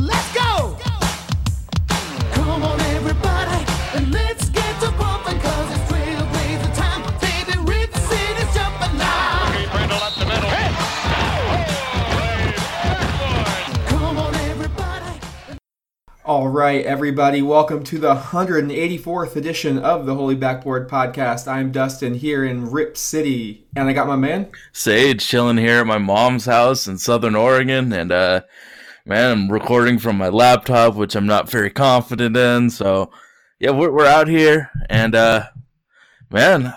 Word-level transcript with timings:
Let's 0.00 0.34
go! 0.34 0.76
Come 2.32 2.64
on, 2.64 2.80
everybody, 2.80 3.64
and 3.94 4.10
let's 4.10 4.48
get 4.48 4.80
to 4.80 4.90
bumping, 4.90 5.38
cause 5.38 5.70
it's 5.70 5.92
trailblazer 5.92 6.74
time. 6.74 7.02
Baby, 7.20 7.56
Rip 7.60 7.94
City's 7.94 8.54
jumping 8.54 8.98
now. 8.98 9.52
Brindle 9.70 9.98
up 9.98 10.14
the 10.16 10.26
middle. 10.26 10.50
Come 13.86 14.16
on, 14.18 14.34
everybody. 14.34 15.20
All 16.24 16.48
right, 16.48 16.84
everybody, 16.84 17.40
welcome 17.42 17.84
to 17.84 17.98
the 17.98 18.16
184th 18.16 19.36
edition 19.36 19.78
of 19.78 20.06
the 20.06 20.16
Holy 20.16 20.34
Backboard 20.34 20.90
Podcast. 20.90 21.46
I'm 21.46 21.70
Dustin 21.70 22.14
here 22.14 22.44
in 22.44 22.68
Rip 22.68 22.96
City, 22.96 23.68
and 23.76 23.88
I 23.88 23.92
got 23.92 24.08
my 24.08 24.16
man. 24.16 24.50
Sage 24.72 25.24
chilling 25.24 25.58
here 25.58 25.78
at 25.78 25.86
my 25.86 25.98
mom's 25.98 26.46
house 26.46 26.88
in 26.88 26.98
Southern 26.98 27.36
Oregon, 27.36 27.92
and 27.92 28.10
uh, 28.10 28.40
man, 29.06 29.30
I'm 29.32 29.52
recording 29.52 29.98
from 29.98 30.16
my 30.16 30.28
laptop, 30.28 30.94
which 30.94 31.14
I'm 31.14 31.26
not 31.26 31.50
very 31.50 31.70
confident 31.70 32.36
in. 32.36 32.70
So, 32.70 33.10
yeah, 33.58 33.70
we're 33.70 33.90
we're 33.92 34.06
out 34.06 34.28
here, 34.28 34.70
and 34.88 35.14
uh, 35.14 35.46
man, 36.30 36.74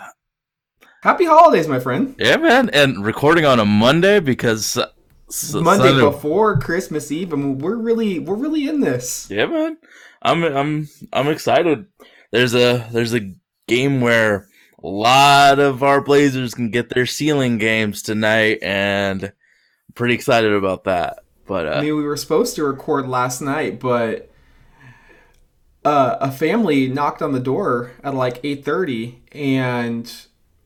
Happy 1.03 1.25
holidays, 1.25 1.67
my 1.67 1.79
friend. 1.79 2.15
yeah, 2.19 2.37
man, 2.37 2.69
and 2.71 3.05
recording 3.05 3.45
on 3.45 3.59
a 3.59 3.65
Monday 3.65 4.19
because 4.19 4.77
s- 4.77 5.53
Monday 5.53 5.89
Sunday- 5.89 6.01
before 6.01 6.59
Christmas 6.59 7.11
Eve, 7.11 7.33
I 7.33 7.35
mean, 7.37 7.59
we're 7.59 7.75
really, 7.77 8.19
we're 8.19 8.35
really 8.35 8.67
in 8.67 8.81
this. 8.81 9.27
Yeah, 9.29 9.45
man, 9.45 9.77
I'm 10.21 10.43
I'm 10.43 10.89
I'm 11.13 11.27
excited. 11.29 11.85
There's 12.31 12.53
a 12.55 12.87
there's 12.91 13.13
a 13.13 13.33
game 13.67 14.01
where 14.01 14.47
a 14.83 14.87
lot 14.87 15.59
of 15.59 15.81
our 15.83 16.01
Blazers 16.01 16.53
can 16.53 16.71
get 16.71 16.89
their 16.89 17.05
ceiling 17.05 17.57
games 17.57 18.01
tonight, 18.01 18.59
and 18.61 19.23
I'm 19.25 19.31
pretty 19.95 20.13
excited 20.15 20.51
about 20.53 20.83
that. 20.85 21.19
But 21.47 21.65
uh, 21.65 21.71
I 21.71 21.81
mean, 21.81 21.95
we 21.95 22.03
were 22.03 22.17
supposed 22.17 22.55
to 22.57 22.63
record 22.63 23.07
last 23.07 23.41
night, 23.41 23.79
but 23.79 24.29
uh, 25.83 26.17
a 26.19 26.31
family 26.31 26.87
knocked 26.87 27.21
on 27.21 27.31
the 27.31 27.39
door 27.39 27.91
at 28.03 28.13
like 28.13 28.39
eight 28.43 28.65
thirty, 28.65 29.21
and 29.31 30.11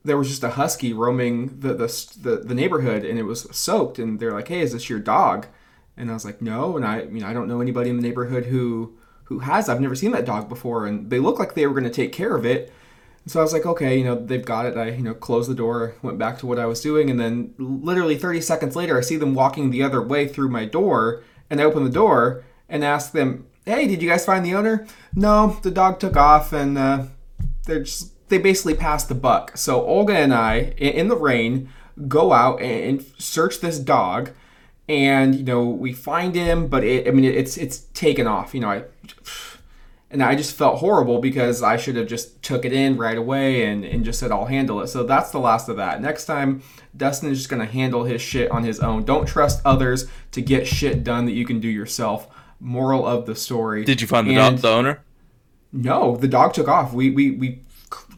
there 0.04 0.18
was 0.18 0.28
just 0.28 0.42
a 0.42 0.50
husky 0.50 0.92
roaming 0.92 1.60
the, 1.60 1.74
the 1.74 2.16
the 2.20 2.36
the 2.44 2.54
neighborhood, 2.54 3.04
and 3.04 3.18
it 3.18 3.22
was 3.22 3.46
soaked. 3.56 3.98
And 3.98 4.18
they're 4.18 4.32
like, 4.32 4.48
"Hey, 4.48 4.60
is 4.60 4.72
this 4.72 4.90
your 4.90 4.98
dog?" 4.98 5.46
And 5.96 6.10
I 6.10 6.14
was 6.14 6.24
like, 6.24 6.42
"No." 6.42 6.76
And 6.76 6.84
I, 6.84 7.02
I 7.02 7.04
mean, 7.04 7.22
I 7.22 7.32
don't 7.32 7.48
know 7.48 7.60
anybody 7.60 7.88
in 7.88 7.96
the 7.96 8.02
neighborhood 8.02 8.46
who 8.46 8.96
who 9.24 9.38
has. 9.38 9.68
I've 9.68 9.80
never 9.80 9.94
seen 9.94 10.10
that 10.12 10.26
dog 10.26 10.48
before, 10.48 10.86
and 10.86 11.08
they 11.08 11.20
look 11.20 11.38
like 11.38 11.54
they 11.54 11.66
were 11.66 11.74
going 11.74 11.84
to 11.84 11.90
take 11.90 12.12
care 12.12 12.34
of 12.34 12.44
it. 12.44 12.72
So 13.26 13.38
I 13.38 13.42
was 13.42 13.52
like, 13.52 13.66
okay, 13.66 13.96
you 13.96 14.04
know, 14.04 14.16
they've 14.16 14.44
got 14.44 14.66
it. 14.66 14.76
I, 14.76 14.90
you 14.90 15.02
know, 15.02 15.14
closed 15.14 15.48
the 15.48 15.54
door, 15.54 15.94
went 16.02 16.18
back 16.18 16.38
to 16.38 16.46
what 16.46 16.58
I 16.58 16.66
was 16.66 16.80
doing, 16.80 17.08
and 17.08 17.20
then 17.20 17.54
literally 17.56 18.16
30 18.16 18.40
seconds 18.40 18.74
later, 18.74 18.98
I 18.98 19.02
see 19.02 19.16
them 19.16 19.34
walking 19.34 19.70
the 19.70 19.82
other 19.82 20.02
way 20.02 20.26
through 20.26 20.48
my 20.48 20.64
door, 20.64 21.22
and 21.48 21.60
I 21.60 21.64
open 21.64 21.84
the 21.84 21.90
door 21.90 22.44
and 22.68 22.84
ask 22.84 23.12
them, 23.12 23.46
"Hey, 23.64 23.86
did 23.86 24.02
you 24.02 24.08
guys 24.08 24.24
find 24.24 24.44
the 24.44 24.54
owner?" 24.54 24.86
No, 25.14 25.58
the 25.62 25.70
dog 25.70 26.00
took 26.00 26.16
off, 26.16 26.52
and 26.52 26.76
uh, 26.76 27.04
they're 27.66 27.84
just 27.84 28.12
they 28.28 28.38
basically 28.38 28.74
passed 28.74 29.08
the 29.08 29.14
buck. 29.14 29.56
So 29.56 29.84
Olga 29.84 30.16
and 30.16 30.34
I, 30.34 30.74
in 30.78 31.08
the 31.08 31.16
rain, 31.16 31.68
go 32.08 32.32
out 32.32 32.60
and 32.60 33.04
search 33.18 33.60
this 33.60 33.78
dog, 33.78 34.30
and 34.88 35.34
you 35.34 35.44
know 35.44 35.64
we 35.64 35.92
find 35.92 36.34
him, 36.34 36.66
but 36.66 36.82
it, 36.82 37.06
I 37.06 37.10
mean 37.12 37.24
it's 37.24 37.56
it's 37.56 37.80
taken 37.94 38.26
off. 38.26 38.54
You 38.54 38.60
know 38.60 38.70
I 38.70 38.84
and 40.12 40.22
I 40.22 40.34
just 40.36 40.54
felt 40.54 40.78
horrible 40.78 41.18
because 41.20 41.62
I 41.62 41.76
should 41.76 41.96
have 41.96 42.06
just 42.06 42.42
took 42.42 42.64
it 42.64 42.72
in 42.72 42.96
right 42.96 43.16
away 43.18 43.64
and, 43.66 43.84
and 43.84 44.04
just 44.04 44.20
said 44.20 44.30
I'll 44.30 44.44
handle 44.46 44.80
it. 44.82 44.86
So 44.88 45.02
that's 45.02 45.30
the 45.30 45.38
last 45.40 45.68
of 45.68 45.76
that. 45.78 46.00
Next 46.00 46.26
time, 46.26 46.62
Dustin 46.96 47.30
is 47.30 47.38
just 47.38 47.50
gonna 47.50 47.64
handle 47.66 48.04
his 48.04 48.20
shit 48.22 48.50
on 48.50 48.62
his 48.62 48.78
own. 48.80 49.04
Don't 49.04 49.26
trust 49.26 49.60
others 49.64 50.06
to 50.32 50.40
get 50.42 50.66
shit 50.66 51.02
done 51.02 51.24
that 51.24 51.32
you 51.32 51.44
can 51.46 51.58
do 51.60 51.68
yourself. 51.68 52.28
Moral 52.60 53.04
of 53.04 53.26
the 53.26 53.34
story. 53.34 53.84
did 53.84 54.00
you 54.00 54.06
find 54.06 54.28
the, 54.28 54.36
And- 54.36 54.56
dog, 54.56 54.62
the 54.62 54.68
owner? 54.68 55.04
No, 55.72 56.16
the 56.16 56.28
dog 56.28 56.52
took 56.54 56.68
off. 56.68 56.92
We 56.92 57.10
we 57.10 57.30
we 57.32 57.62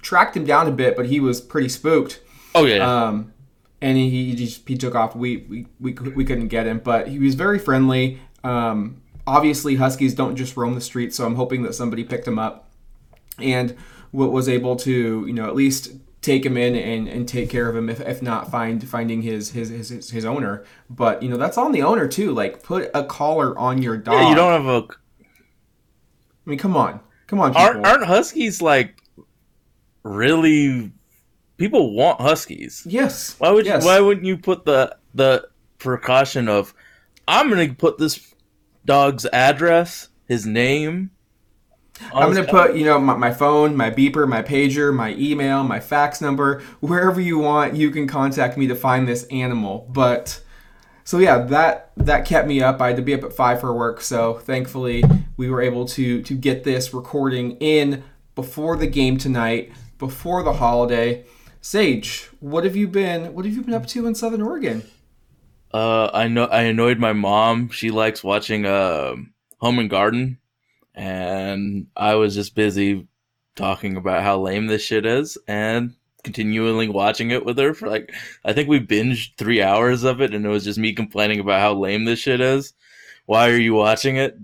tracked 0.03 0.37
him 0.37 0.45
down 0.45 0.67
a 0.67 0.73
bit, 0.73 0.97
but 0.97 1.07
he 1.07 1.21
was 1.21 1.41
pretty 1.41 1.69
spooked. 1.69 2.21
Oh 2.55 2.65
yeah, 2.67 3.05
Um, 3.07 3.33
and 3.81 3.97
he 3.97 4.11
he 4.11 4.35
just 4.35 4.69
he 4.69 4.77
took 4.77 4.95
off. 4.97 5.15
We 5.15 5.39
we 5.49 5.67
we, 5.81 5.93
we 5.93 6.25
couldn't 6.25 6.49
get 6.49 6.67
him, 6.67 6.81
but 6.83 7.07
he 7.09 7.19
was 7.21 7.37
very 7.37 7.59
friendly. 7.61 8.19
Um, 8.43 9.01
obviously 9.27 9.77
huskies 9.77 10.15
don't 10.15 10.37
just 10.37 10.57
roam 10.57 10.75
the 10.75 10.81
streets, 10.81 11.17
so 11.17 11.27
I'm 11.27 11.37
hoping 11.37 11.63
that 11.63 11.75
somebody 11.75 12.05
picked 12.05 12.27
him 12.27 12.39
up 12.39 12.69
and 13.39 13.77
wa- 14.13 14.27
was 14.27 14.49
able 14.49 14.77
to 14.77 15.27
you 15.27 15.33
know 15.33 15.47
at 15.47 15.55
least 15.55 15.93
take 16.23 16.47
him 16.47 16.57
in 16.57 16.75
and, 16.75 17.07
and 17.07 17.29
take 17.29 17.51
care 17.51 17.69
of 17.69 17.77
him 17.77 17.91
if, 17.91 18.01
if 18.01 18.23
not 18.23 18.51
find 18.51 18.89
finding 18.89 19.23
his, 19.23 19.51
his 19.51 19.69
his 19.69 19.91
his 19.91 20.11
his 20.11 20.25
owner 20.25 20.65
but 20.89 21.23
you 21.23 21.29
know 21.29 21.37
that's 21.37 21.59
on 21.59 21.73
the 21.73 21.83
owner 21.83 22.09
too 22.09 22.33
like 22.33 22.63
put 22.63 22.91
a 22.95 23.05
collar 23.05 23.59
on 23.59 23.83
your 23.83 23.97
dog 23.99 24.15
yeah. 24.15 24.29
You 24.31 24.35
don't 24.35 24.53
have 24.53 24.67
a 24.67 24.87
i 25.27 26.51
mean 26.51 26.59
come 26.59 26.77
on 26.77 27.01
come 27.27 27.41
on 27.41 27.55
aren't 27.55 27.85
aren't 27.85 28.07
huskies 28.07 28.63
like 28.63 28.97
really? 30.03 30.93
People 31.57 31.95
want 31.95 32.21
huskies. 32.21 32.83
yes 32.89 33.37
Why 33.39 33.51
would 33.51 33.67
yes. 33.67 33.83
you, 33.83 33.89
why 33.89 34.01
wouldn't 34.01 34.27
you 34.27 34.37
put 34.37 34.65
the 34.65 34.97
the 35.15 35.49
precaution 35.79 36.49
of 36.49 36.75
I'm 37.29 37.49
gonna 37.49 37.75
put 37.75 37.99
this 37.99 38.34
dog's 38.85 39.27
address, 39.27 40.09
his 40.27 40.47
name. 40.47 41.11
I'm 42.13 42.33
gonna 42.33 42.45
put, 42.45 42.75
you 42.77 42.85
know, 42.85 42.99
my, 42.99 43.17
my 43.17 43.33
phone, 43.33 43.77
my 43.77 43.91
beeper, 43.91 44.29
my 44.29 44.43
pager, 44.43 44.93
my 44.95 45.15
email, 45.15 45.63
my 45.63 45.79
fax 45.81 46.21
number, 46.21 46.61
wherever 46.81 47.21
you 47.21 47.39
want. 47.39 47.77
You 47.77 47.91
can 47.91 48.07
contact 48.07 48.59
me 48.59 48.67
to 48.67 48.75
find 48.75 49.07
this 49.07 49.25
animal. 49.25 49.87
But 49.91 50.43
so 51.05 51.19
yeah, 51.19 51.39
that 51.39 51.93
that 51.97 52.25
kept 52.25 52.49
me 52.49 52.63
up. 52.63 52.81
I 52.81 52.89
had 52.89 52.97
to 52.97 53.03
be 53.03 53.15
up 53.15 53.23
at 53.23 53.33
five 53.33 53.61
for 53.61 53.73
work, 53.73 54.01
so 54.01 54.35
thankfully 54.35 55.05
we 55.37 55.49
were 55.49 55.63
able 55.63 55.85
to 55.87 56.23
to 56.23 56.35
get 56.35 56.65
this 56.65 56.93
recording 56.93 57.53
in 57.59 58.03
before 58.35 58.77
the 58.77 58.89
game 58.89 59.17
tonight, 59.17 59.71
before 59.99 60.43
the 60.43 60.55
holiday. 60.55 61.25
Sage, 61.61 62.29
what 62.41 62.65
have 62.65 62.77
you 62.77 62.89
been? 62.89 63.35
What 63.35 63.45
have 63.45 63.55
you 63.55 63.63
been 63.63 63.75
up 63.75 63.87
to 63.87 64.07
in 64.07 64.15
Southern 64.15 64.43
Oregon? 64.43 64.83
Uh, 65.75 66.09
I 66.15 66.29
know 66.29 66.45
I 66.45 66.63
annoyed 66.63 67.01
my 67.01 67.13
mom. 67.13 67.69
She 67.71 67.91
likes 67.91 68.23
watching 68.23 68.65
uh, 68.65 69.17
Home 69.59 69.81
and 69.81 69.91
Garden, 69.91 70.39
and 70.95 71.89
I 71.97 72.15
was 72.15 72.37
just 72.37 72.55
busy 72.55 73.09
talking 73.57 73.97
about 73.97 74.23
how 74.23 74.39
lame 74.39 74.69
this 74.69 74.83
shit 74.83 75.05
is, 75.05 75.37
and 75.49 75.97
continually 76.23 76.89
watching 76.89 77.33
it 77.33 77.45
with 77.45 77.59
her 77.59 77.75
for 77.75 77.89
like 77.89 78.15
I 78.45 78.53
think 78.53 78.69
we 78.69 78.79
binged 78.79 79.37
three 79.37 79.61
hours 79.63 80.05
of 80.05 80.21
it, 80.21 80.33
and 80.33 80.47
it 80.47 80.49
was 80.49 80.63
just 80.63 80.79
me 80.79 80.93
complaining 80.93 81.41
about 81.41 81.61
how 81.61 81.75
lame 81.75 82.05
this 82.05 82.21
shit 82.21 82.41
is. 82.41 82.73
Why 83.27 83.51
are 83.51 83.59
you 83.59 83.75
watching 83.75 84.15
it? 84.15 84.39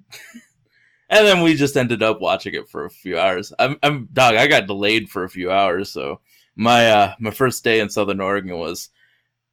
and 1.11 1.27
then 1.29 1.43
we 1.45 1.55
just 1.55 1.77
ended 1.77 2.03
up 2.03 2.21
watching 2.21 2.55
it 2.55 2.69
for 2.69 2.87
a 2.87 2.91
few 2.91 3.21
hours. 3.21 3.53
I'm, 3.57 3.79
I'm 3.85 4.09
dog. 4.13 4.35
I 4.35 4.49
got 4.49 4.67
delayed 4.67 5.09
for 5.09 5.23
a 5.23 5.31
few 5.31 5.53
hours, 5.53 5.91
so 5.91 6.19
my 6.57 6.91
uh 6.91 7.15
my 7.21 7.31
first 7.31 7.63
day 7.63 7.79
in 7.79 7.89
Southern 7.89 8.21
Oregon 8.21 8.59
was 8.59 8.89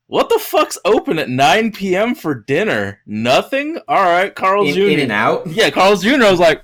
what 0.08 0.30
the 0.30 0.40
fuck's 0.40 0.78
open 0.86 1.20
at 1.20 1.30
9 1.30 1.72
p.m. 1.74 2.16
for 2.16 2.34
dinner? 2.34 3.02
Nothing? 3.06 3.80
All 3.88 4.04
right, 4.04 4.34
Carl's 4.34 4.70
In, 4.70 4.74
Jr. 4.76 4.82
in 4.88 5.00
and 5.02 5.12
out. 5.12 5.48
Yeah, 5.48 5.70
Carl's 5.70 6.02
Jr. 6.04 6.24
I 6.24 6.32
was 6.32 6.40
like, 6.40 6.64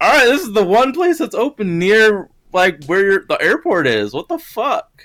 all 0.00 0.12
right, 0.12 0.24
this 0.26 0.42
is 0.42 0.52
the 0.52 0.64
one 0.64 0.92
place 0.92 1.18
that's 1.18 1.34
open 1.34 1.78
near 1.78 2.28
like 2.52 2.84
where 2.86 3.04
your, 3.04 3.24
the 3.28 3.40
airport 3.40 3.86
is. 3.86 4.12
What 4.12 4.28
the 4.28 4.38
fuck? 4.38 5.02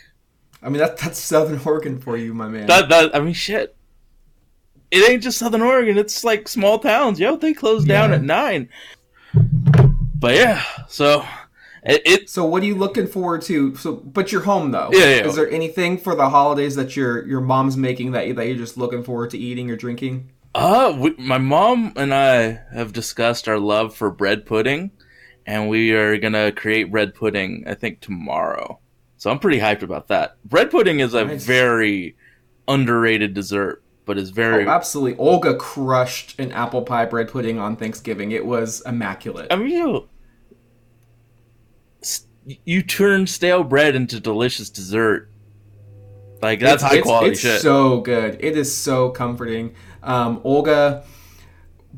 I 0.61 0.69
mean, 0.69 0.79
that, 0.79 0.97
that's 0.97 1.17
Southern 1.19 1.59
Oregon 1.65 1.99
for 2.01 2.17
you, 2.17 2.33
my 2.33 2.47
man. 2.47 2.67
That 2.67 2.89
that 2.89 3.15
I 3.15 3.19
mean, 3.19 3.33
shit. 3.33 3.75
It 4.91 5.07
ain't 5.09 5.21
just 5.23 5.37
Southern 5.37 5.61
Oregon. 5.61 5.97
It's 5.99 6.23
like 6.23 6.47
small 6.47 6.79
towns. 6.79 7.19
Yo, 7.19 7.35
they 7.37 7.53
close 7.53 7.85
down 7.85 8.09
Yeah. 8.09 8.15
at 8.15 8.23
nine. 8.23 8.69
But 10.15 10.35
yeah, 10.35 10.63
so 10.87 11.23
it, 11.83 12.01
it 12.05 12.29
So 12.29 12.45
what 12.45 12.63
are 12.63 12.65
you 12.65 12.75
looking 12.75 13.07
forward 13.07 13.41
to? 13.43 13.75
So, 13.75 13.93
but 13.95 14.31
you're 14.31 14.41
home 14.41 14.71
though. 14.71 14.89
Yeah, 14.91 14.99
yeah. 15.17 15.25
Is 15.27 15.35
there 15.35 15.49
anything 15.49 15.97
for 15.97 16.15
the 16.15 16.29
holidays 16.29 16.75
that 16.75 16.95
your 16.95 17.25
your 17.27 17.41
mom's 17.41 17.77
making 17.77 18.11
that 18.11 18.27
you, 18.27 18.33
that 18.33 18.47
you're 18.47 18.57
just 18.57 18.77
looking 18.77 19.03
forward 19.03 19.29
to 19.31 19.37
eating 19.37 19.69
or 19.71 19.75
drinking? 19.75 20.31
Uh, 20.55 20.95
we, 20.99 21.11
my 21.17 21.37
mom 21.37 21.93
and 21.95 22.13
I 22.13 22.59
have 22.73 22.91
discussed 22.91 23.47
our 23.47 23.59
love 23.59 23.95
for 23.95 24.09
bread 24.09 24.45
pudding, 24.47 24.91
and 25.45 25.69
we 25.69 25.91
are 25.93 26.17
gonna 26.17 26.51
create 26.51 26.91
bread 26.91 27.13
pudding. 27.13 27.63
I 27.67 27.75
think 27.75 27.99
tomorrow, 28.01 28.79
so 29.17 29.29
I'm 29.29 29.39
pretty 29.39 29.59
hyped 29.59 29.83
about 29.83 30.07
that. 30.07 30.37
Bread 30.43 30.71
pudding 30.71 30.99
is 31.01 31.13
a 31.13 31.25
Nice. 31.25 31.45
very 31.45 32.15
underrated 32.67 33.33
dessert, 33.33 33.83
but 34.05 34.17
is 34.17 34.31
very. 34.31 34.65
Oh, 34.65 34.69
absolutely. 34.69 35.17
Olga 35.19 35.55
crushed 35.55 36.39
an 36.39 36.51
apple 36.51 36.81
pie 36.81 37.05
bread 37.05 37.29
pudding 37.29 37.59
on 37.59 37.75
Thanksgiving. 37.75 38.31
It 38.31 38.45
was 38.45 38.81
immaculate. 38.85 39.47
I 39.51 39.55
mean, 39.55 39.69
you, 39.69 39.97
s- 39.97 40.03
you 42.65 42.81
turn 42.81 43.27
stale 43.27 43.63
bread 43.63 43.95
into 43.95 44.19
delicious 44.19 44.69
dessert. 44.69 45.29
Like 46.41 46.59
that's 46.61 46.81
It's- 46.83 46.83
high 46.83 46.97
it's- 46.97 47.03
quality 47.05 47.31
it's 47.31 47.39
shit. 47.41 47.61
so 47.61 47.99
good. 48.01 48.37
It 48.39 48.57
is 48.57 48.73
so 48.75 49.09
comforting. 49.09 49.73
Um, 50.01 50.39
Olga 50.43 51.03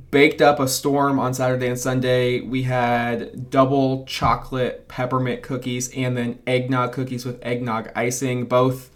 baked 0.10 0.42
up 0.42 0.60
a 0.60 0.68
storm 0.68 1.20
on 1.20 1.34
Saturday 1.34 1.68
and 1.68 1.78
Sunday. 1.80 2.42
We 2.42 2.64
had 2.64 3.50
double 3.50 4.04
chocolate 4.06 4.88
peppermint 4.88 5.44
cookies 5.44 5.92
and 5.96 6.18
then 6.18 6.40
eggnog 6.48 6.92
cookies 6.94 7.26
with 7.26 7.40
eggnog 7.46 7.92
icing. 7.96 8.46
Both 8.46 8.90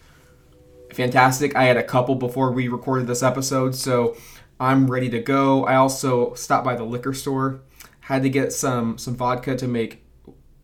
fantastic. 0.93 1.55
I 1.55 1.65
had 1.65 1.77
a 1.77 1.83
couple 1.83 2.15
before 2.15 2.51
we 2.51 2.67
recorded 2.67 3.07
this 3.07 3.21
episode, 3.21 3.75
so 3.75 4.15
I'm 4.59 4.89
ready 4.89 5.09
to 5.09 5.19
go. 5.19 5.65
I 5.65 5.75
also 5.75 6.33
stopped 6.33 6.63
by 6.65 6.75
the 6.75 6.85
liquor 6.85 7.13
store, 7.13 7.59
had 8.01 8.23
to 8.23 8.29
get 8.29 8.51
some 8.53 8.97
some 8.97 9.15
vodka 9.15 9.55
to 9.57 9.67
make 9.67 10.04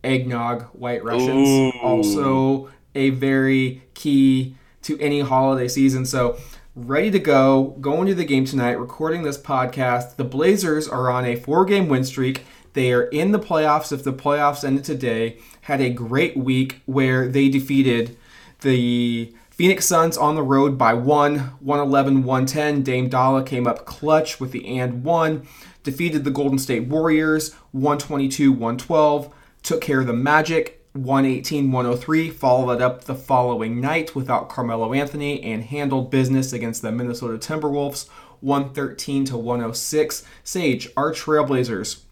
eggnog 0.04 0.62
white 0.72 1.04
Russians. 1.04 1.48
Ooh. 1.48 1.72
Also 1.82 2.70
a 2.94 3.10
very 3.10 3.82
key 3.94 4.56
to 4.82 4.98
any 4.98 5.20
holiday 5.20 5.68
season. 5.68 6.04
So 6.04 6.38
ready 6.74 7.10
to 7.10 7.18
go, 7.18 7.76
going 7.80 8.06
to 8.08 8.14
the 8.14 8.24
game 8.24 8.44
tonight, 8.44 8.78
recording 8.78 9.22
this 9.22 9.38
podcast. 9.38 10.16
The 10.16 10.24
Blazers 10.24 10.88
are 10.88 11.10
on 11.10 11.24
a 11.24 11.36
four 11.36 11.64
game 11.64 11.88
win 11.88 12.04
streak. 12.04 12.44
They 12.74 12.92
are 12.92 13.04
in 13.04 13.32
the 13.32 13.38
playoffs 13.38 13.92
if 13.92 14.02
the 14.02 14.12
playoffs 14.12 14.64
ended 14.64 14.84
today. 14.84 15.38
Had 15.62 15.80
a 15.80 15.90
great 15.90 16.36
week 16.36 16.80
where 16.86 17.28
they 17.28 17.48
defeated 17.48 18.16
the 18.62 19.34
Phoenix 19.50 19.84
Suns 19.86 20.16
on 20.16 20.34
the 20.34 20.42
road 20.42 20.78
by 20.78 20.94
one, 20.94 21.38
111 21.60 22.24
110. 22.24 22.82
Dame 22.82 23.08
Dolla 23.08 23.44
came 23.44 23.66
up 23.66 23.84
clutch 23.84 24.40
with 24.40 24.52
the 24.52 24.78
and 24.78 25.04
one. 25.04 25.46
Defeated 25.82 26.24
the 26.24 26.30
Golden 26.30 26.58
State 26.58 26.88
Warriors 26.88 27.52
122 27.72 28.52
112. 28.52 29.34
Took 29.62 29.80
care 29.80 30.00
of 30.00 30.06
the 30.06 30.12
Magic 30.12 30.84
118 30.94 31.70
103. 31.70 32.30
Followed 32.30 32.74
that 32.74 32.84
up 32.84 33.04
the 33.04 33.14
following 33.14 33.80
night 33.80 34.14
without 34.14 34.48
Carmelo 34.48 34.92
Anthony 34.92 35.42
and 35.42 35.62
handled 35.62 36.10
business 36.10 36.52
against 36.52 36.82
the 36.82 36.90
Minnesota 36.90 37.38
Timberwolves 37.38 38.08
113 38.40 39.24
to 39.26 39.36
106. 39.36 40.24
Sage, 40.42 40.88
our 40.96 41.12
Trailblazers 41.12 42.02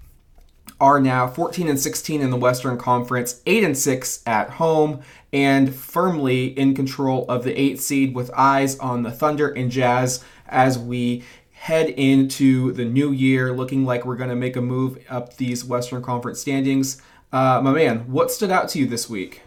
are 0.81 1.01
now 1.01 1.27
14 1.27 1.69
and 1.69 1.79
16 1.79 2.21
in 2.21 2.31
the 2.31 2.37
Western 2.37 2.79
Conference, 2.79 3.43
8 3.45 3.65
and 3.65 3.77
6 3.77 4.23
at 4.27 4.51
home, 4.51 5.03
and 5.33 5.75
firmly 5.75 6.47
in 6.59 6.75
control 6.75 7.27
of 7.29 7.43
the 7.43 7.55
8th 7.55 7.81
seed 7.81 8.15
with 8.15 8.31
eyes 8.37 8.79
on 8.79 9.03
the 9.03 9.11
Thunder 9.11 9.49
and 9.49 9.71
Jazz 9.71 10.25
as 10.47 10.79
we 10.79 11.25
head 11.53 11.91
into 11.91 12.73
the 12.73 12.85
new 12.85 13.11
year, 13.13 13.53
looking 13.53 13.85
like 13.85 14.07
we're 14.07 14.17
going 14.17 14.31
to 14.31 14.37
make 14.37 14.57
a 14.57 14.63
move 14.63 14.99
up 15.11 15.37
these 15.37 15.65
Western 15.65 16.01
Conference 16.01 16.41
standings. 16.41 17.03
Uh, 17.33 17.61
my 17.63 17.73
man, 17.73 18.01
what 18.11 18.31
stood 18.31 18.51
out 18.51 18.69
to 18.71 18.79
you 18.79 18.87
this 18.87 19.09
week? 19.09 19.43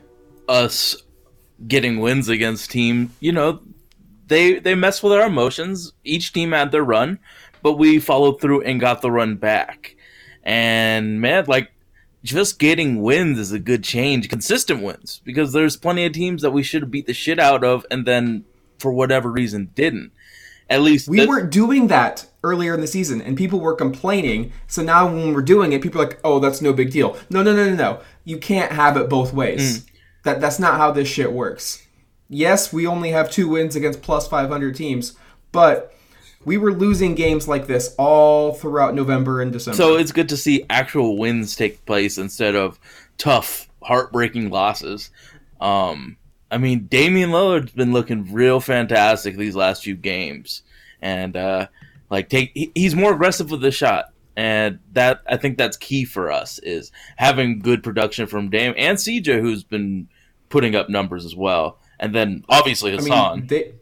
us 0.47 0.95
getting 1.68 2.00
wins 2.00 2.30
against 2.30 2.71
team, 2.71 3.12
you 3.19 3.31
know, 3.31 3.62
they 4.27 4.59
they 4.59 4.75
mess 4.75 5.03
with 5.03 5.13
our 5.13 5.27
emotions. 5.27 5.94
Each 6.03 6.33
team 6.33 6.51
had 6.51 6.71
their 6.71 6.83
run, 6.83 7.19
but 7.62 7.74
we 7.74 8.00
followed 8.00 8.41
through 8.41 8.62
and 8.62 8.80
got 8.80 9.01
the 9.01 9.12
run 9.12 9.35
back. 9.35 9.95
And 10.44 11.21
man, 11.21 11.45
like 11.47 11.71
just 12.24 12.59
getting 12.59 13.01
wins 13.01 13.38
is 13.38 13.51
a 13.51 13.59
good 13.59 13.83
change, 13.83 14.30
consistent 14.30 14.81
wins, 14.81 15.21
because 15.24 15.53
there's 15.53 15.77
plenty 15.77 16.06
of 16.06 16.13
teams 16.13 16.41
that 16.41 16.51
we 16.51 16.63
should 16.63 16.81
have 16.81 16.91
beat 16.91 17.06
the 17.06 17.13
shit 17.13 17.39
out 17.39 17.63
of, 17.63 17.85
and 17.91 18.06
then 18.06 18.45
for 18.80 18.91
whatever 18.91 19.30
reason 19.30 19.71
didn't. 19.75 20.12
At 20.73 20.81
least 20.81 21.07
We 21.07 21.17
th- 21.17 21.29
weren't 21.29 21.51
doing 21.51 21.85
that 21.89 22.25
earlier 22.43 22.73
in 22.73 22.81
the 22.81 22.87
season, 22.87 23.21
and 23.21 23.37
people 23.37 23.59
were 23.59 23.75
complaining. 23.75 24.51
So 24.65 24.81
now 24.81 25.05
when 25.05 25.31
we're 25.31 25.43
doing 25.43 25.71
it, 25.71 25.83
people 25.83 26.01
are 26.01 26.05
like, 26.05 26.19
"Oh, 26.23 26.39
that's 26.39 26.63
no 26.63 26.73
big 26.73 26.89
deal." 26.89 27.15
No, 27.29 27.43
no, 27.43 27.55
no, 27.55 27.69
no, 27.69 27.75
no. 27.75 27.99
You 28.23 28.39
can't 28.39 28.71
have 28.71 28.97
it 28.97 29.07
both 29.07 29.33
ways. 29.33 29.85
That 30.23 30.41
that's 30.41 30.57
not 30.57 30.77
how 30.77 30.89
this 30.89 31.07
shit 31.07 31.31
works. 31.31 31.83
Yes, 32.27 32.73
we 32.73 32.87
only 32.87 33.11
have 33.11 33.29
two 33.29 33.47
wins 33.47 33.75
against 33.75 34.01
plus 34.01 34.27
500 34.27 34.75
teams, 34.75 35.13
but 35.51 35.93
we 36.43 36.57
were 36.57 36.73
losing 36.73 37.13
games 37.13 37.47
like 37.47 37.67
this 37.67 37.93
all 37.99 38.53
throughout 38.53 38.95
November 38.95 39.39
and 39.41 39.51
December. 39.51 39.77
So 39.77 39.95
it's 39.97 40.11
good 40.11 40.29
to 40.29 40.37
see 40.37 40.65
actual 40.71 41.17
wins 41.19 41.55
take 41.55 41.85
place 41.85 42.17
instead 42.17 42.55
of 42.55 42.79
tough, 43.19 43.69
heartbreaking 43.83 44.49
losses. 44.49 45.11
Um, 45.61 46.17
I 46.53 46.57
mean, 46.59 46.85
Damian 46.85 47.31
Lillard's 47.31 47.71
been 47.71 47.94
looking 47.94 48.31
real 48.31 48.59
fantastic 48.59 49.35
these 49.35 49.55
last 49.55 49.83
few 49.83 49.95
games, 49.95 50.61
and 51.01 51.35
uh, 51.35 51.67
like 52.09 52.29
take 52.29 52.51
he- 52.53 52.71
he's 52.75 52.95
more 52.95 53.13
aggressive 53.13 53.50
with 53.50 53.61
the 53.61 53.71
shot, 53.71 54.13
and 54.38 54.79
that 54.91 55.21
I 55.27 55.38
think 55.38 55.57
that's 55.57 55.77
key 55.77 56.05
for 56.05 56.31
us 56.31 56.59
is 56.59 56.91
having 57.17 57.59
good 57.59 57.81
production 57.81 58.27
from 58.27 58.50
Dame 58.50 58.75
and 58.77 58.97
CJ, 58.97 59.41
who's 59.41 59.63
been 59.63 60.07
putting 60.50 60.75
up 60.75 60.89
numbers 60.89 61.25
as 61.25 61.35
well, 61.35 61.79
and 62.00 62.13
then 62.13 62.45
obviously 62.50 62.94
I 62.94 62.97
Hassan. 62.97 63.39
mean, 63.39 63.47
they 63.47 63.73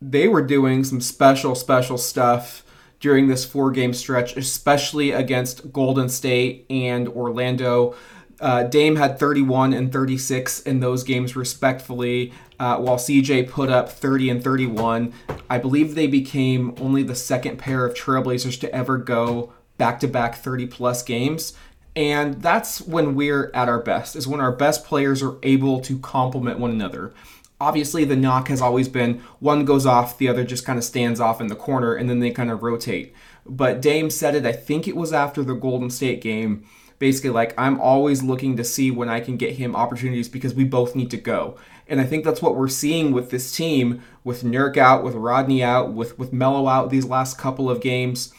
they 0.00 0.28
were 0.28 0.42
doing 0.42 0.84
some 0.84 1.00
special, 1.02 1.54
special 1.54 1.98
stuff 1.98 2.64
during 2.98 3.28
this 3.28 3.44
four 3.44 3.70
game 3.70 3.92
stretch, 3.92 4.36
especially 4.36 5.10
against 5.10 5.70
Golden 5.72 6.08
State 6.08 6.64
and 6.70 7.08
Orlando. 7.08 7.94
Uh, 8.40 8.64
Dame 8.64 8.96
had 8.96 9.18
31 9.18 9.72
and 9.72 9.92
36 9.92 10.60
in 10.60 10.80
those 10.80 11.04
games, 11.04 11.36
respectfully, 11.36 12.32
uh, 12.58 12.76
while 12.78 12.96
CJ 12.96 13.48
put 13.48 13.70
up 13.70 13.90
30 13.90 14.30
and 14.30 14.44
31. 14.44 15.12
I 15.48 15.58
believe 15.58 15.94
they 15.94 16.06
became 16.06 16.74
only 16.78 17.02
the 17.02 17.14
second 17.14 17.58
pair 17.58 17.84
of 17.86 17.94
Trailblazers 17.94 18.60
to 18.60 18.74
ever 18.74 18.98
go 18.98 19.52
back 19.78 20.00
to 20.00 20.08
back 20.08 20.36
30 20.36 20.66
plus 20.66 21.02
games. 21.02 21.54
And 21.94 22.42
that's 22.42 22.82
when 22.82 23.14
we're 23.14 23.50
at 23.54 23.70
our 23.70 23.80
best, 23.80 24.16
is 24.16 24.28
when 24.28 24.40
our 24.40 24.52
best 24.52 24.84
players 24.84 25.22
are 25.22 25.36
able 25.42 25.80
to 25.80 25.98
complement 25.98 26.58
one 26.58 26.70
another. 26.70 27.14
Obviously, 27.58 28.04
the 28.04 28.16
knock 28.16 28.48
has 28.48 28.60
always 28.60 28.86
been 28.86 29.22
one 29.40 29.64
goes 29.64 29.86
off, 29.86 30.18
the 30.18 30.28
other 30.28 30.44
just 30.44 30.66
kind 30.66 30.76
of 30.78 30.84
stands 30.84 31.20
off 31.20 31.40
in 31.40 31.46
the 31.46 31.56
corner, 31.56 31.94
and 31.94 32.10
then 32.10 32.20
they 32.20 32.30
kind 32.30 32.50
of 32.50 32.62
rotate. 32.62 33.14
But 33.46 33.80
Dame 33.80 34.10
said 34.10 34.34
it, 34.34 34.44
I 34.44 34.52
think 34.52 34.86
it 34.86 34.94
was 34.94 35.14
after 35.14 35.42
the 35.42 35.54
Golden 35.54 35.88
State 35.88 36.20
game, 36.20 36.66
basically 36.98 37.30
like, 37.30 37.54
I'm 37.58 37.80
always 37.80 38.22
looking 38.22 38.56
to 38.56 38.64
see 38.64 38.90
when 38.90 39.08
I 39.08 39.20
can 39.20 39.36
get 39.36 39.56
him 39.56 39.76
opportunities 39.76 40.28
because 40.28 40.54
we 40.54 40.64
both 40.64 40.94
need 40.94 41.10
to 41.10 41.16
go. 41.16 41.56
And 41.88 42.00
I 42.00 42.04
think 42.04 42.24
that's 42.24 42.42
what 42.42 42.56
we're 42.56 42.68
seeing 42.68 43.12
with 43.12 43.30
this 43.30 43.54
team, 43.54 44.02
with 44.24 44.42
Nurk 44.42 44.76
out, 44.76 45.04
with 45.04 45.14
Rodney 45.14 45.62
out, 45.62 45.92
with, 45.92 46.18
with 46.18 46.32
Melo 46.32 46.66
out 46.66 46.90
these 46.90 47.06
last 47.06 47.38
couple 47.38 47.70
of 47.70 47.80
games 47.80 48.32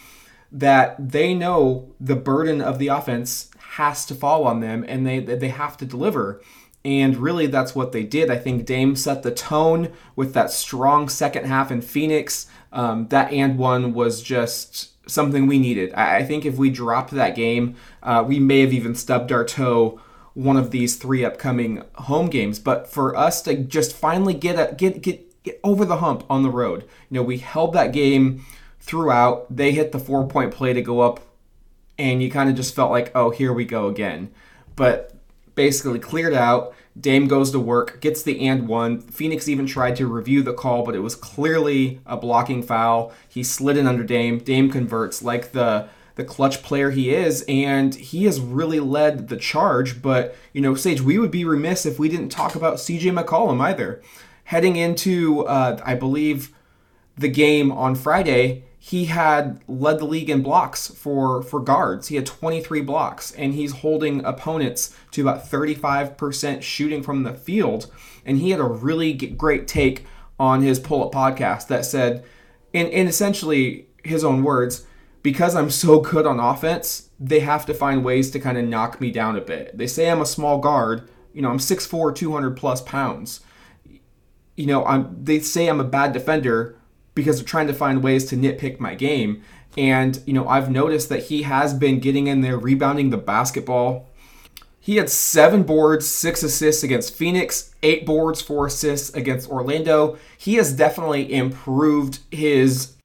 that 0.52 0.96
they 1.12 1.34
know 1.34 1.94
the 2.00 2.16
burden 2.16 2.62
of 2.62 2.80
the 2.80 2.88
offense 2.88 3.50
has 3.72 4.06
to 4.06 4.16
fall 4.16 4.46
on 4.46 4.60
them 4.60 4.84
and 4.88 5.06
they 5.06 5.20
they 5.20 5.50
have 5.50 5.78
to 5.78 5.86
deliver. 5.86 6.42
And 6.86 7.18
really 7.18 7.48
that's 7.48 7.76
what 7.76 7.92
they 7.92 8.04
did. 8.04 8.32
I 8.32 8.38
think 8.38 8.66
Dame 8.66 8.96
set 8.96 9.24
the 9.24 9.34
tone 9.34 9.92
with 10.16 10.34
that 10.34 10.52
strong 10.52 11.10
second 11.10 11.46
half 11.46 11.72
in 11.72 11.82
Phoenix. 11.82 12.48
Um, 12.72 13.08
that 13.10 13.32
and 13.32 13.58
one 13.58 13.94
was 13.94 14.22
just 14.22 14.94
something 15.08 15.48
we 15.48 15.60
needed. 15.60 15.94
I, 15.94 16.18
I 16.18 16.24
think 16.24 16.46
if 16.46 16.58
we 16.58 16.70
dropped 16.70 17.12
that 17.12 17.36
game, 17.36 17.76
uh, 18.04 18.24
we 18.28 18.40
may 18.40 18.62
have 18.62 18.74
even 18.74 18.96
stubbed 18.96 19.32
our 19.32 19.44
toe 19.44 20.00
one 20.34 20.56
of 20.56 20.70
these 20.70 20.98
three 20.98 21.26
upcoming 21.26 21.84
home 21.96 22.30
games. 22.30 22.60
But 22.60 22.88
for 22.88 23.16
us 23.16 23.42
to 23.44 23.56
just 23.56 23.96
finally 23.96 24.34
get 24.34 24.60
a, 24.60 24.76
get 24.76 25.02
get 25.02 25.44
get 25.44 25.60
over 25.64 25.86
the 25.86 25.98
hump 25.98 26.24
on 26.30 26.44
the 26.44 26.50
road, 26.50 26.84
you 27.10 27.16
know, 27.16 27.24
we 27.24 27.40
held 27.40 27.74
that 27.74 27.94
game 27.94 28.46
throughout. 28.80 29.56
They 29.56 29.72
hit 29.72 29.92
the 29.92 30.00
four 30.00 30.28
point 30.28 30.54
play 30.54 30.74
to 30.74 30.82
go 30.82 31.02
up, 31.02 31.22
and 31.98 32.22
you 32.22 32.30
kind 32.30 32.50
of 32.50 32.56
just 32.56 32.76
felt 32.76 32.92
like, 32.92 33.12
oh, 33.16 33.32
here 33.32 33.52
we 33.54 33.66
go 33.66 33.88
again. 33.88 34.30
But 34.76 35.14
basically 35.56 36.00
cleared 36.00 36.34
out. 36.36 36.74
Dame 37.00 37.28
goes 37.28 37.52
to 37.52 37.60
work, 37.60 38.02
gets 38.02 38.24
the 38.24 38.48
and 38.48 38.68
one. 38.68 39.02
Phoenix 39.02 39.48
even 39.48 39.66
tried 39.66 39.96
to 39.98 40.08
review 40.08 40.42
the 40.42 40.54
call, 40.54 40.84
but 40.84 40.96
it 40.96 41.00
was 41.00 41.16
clearly 41.16 42.00
a 42.06 42.18
blocking 42.18 42.64
foul. 42.64 43.12
He 43.28 43.44
slid 43.44 43.78
in 43.78 43.88
under 43.88 44.04
Dame. 44.04 44.40
Dame 44.40 44.72
converts 44.72 45.22
like 45.22 45.52
the 45.52 45.90
the 46.16 46.24
clutch 46.24 46.64
player 46.64 46.90
he 46.90 47.14
is, 47.14 47.46
and 47.48 47.94
he 47.94 48.26
has 48.26 48.42
really 48.42 48.80
led 48.80 49.28
the 49.28 49.38
charge. 49.38 50.02
But 50.02 50.36
you 50.52 50.62
know, 50.62 50.74
Sage, 50.74 51.02
we 51.02 51.20
would 51.20 51.32
be 51.32 51.46
remiss 51.46 51.86
if 51.86 52.00
we 52.00 52.10
didn't 52.10 52.30
talk 52.30 52.56
about 52.56 52.78
CJ 52.78 53.24
McCollum 53.24 53.62
either. 53.62 54.02
Heading 54.46 54.78
into, 54.78 55.46
uh, 55.46 55.80
I 55.86 55.94
believe, 55.94 56.54
the 57.18 57.28
game 57.28 57.72
on 57.72 57.96
Friday, 57.96 58.64
he 58.88 59.04
had 59.04 59.60
led 59.68 60.00
the 60.00 60.06
league 60.06 60.30
in 60.30 60.42
blocks 60.42 60.88
for 60.88 61.42
for 61.42 61.60
guards. 61.60 62.08
He 62.08 62.16
had 62.16 62.26
23 62.26 62.80
blocks, 62.84 63.34
and 63.34 63.54
he's 63.54 63.74
holding 63.74 64.24
opponents 64.24 64.96
to 65.12 65.24
about 65.24 65.44
35% 65.44 66.62
shooting 66.62 67.04
from 67.04 67.24
the 67.24 67.34
field. 67.34 67.92
And 68.26 68.38
he 68.38 68.52
had 68.52 68.62
a 68.62 68.64
really 68.64 69.12
great 69.12 69.68
take 69.68 70.06
on 70.40 70.62
his 70.62 70.80
pull 70.80 71.04
up 71.04 71.12
podcast 71.12 71.68
that 71.68 71.84
said, 71.84 72.24
in, 72.72 72.88
in 72.88 73.08
essentially 73.08 73.88
his 74.06 74.24
own 74.24 74.42
words, 74.42 74.86
because 75.22 75.54
I'm 75.54 75.70
so 75.70 76.00
good 76.00 76.26
on 76.26 76.40
offense, 76.40 77.10
they 77.20 77.42
have 77.42 77.66
to 77.66 77.74
find 77.74 78.06
ways 78.06 78.32
to 78.32 78.40
kind 78.40 78.58
of 78.58 78.64
knock 78.64 79.02
me 79.02 79.12
down 79.12 79.36
a 79.36 79.42
bit. 79.42 79.78
They 79.78 79.88
say 79.88 80.10
I'm 80.10 80.22
a 80.22 80.26
small 80.26 80.60
guard. 80.60 81.10
You 81.34 81.42
know, 81.42 81.50
I'm 81.50 81.58
6'4, 81.58 82.16
200 82.16 82.56
plus 82.56 82.82
pounds 82.82 83.42
you 84.56 84.66
know, 84.66 84.84
I'm 84.86 85.24
they 85.24 85.40
say 85.40 85.68
I'm 85.68 85.80
a 85.80 85.84
bad 85.84 86.12
defender 86.12 86.78
because 87.18 87.38
they're 87.38 87.46
trying 87.46 87.68
to 87.68 87.74
find 87.74 88.02
ways 88.02 88.24
to 88.28 88.38
nitpick 88.38 88.80
my 88.80 88.96
game. 88.96 89.44
And, 89.76 90.22
you 90.26 90.34
know, 90.34 90.48
I've 90.48 90.72
noticed 90.72 91.10
that 91.10 91.26
he 91.26 91.42
has 91.42 91.74
been 91.74 92.00
getting 92.00 92.28
in 92.28 92.42
there, 92.42 92.58
rebounding 92.58 93.10
the 93.10 93.18
basketball. 93.18 94.10
He 94.80 94.96
had 94.96 95.10
seven 95.10 95.64
boards, 95.64 96.08
six 96.08 96.44
assists 96.44 96.84
against 96.84 97.14
Phoenix, 97.14 97.76
eight 97.84 98.06
boards, 98.06 98.42
four 98.42 98.68
assists 98.68 99.14
against 99.14 99.50
Orlando. 99.50 100.18
He 100.38 100.56
has 100.56 100.72
definitely 100.72 101.32
improved 101.34 102.20
his 102.32 102.96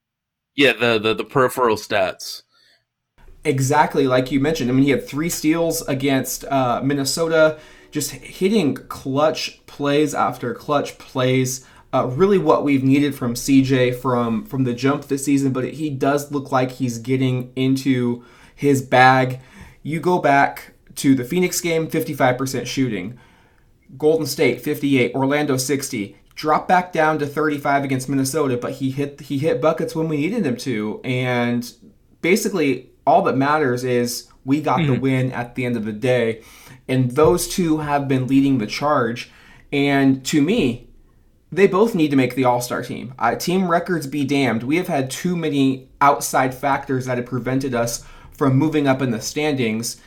yeah, 0.55 0.75
the, 0.75 0.99
the 0.99 1.15
the 1.15 1.25
peripheral 1.25 1.77
stats. 1.77 2.43
exactly 3.45 4.07
like 4.07 4.31
you 4.31 4.41
mentioned. 4.41 4.71
I 4.71 4.75
mean, 4.75 4.85
he 4.85 4.91
had 4.91 5.07
three 5.07 5.29
steals 5.29 5.83
against 5.89 6.45
uh, 6.47 6.81
Minnesota, 6.83 7.59
just 7.91 8.13
hitting 8.13 8.75
clutch 8.75 9.65
plays 9.67 10.15
after 10.15 10.55
clutch 10.55 10.99
plays. 10.99 11.67
Uh, 11.93 12.07
really 12.07 12.39
what 12.39 12.65
we've 12.65 12.83
needed 12.85 13.15
from 13.15 13.35
CJ 13.35 13.97
from 13.97 14.45
from 14.45 14.65
the 14.65 14.75
jump 14.75 15.05
this 15.05 15.25
season. 15.25 15.53
But 15.53 15.75
he 15.75 15.91
does 15.91 16.33
look 16.33 16.51
like 16.51 16.73
he's 16.73 16.99
getting 16.99 17.53
into 17.55 18.25
his 18.55 18.83
bag. 18.83 19.41
You 19.83 20.01
go 20.01 20.19
back 20.19 20.73
to 20.97 21.15
the 21.15 21.25
Phoenix 21.25 21.61
game, 21.61 21.89
55% 21.89 22.67
shooting. 22.67 23.19
Golden 23.99 24.27
State 24.27 24.63
58, 24.63 25.15
Orlando 25.15 25.57
60. 25.57 26.17
Drop 26.35 26.67
back 26.67 26.93
down 26.93 27.19
to 27.19 27.27
35 27.27 27.85
against 27.85 28.09
Minnesota, 28.09 28.57
but 28.57 28.73
he 28.73 28.91
hit 28.91 29.21
he 29.21 29.39
hit 29.39 29.61
buckets 29.61 29.95
when 29.95 30.09
we 30.09 30.17
needed 30.17 30.47
him 30.47 30.57
to, 30.59 31.01
and 31.05 31.75
basically 32.23 32.91
all 33.07 33.23
that 33.23 33.37
matters 33.37 33.85
is 33.85 34.29
we 34.45 34.61
got 34.61 34.79
the 34.79 34.99
win 34.99 35.31
at 35.33 35.55
the 35.55 35.65
end 35.65 35.77
of 35.77 35.85
the 35.85 35.93
day, 35.93 36.43
and 36.89 37.13
those 37.13 37.49
two 37.49 37.79
have 37.79 38.09
been 38.09 38.27
leading 38.27 38.59
the 38.59 38.67
charge. 38.67 39.31
And 39.73 40.25
to 40.27 40.41
me, 40.41 40.89
they 41.53 41.67
both 41.67 41.95
need 41.95 42.11
to 42.11 42.17
make 42.17 42.35
the 42.35 42.45
All 42.45 42.63
Star 42.63 42.83
team. 42.83 43.15
Uh, 43.19 43.35
team 43.35 43.69
records 43.69 44.07
be 44.07 44.25
damned. 44.25 44.63
We 44.63 44.77
have 44.77 44.89
had 44.89 45.11
too 45.11 45.37
many 45.37 45.89
outside 46.01 46.55
factors 46.55 47.05
that 47.05 47.19
have 47.19 47.27
prevented 47.27 47.75
us 47.75 48.05
from 48.33 48.57
moving 48.57 48.89
up 48.89 49.03
in 49.03 49.11
the 49.11 49.21
standings, 49.21 50.01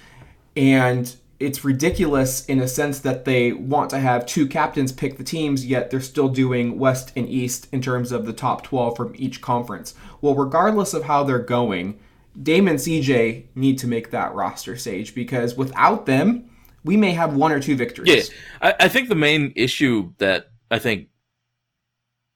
and 0.57 1.15
it's 1.39 1.63
ridiculous 1.63 2.45
in 2.45 2.59
a 2.59 2.67
sense 2.67 2.99
that 2.99 3.25
they 3.25 3.53
want 3.53 3.89
to 3.91 3.99
have 3.99 4.25
two 4.25 4.47
captains 4.47 4.91
pick 4.91 5.17
the 5.17 5.23
teams, 5.23 5.65
yet 5.65 5.91
they're 5.91 6.01
still 6.01 6.29
doing 6.29 6.79
West 6.79 7.11
and 7.15 7.29
East 7.29 7.67
in 7.71 7.81
terms 7.81 8.11
of 8.11 8.25
the 8.25 8.33
top 8.33 8.63
12 8.63 8.97
from 8.97 9.13
each 9.17 9.41
conference. 9.41 9.93
Well, 10.21 10.33
regardless 10.33 10.93
of 10.93 11.03
how 11.03 11.23
they're 11.23 11.39
going, 11.39 11.99
Dame 12.41 12.67
and 12.67 12.79
CJ 12.79 13.45
need 13.53 13.77
to 13.79 13.87
make 13.87 14.11
that 14.11 14.33
roster 14.33 14.75
stage 14.75 15.13
because 15.13 15.55
without 15.55 16.05
them, 16.05 16.49
we 16.83 16.97
may 16.97 17.11
have 17.11 17.35
one 17.35 17.51
or 17.51 17.59
two 17.59 17.75
victories. 17.75 18.29
Yeah, 18.29 18.69
I, 18.69 18.85
I 18.85 18.87
think 18.87 19.09
the 19.09 19.15
main 19.15 19.53
issue 19.55 20.13
that 20.17 20.51
I 20.71 20.79
think 20.79 21.07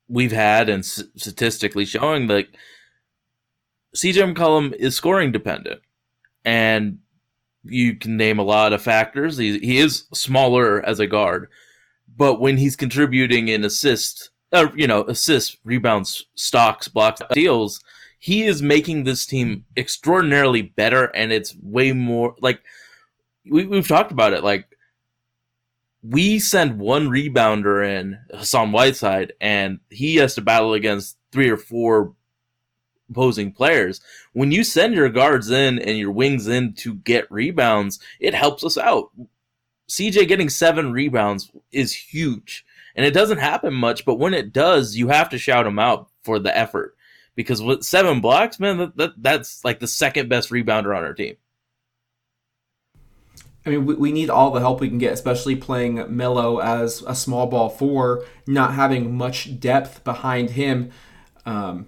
we've 0.09 0.31
had 0.31 0.67
and 0.67 0.83
statistically 0.83 1.85
showing 1.85 2.27
that 2.27 2.47
CJ 3.95 4.33
McCollum 4.33 4.73
is 4.73 4.95
scoring 4.95 5.31
dependent, 5.31 5.81
and 6.43 6.99
you 7.63 7.95
can 7.95 8.17
name 8.17 8.39
a 8.39 8.43
lot 8.43 8.73
of 8.73 8.81
factors. 8.81 9.37
He 9.37 9.59
he 9.59 9.77
is 9.77 10.05
smaller 10.13 10.85
as 10.85 10.99
a 10.99 11.07
guard, 11.07 11.49
but 12.15 12.39
when 12.39 12.57
he's 12.57 12.75
contributing 12.75 13.47
in 13.47 13.63
assist, 13.63 14.31
uh, 14.51 14.67
you 14.75 14.87
know, 14.87 15.03
assists, 15.03 15.57
rebounds, 15.63 16.25
stocks, 16.35 16.87
blocks, 16.87 17.21
steals, 17.31 17.81
he 18.19 18.43
is 18.43 18.61
making 18.61 19.03
this 19.03 19.25
team 19.25 19.65
extraordinarily 19.77 20.61
better, 20.61 21.05
and 21.05 21.31
it's 21.31 21.55
way 21.61 21.91
more 21.91 22.35
like 22.41 22.61
we, 23.49 23.65
we've 23.65 23.87
talked 23.87 24.11
about 24.11 24.33
it. 24.33 24.43
Like 24.43 24.65
we 26.01 26.39
send 26.39 26.79
one 26.79 27.09
rebounder 27.09 27.85
in 27.85 28.19
Hassan 28.31 28.71
Whiteside, 28.71 29.33
and 29.41 29.79
he 29.89 30.15
has 30.17 30.35
to 30.35 30.41
battle 30.41 30.73
against 30.73 31.17
three 31.31 31.49
or 31.49 31.57
four 31.57 32.13
opposing 33.09 33.51
players. 33.51 34.01
When 34.33 34.51
you 34.51 34.63
send 34.63 34.93
your 34.93 35.09
guards 35.09 35.49
in 35.49 35.79
and 35.79 35.97
your 35.97 36.11
wings 36.11 36.47
in 36.47 36.73
to 36.75 36.95
get 36.95 37.31
rebounds, 37.31 37.99
it 38.19 38.33
helps 38.33 38.63
us 38.63 38.77
out. 38.77 39.11
CJ 39.89 40.27
getting 40.27 40.49
seven 40.49 40.93
rebounds 40.93 41.51
is 41.71 41.93
huge, 41.93 42.65
and 42.95 43.05
it 43.05 43.13
doesn't 43.13 43.39
happen 43.39 43.73
much, 43.73 44.05
but 44.05 44.19
when 44.19 44.33
it 44.33 44.53
does, 44.53 44.95
you 44.95 45.09
have 45.09 45.29
to 45.29 45.37
shout 45.37 45.67
him 45.67 45.79
out 45.79 46.09
for 46.23 46.39
the 46.39 46.55
effort. 46.55 46.95
Because 47.35 47.61
with 47.61 47.83
seven 47.83 48.21
blocks, 48.21 48.59
man, 48.59 48.77
that, 48.77 48.97
that 48.97 49.11
that's 49.17 49.63
like 49.63 49.79
the 49.79 49.87
second 49.87 50.29
best 50.29 50.49
rebounder 50.49 50.95
on 50.95 51.03
our 51.03 51.13
team. 51.13 51.37
I 53.69 53.73
mean, 53.73 53.85
we, 53.85 53.93
we 53.95 54.11
need 54.11 54.31
all 54.31 54.49
the 54.49 54.59
help 54.59 54.81
we 54.81 54.89
can 54.89 54.97
get, 54.97 55.13
especially 55.13 55.55
playing 55.55 56.03
Melo 56.15 56.59
as 56.59 57.03
a 57.05 57.13
small 57.13 57.45
ball 57.45 57.69
four, 57.69 58.25
not 58.47 58.73
having 58.73 59.15
much 59.15 59.59
depth 59.59 60.03
behind 60.03 60.51
him. 60.51 60.91
Um, 61.45 61.87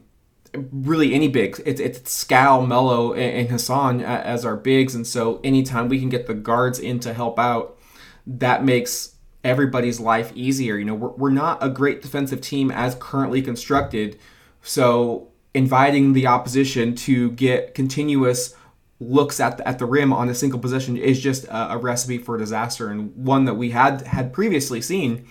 really, 0.53 1.13
any 1.15 1.27
bigs. 1.27 1.59
It's 1.65 1.81
it's 1.81 2.11
Skal, 2.11 2.67
Melo, 2.67 3.13
and, 3.13 3.39
and 3.39 3.49
Hassan 3.49 4.01
as 4.01 4.45
our 4.45 4.55
bigs, 4.55 4.93
and 4.93 5.07
so 5.07 5.39
anytime 5.43 5.89
we 5.89 5.99
can 5.99 6.09
get 6.09 6.27
the 6.27 6.35
guards 6.35 6.77
in 6.77 6.99
to 6.99 7.13
help 7.13 7.39
out, 7.39 7.79
that 8.27 8.63
makes 8.63 9.15
everybody's 9.43 9.99
life 9.99 10.31
easier. 10.35 10.77
You 10.77 10.85
know, 10.85 10.95
we're, 10.95 11.09
we're 11.09 11.29
not 11.31 11.63
a 11.63 11.69
great 11.69 12.03
defensive 12.03 12.41
team 12.41 12.69
as 12.69 12.95
currently 12.99 13.41
constructed, 13.41 14.19
so 14.61 15.29
inviting 15.55 16.13
the 16.13 16.27
opposition 16.27 16.93
to 16.95 17.31
get 17.31 17.73
continuous 17.73 18.55
looks 19.01 19.39
at 19.39 19.57
the, 19.57 19.67
at 19.67 19.79
the 19.79 19.85
rim 19.85 20.13
on 20.13 20.29
a 20.29 20.35
single 20.35 20.59
possession 20.59 20.95
is 20.95 21.19
just 21.19 21.45
a, 21.45 21.73
a 21.73 21.77
recipe 21.77 22.19
for 22.19 22.37
disaster 22.37 22.89
and 22.89 23.15
one 23.15 23.45
that 23.45 23.55
we 23.55 23.71
had 23.71 24.01
had 24.03 24.31
previously 24.31 24.79
seen 24.79 25.27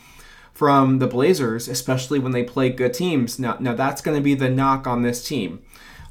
from 0.52 0.98
the 0.98 1.06
Blazers, 1.06 1.68
especially 1.68 2.18
when 2.18 2.32
they 2.32 2.42
play 2.42 2.68
good 2.68 2.92
teams. 2.92 3.38
Now, 3.38 3.56
now 3.60 3.74
that's 3.74 4.02
going 4.02 4.16
to 4.16 4.22
be 4.22 4.34
the 4.34 4.50
knock 4.50 4.86
on 4.86 5.02
this 5.02 5.26
team. 5.26 5.62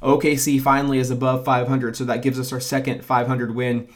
OKC 0.02 0.60
finally 0.60 0.98
is 0.98 1.10
above 1.10 1.44
500, 1.44 1.94
so 1.94 2.04
that 2.04 2.22
gives 2.22 2.40
us 2.40 2.52
our 2.52 2.60
second 2.60 3.04
500 3.04 3.54
win 3.54 3.88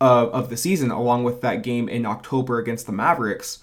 of, 0.00 0.28
of 0.30 0.50
the 0.50 0.56
season, 0.56 0.90
along 0.90 1.22
with 1.22 1.40
that 1.42 1.62
game 1.62 1.88
in 1.88 2.04
October 2.04 2.58
against 2.58 2.86
the 2.86 2.92
Mavericks. 2.92 3.60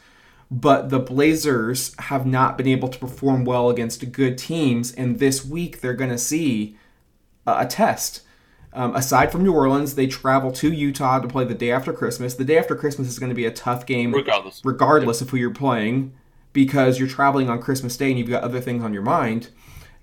But 0.50 0.90
the 0.90 1.00
Blazers 1.00 1.94
have 2.00 2.26
not 2.26 2.58
been 2.58 2.68
able 2.68 2.88
to 2.88 2.98
perform 2.98 3.44
well 3.44 3.70
against 3.70 4.12
good 4.14 4.38
teams, 4.38 4.94
and 4.94 5.20
this 5.20 5.46
week 5.46 5.82
they're 5.82 5.94
going 5.94 6.10
to 6.10 6.18
see 6.18 6.78
a, 7.46 7.60
a 7.60 7.66
test. 7.68 8.22
Um, 8.80 8.96
aside 8.96 9.30
from 9.30 9.44
New 9.44 9.52
Orleans, 9.54 9.96
they 9.96 10.08
travel 10.08 10.54
to 10.54 10.72
Utah 10.72 11.20
to 11.20 11.28
play 11.28 11.44
the 11.44 11.54
day 11.54 11.70
after 11.70 11.92
Christmas. 11.92 12.36
The 12.36 12.46
day 12.46 12.58
after 12.58 12.78
Christmas 12.78 13.10
is 13.10 13.20
going 13.20 13.28
to 13.28 13.36
be 13.36 13.44
a 13.44 13.52
tough 13.52 13.86
game, 13.86 14.14
Regardless. 14.14 14.62
regardless 14.64 15.20
of 15.20 15.32
who 15.32 15.38
you're 15.38 15.54
playing, 15.54 16.14
because 16.54 16.98
you're 16.98 17.10
traveling 17.10 17.50
on 17.50 17.62
Christmas 17.62 17.98
Day 17.98 18.08
and 18.08 18.18
you've 18.18 18.30
got 18.30 18.42
other 18.42 18.62
things 18.62 18.82
on 18.82 18.94
your 18.94 19.02
mind. 19.02 19.50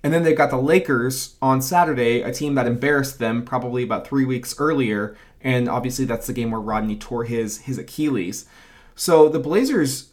And 0.02 0.12
then 0.12 0.24
they've 0.24 0.36
got 0.36 0.50
the 0.50 0.58
Lakers 0.58 1.36
on 1.40 1.62
Saturday, 1.62 2.20
a 2.20 2.30
team 2.30 2.54
that 2.56 2.66
embarrassed 2.66 3.18
them 3.18 3.46
probably 3.46 3.82
about 3.82 4.06
three 4.06 4.26
weeks 4.26 4.54
earlier, 4.58 5.16
and 5.40 5.70
obviously 5.70 6.04
that's 6.04 6.26
the 6.26 6.34
game 6.34 6.50
where 6.50 6.60
Rodney 6.60 6.96
tore 6.96 7.24
his 7.24 7.62
his 7.62 7.78
Achilles. 7.78 8.44
So 8.94 9.30
the 9.30 9.38
Blazers, 9.38 10.10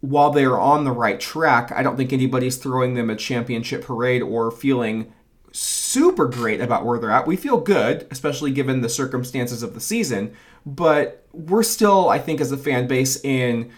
while 0.00 0.30
they 0.30 0.44
are 0.44 0.60
on 0.60 0.84
the 0.84 0.92
right 0.92 1.18
track, 1.18 1.72
I 1.72 1.82
don't 1.82 1.96
think 1.96 2.12
anybody's 2.12 2.56
throwing 2.56 2.94
them 2.94 3.10
a 3.10 3.16
championship 3.16 3.82
parade 3.82 4.22
or 4.22 4.52
feeling 4.52 5.12
super 5.56 6.26
great 6.26 6.60
about 6.60 6.84
where 6.84 6.98
they're 6.98 7.10
at. 7.10 7.26
We 7.26 7.36
feel 7.36 7.58
good, 7.58 8.06
especially 8.10 8.50
given 8.50 8.80
the 8.80 8.88
circumstances 8.88 9.62
of 9.62 9.74
the 9.74 9.80
season, 9.80 10.34
but 10.66 11.26
we're 11.32 11.62
still, 11.62 12.08
I 12.08 12.18
think, 12.18 12.40
as 12.40 12.52
a 12.52 12.56
fan 12.56 12.86
base 12.86 13.22
in 13.24 13.72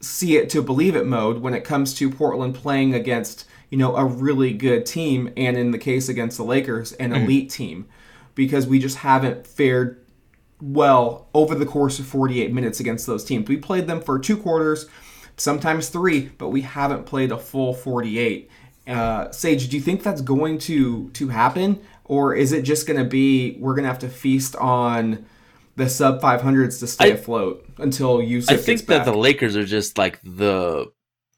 see 0.00 0.36
it 0.36 0.50
to 0.50 0.62
believe 0.62 0.94
it 0.94 1.06
mode 1.06 1.38
when 1.38 1.54
it 1.54 1.64
comes 1.64 1.94
to 1.94 2.10
Portland 2.10 2.54
playing 2.54 2.94
against, 2.94 3.46
you 3.70 3.78
know, 3.78 3.96
a 3.96 4.04
really 4.04 4.52
good 4.52 4.86
team 4.86 5.32
and 5.36 5.56
in 5.56 5.70
the 5.70 5.78
case 5.78 6.08
against 6.08 6.36
the 6.36 6.44
Lakers, 6.44 6.92
an 6.92 7.10
mm-hmm. 7.10 7.24
elite 7.24 7.50
team 7.50 7.88
because 8.34 8.66
we 8.66 8.78
just 8.78 8.98
haven't 8.98 9.46
fared 9.46 10.06
well 10.60 11.28
over 11.34 11.54
the 11.54 11.66
course 11.66 11.98
of 11.98 12.06
48 12.06 12.52
minutes 12.52 12.78
against 12.78 13.06
those 13.06 13.24
teams. 13.24 13.48
We 13.48 13.56
played 13.56 13.86
them 13.86 14.00
for 14.00 14.18
two 14.18 14.36
quarters, 14.36 14.86
sometimes 15.36 15.88
three, 15.88 16.30
but 16.38 16.50
we 16.50 16.60
haven't 16.60 17.06
played 17.06 17.32
a 17.32 17.38
full 17.38 17.74
48. 17.74 18.48
Uh, 18.86 19.30
Sage, 19.32 19.68
do 19.68 19.76
you 19.76 19.82
think 19.82 20.02
that's 20.02 20.20
going 20.20 20.58
to 20.58 21.10
to 21.10 21.28
happen, 21.28 21.80
or 22.04 22.34
is 22.34 22.52
it 22.52 22.62
just 22.62 22.86
going 22.86 22.98
to 22.98 23.08
be 23.08 23.56
we're 23.58 23.74
going 23.74 23.82
to 23.82 23.88
have 23.88 23.98
to 24.00 24.08
feast 24.08 24.54
on 24.56 25.26
the 25.74 25.88
sub 25.88 26.20
500s 26.20 26.78
to 26.80 26.86
stay 26.86 27.12
I- 27.12 27.14
afloat 27.14 27.66
until 27.78 28.22
you? 28.22 28.42
I 28.48 28.56
think 28.56 28.86
that 28.86 29.04
the 29.04 29.16
Lakers 29.16 29.56
are 29.56 29.64
just 29.64 29.98
like 29.98 30.20
the 30.22 30.86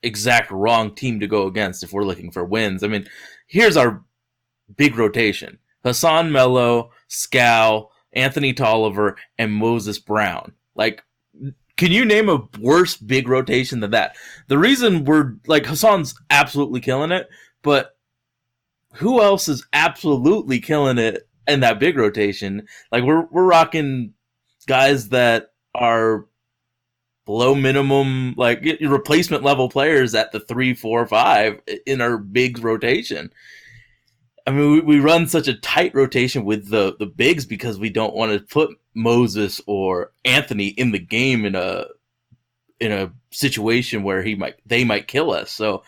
exact 0.02 0.50
wrong 0.50 0.94
team 0.94 1.20
to 1.20 1.26
go 1.26 1.46
against 1.46 1.82
if 1.82 1.92
we're 1.92 2.04
looking 2.04 2.30
for 2.30 2.44
wins. 2.44 2.82
I 2.82 2.88
mean, 2.88 3.08
here's 3.46 3.76
our 3.76 4.04
big 4.76 4.96
rotation: 4.98 5.58
Hassan 5.82 6.30
Melo, 6.30 6.90
Skal, 7.08 7.90
Anthony 8.12 8.52
Tolliver, 8.52 9.16
and 9.38 9.52
Moses 9.52 9.98
Brown. 9.98 10.52
Like, 10.74 11.02
can 11.78 11.92
you 11.92 12.04
name 12.04 12.28
a 12.28 12.46
worse 12.58 12.96
big 12.96 13.28
rotation 13.28 13.80
than 13.80 13.92
that? 13.92 14.16
The 14.48 14.58
reason 14.58 15.04
we're 15.04 15.36
like 15.46 15.64
Hassan's 15.64 16.14
absolutely 16.28 16.80
killing 16.80 17.12
it, 17.12 17.28
but 17.62 17.96
who 18.94 19.22
else 19.22 19.48
is 19.48 19.64
absolutely 19.72 20.58
killing 20.60 20.98
it 20.98 21.28
in 21.46 21.60
that 21.60 21.78
big 21.78 21.96
rotation? 21.96 22.66
Like 22.90 23.04
we're 23.04 23.26
we're 23.30 23.44
rocking 23.44 24.12
guys 24.66 25.10
that 25.10 25.52
are 25.74 26.26
below 27.24 27.54
minimum 27.54 28.34
like 28.36 28.66
replacement 28.80 29.44
level 29.44 29.68
players 29.68 30.16
at 30.16 30.32
the 30.32 30.40
three, 30.40 30.74
four, 30.74 31.06
five 31.06 31.60
in 31.86 32.00
our 32.00 32.18
big 32.18 32.62
rotation. 32.62 33.30
I 34.48 34.50
mean, 34.50 34.72
we, 34.72 34.80
we 34.80 34.98
run 34.98 35.26
such 35.26 35.46
a 35.46 35.58
tight 35.58 35.94
rotation 35.94 36.46
with 36.46 36.70
the 36.70 36.96
the 36.98 37.04
bigs 37.04 37.44
because 37.44 37.78
we 37.78 37.90
don't 37.90 38.16
want 38.16 38.32
to 38.32 38.40
put 38.40 38.70
Moses 38.94 39.60
or 39.66 40.12
Anthony 40.24 40.68
in 40.68 40.90
the 40.90 40.98
game 40.98 41.44
in 41.44 41.54
a 41.54 41.84
in 42.80 42.90
a 42.90 43.12
situation 43.30 44.04
where 44.04 44.22
he 44.22 44.34
might 44.34 44.54
they 44.64 44.84
might 44.84 45.06
kill 45.06 45.32
us. 45.32 45.52
So, 45.52 45.82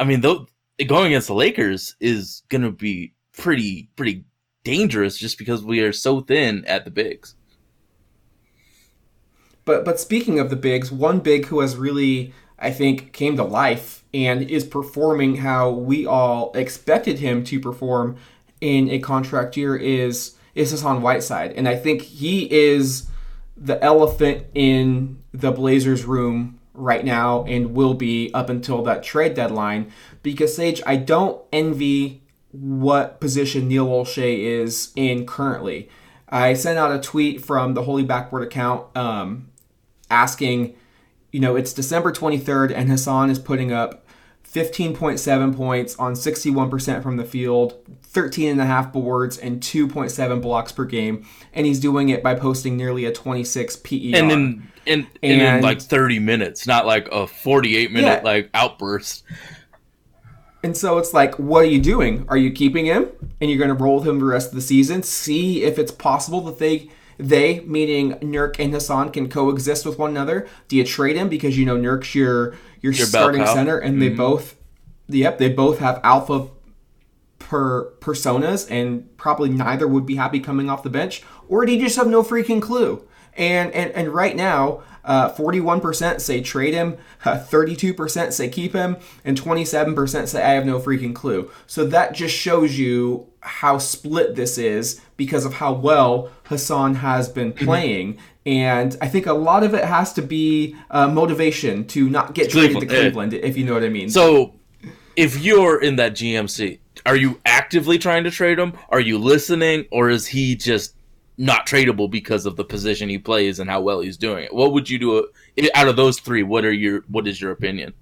I 0.00 0.04
mean, 0.04 0.22
though 0.22 0.46
going 0.86 1.08
against 1.08 1.26
the 1.26 1.34
Lakers 1.34 1.94
is 2.00 2.42
going 2.48 2.62
to 2.62 2.70
be 2.70 3.12
pretty 3.36 3.90
pretty 3.96 4.24
dangerous 4.64 5.18
just 5.18 5.36
because 5.36 5.62
we 5.62 5.80
are 5.80 5.92
so 5.92 6.22
thin 6.22 6.64
at 6.64 6.86
the 6.86 6.90
bigs. 6.90 7.34
But 9.66 9.84
but 9.84 10.00
speaking 10.00 10.38
of 10.38 10.48
the 10.48 10.56
bigs, 10.56 10.90
one 10.90 11.20
big 11.20 11.44
who 11.44 11.60
has 11.60 11.76
really 11.76 12.32
I 12.58 12.70
think, 12.70 13.12
came 13.12 13.36
to 13.36 13.44
life 13.44 13.95
and 14.14 14.42
is 14.42 14.64
performing 14.64 15.36
how 15.36 15.70
we 15.70 16.06
all 16.06 16.52
expected 16.54 17.18
him 17.18 17.44
to 17.44 17.60
perform 17.60 18.16
in 18.60 18.88
a 18.90 18.98
contract 18.98 19.56
year 19.56 19.76
is 19.76 20.34
is 20.54 20.70
Hassan 20.70 21.02
Whiteside. 21.02 21.52
And 21.52 21.68
I 21.68 21.76
think 21.76 22.00
he 22.00 22.50
is 22.50 23.08
the 23.56 23.82
elephant 23.82 24.46
in 24.54 25.22
the 25.32 25.52
Blazers 25.52 26.04
room 26.04 26.58
right 26.72 27.04
now 27.04 27.44
and 27.44 27.74
will 27.74 27.94
be 27.94 28.30
up 28.32 28.48
until 28.48 28.82
that 28.82 29.02
trade 29.02 29.34
deadline 29.34 29.92
because 30.22 30.56
Sage, 30.56 30.82
I 30.86 30.96
don't 30.96 31.40
envy 31.52 32.22
what 32.52 33.20
position 33.20 33.68
Neil 33.68 33.86
Olshey 33.86 34.40
is 34.40 34.92
in 34.96 35.26
currently. 35.26 35.88
I 36.28 36.54
sent 36.54 36.78
out 36.78 36.92
a 36.92 37.00
tweet 37.00 37.44
from 37.44 37.74
the 37.74 37.82
Holy 37.82 38.02
Backboard 38.02 38.42
account 38.42 38.94
um, 38.96 39.48
asking, 40.10 40.74
you 41.32 41.40
know, 41.40 41.56
it's 41.56 41.72
December 41.72 42.12
23rd 42.12 42.72
and 42.74 42.88
Hassan 42.88 43.30
is 43.30 43.38
putting 43.38 43.72
up 43.72 44.06
15.7 44.52 45.54
points 45.56 45.96
on 45.96 46.14
61% 46.14 47.02
from 47.02 47.16
the 47.16 47.24
field, 47.24 47.74
13 48.04 48.52
and 48.52 48.60
a 48.60 48.64
half 48.64 48.92
boards, 48.92 49.36
and 49.36 49.60
2.7 49.60 50.40
blocks 50.40 50.72
per 50.72 50.84
game. 50.84 51.26
And 51.52 51.66
he's 51.66 51.80
doing 51.80 52.08
it 52.08 52.22
by 52.22 52.34
posting 52.34 52.76
nearly 52.76 53.04
a 53.04 53.12
26 53.12 53.76
PER. 53.76 53.96
And 54.14 54.32
in 54.32 54.72
in, 54.86 55.06
and 55.22 55.42
in 55.42 55.62
like 55.62 55.82
30 55.82 56.20
minutes, 56.20 56.66
not 56.66 56.86
like 56.86 57.08
a 57.08 57.26
48 57.26 57.90
minute 57.92 58.06
Yeah. 58.06 58.20
like 58.22 58.50
outburst. 58.54 59.24
And 60.62 60.76
so 60.76 60.98
it's 60.98 61.12
like, 61.12 61.38
what 61.38 61.62
are 61.64 61.68
you 61.68 61.80
doing? 61.80 62.24
Are 62.28 62.36
you 62.36 62.50
keeping 62.50 62.86
him 62.86 63.08
and 63.40 63.50
you're 63.50 63.58
going 63.58 63.76
to 63.76 63.82
roll 63.82 63.98
with 63.98 64.08
him 64.08 64.18
the 64.18 64.24
rest 64.24 64.48
of 64.48 64.54
the 64.54 64.60
season? 64.62 65.02
See 65.02 65.62
if 65.64 65.78
it's 65.78 65.92
possible 65.92 66.40
that 66.42 66.58
they, 66.58 66.88
they 67.18 67.60
meaning 67.60 68.12
Nurk 68.14 68.58
and 68.58 68.72
Hassan, 68.72 69.10
can 69.10 69.28
coexist 69.28 69.86
with 69.86 69.98
one 69.98 70.10
another. 70.10 70.46
Do 70.68 70.76
you 70.76 70.84
trade 70.84 71.16
him 71.16 71.28
because 71.28 71.56
you 71.58 71.64
know 71.64 71.76
Nurk's 71.76 72.14
your 72.14 72.54
your, 72.80 72.92
Your 72.92 73.06
starting 73.06 73.46
center, 73.46 73.78
and 73.78 74.00
they 74.00 74.08
mm-hmm. 74.08 74.16
both, 74.16 74.54
yep, 75.08 75.38
they 75.38 75.48
both 75.48 75.78
have 75.80 76.00
alpha 76.04 76.48
per 77.38 77.92
personas, 78.00 78.70
and 78.70 79.16
probably 79.16 79.48
neither 79.48 79.88
would 79.88 80.06
be 80.06 80.16
happy 80.16 80.40
coming 80.40 80.70
off 80.70 80.82
the 80.82 80.90
bench, 80.90 81.22
or 81.48 81.66
do 81.66 81.72
you 81.72 81.80
just 81.80 81.96
have 81.96 82.06
no 82.06 82.22
freaking 82.22 82.62
clue? 82.62 83.06
And 83.34 83.72
and, 83.72 83.90
and 83.92 84.08
right 84.14 84.36
now, 84.36 84.82
uh, 85.06 85.32
41% 85.32 86.20
say 86.20 86.40
trade 86.40 86.74
him, 86.74 86.98
uh, 87.24 87.38
32% 87.38 88.32
say 88.32 88.48
keep 88.48 88.72
him, 88.74 88.96
and 89.24 89.40
27% 89.40 90.28
say 90.28 90.42
I 90.42 90.50
have 90.50 90.66
no 90.66 90.78
freaking 90.80 91.14
clue. 91.14 91.50
So 91.66 91.86
that 91.86 92.12
just 92.12 92.34
shows 92.34 92.78
you 92.78 93.28
how 93.40 93.78
split 93.78 94.34
this 94.34 94.58
is 94.58 95.00
because 95.16 95.44
of 95.44 95.54
how 95.54 95.72
well 95.72 96.30
Hassan 96.44 96.96
has 96.96 97.28
been 97.28 97.52
playing. 97.52 98.18
And 98.44 98.96
I 99.00 99.08
think 99.08 99.26
a 99.26 99.32
lot 99.32 99.62
of 99.62 99.74
it 99.74 99.84
has 99.84 100.12
to 100.14 100.22
be 100.22 100.76
uh, 100.90 101.08
motivation 101.08 101.86
to 101.88 102.08
not 102.08 102.34
get 102.34 102.50
traded 102.50 102.80
to 102.80 102.86
Cleveland, 102.86 103.32
yeah. 103.32 103.40
If 103.40 103.56
you 103.56 103.64
know 103.64 103.74
what 103.74 103.84
I 103.84 103.88
mean. 103.88 104.10
So, 104.10 104.54
if 105.14 105.42
you're 105.42 105.80
in 105.80 105.96
that 105.96 106.12
GMC, 106.12 106.78
are 107.06 107.16
you 107.16 107.40
actively 107.46 107.98
trying 107.98 108.24
to 108.24 108.30
trade 108.30 108.58
him? 108.58 108.74
Are 108.88 109.00
you 109.00 109.18
listening, 109.18 109.86
or 109.90 110.10
is 110.10 110.26
he 110.26 110.56
just 110.56 110.95
not 111.38 111.66
tradable 111.66 112.10
because 112.10 112.46
of 112.46 112.56
the 112.56 112.64
position 112.64 113.08
he 113.08 113.18
plays 113.18 113.58
and 113.58 113.68
how 113.68 113.80
well 113.80 114.00
he's 114.00 114.16
doing 114.16 114.44
it? 114.44 114.54
What 114.54 114.72
would 114.72 114.88
you 114.88 114.98
do 114.98 115.28
out 115.74 115.88
of 115.88 115.96
those 115.96 116.18
three? 116.20 116.42
What 116.42 116.64
are 116.64 116.72
your 116.72 117.02
What 117.08 117.26
is 117.28 117.40
your 117.40 117.50
opinion? 117.52 117.92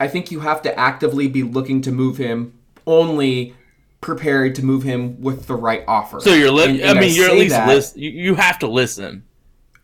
I 0.00 0.08
think 0.08 0.30
you 0.30 0.40
have 0.40 0.62
to 0.62 0.78
actively 0.78 1.26
be 1.28 1.42
looking 1.42 1.80
to 1.82 1.90
move 1.92 2.18
him, 2.18 2.54
only 2.86 3.54
prepared 4.00 4.54
to 4.54 4.64
move 4.64 4.84
him 4.84 5.20
with 5.20 5.46
the 5.46 5.54
right 5.56 5.82
offer. 5.88 6.20
So 6.20 6.32
you're. 6.34 6.52
Li- 6.52 6.64
And- 6.80 6.82
I 6.84 6.90
and 6.90 7.00
mean, 7.00 7.14
you're 7.14 7.28
at 7.28 7.34
least 7.34 7.50
that- 7.50 7.66
list. 7.68 7.96
You, 7.96 8.10
you 8.10 8.34
have 8.36 8.58
to 8.60 8.68
listen, 8.68 9.24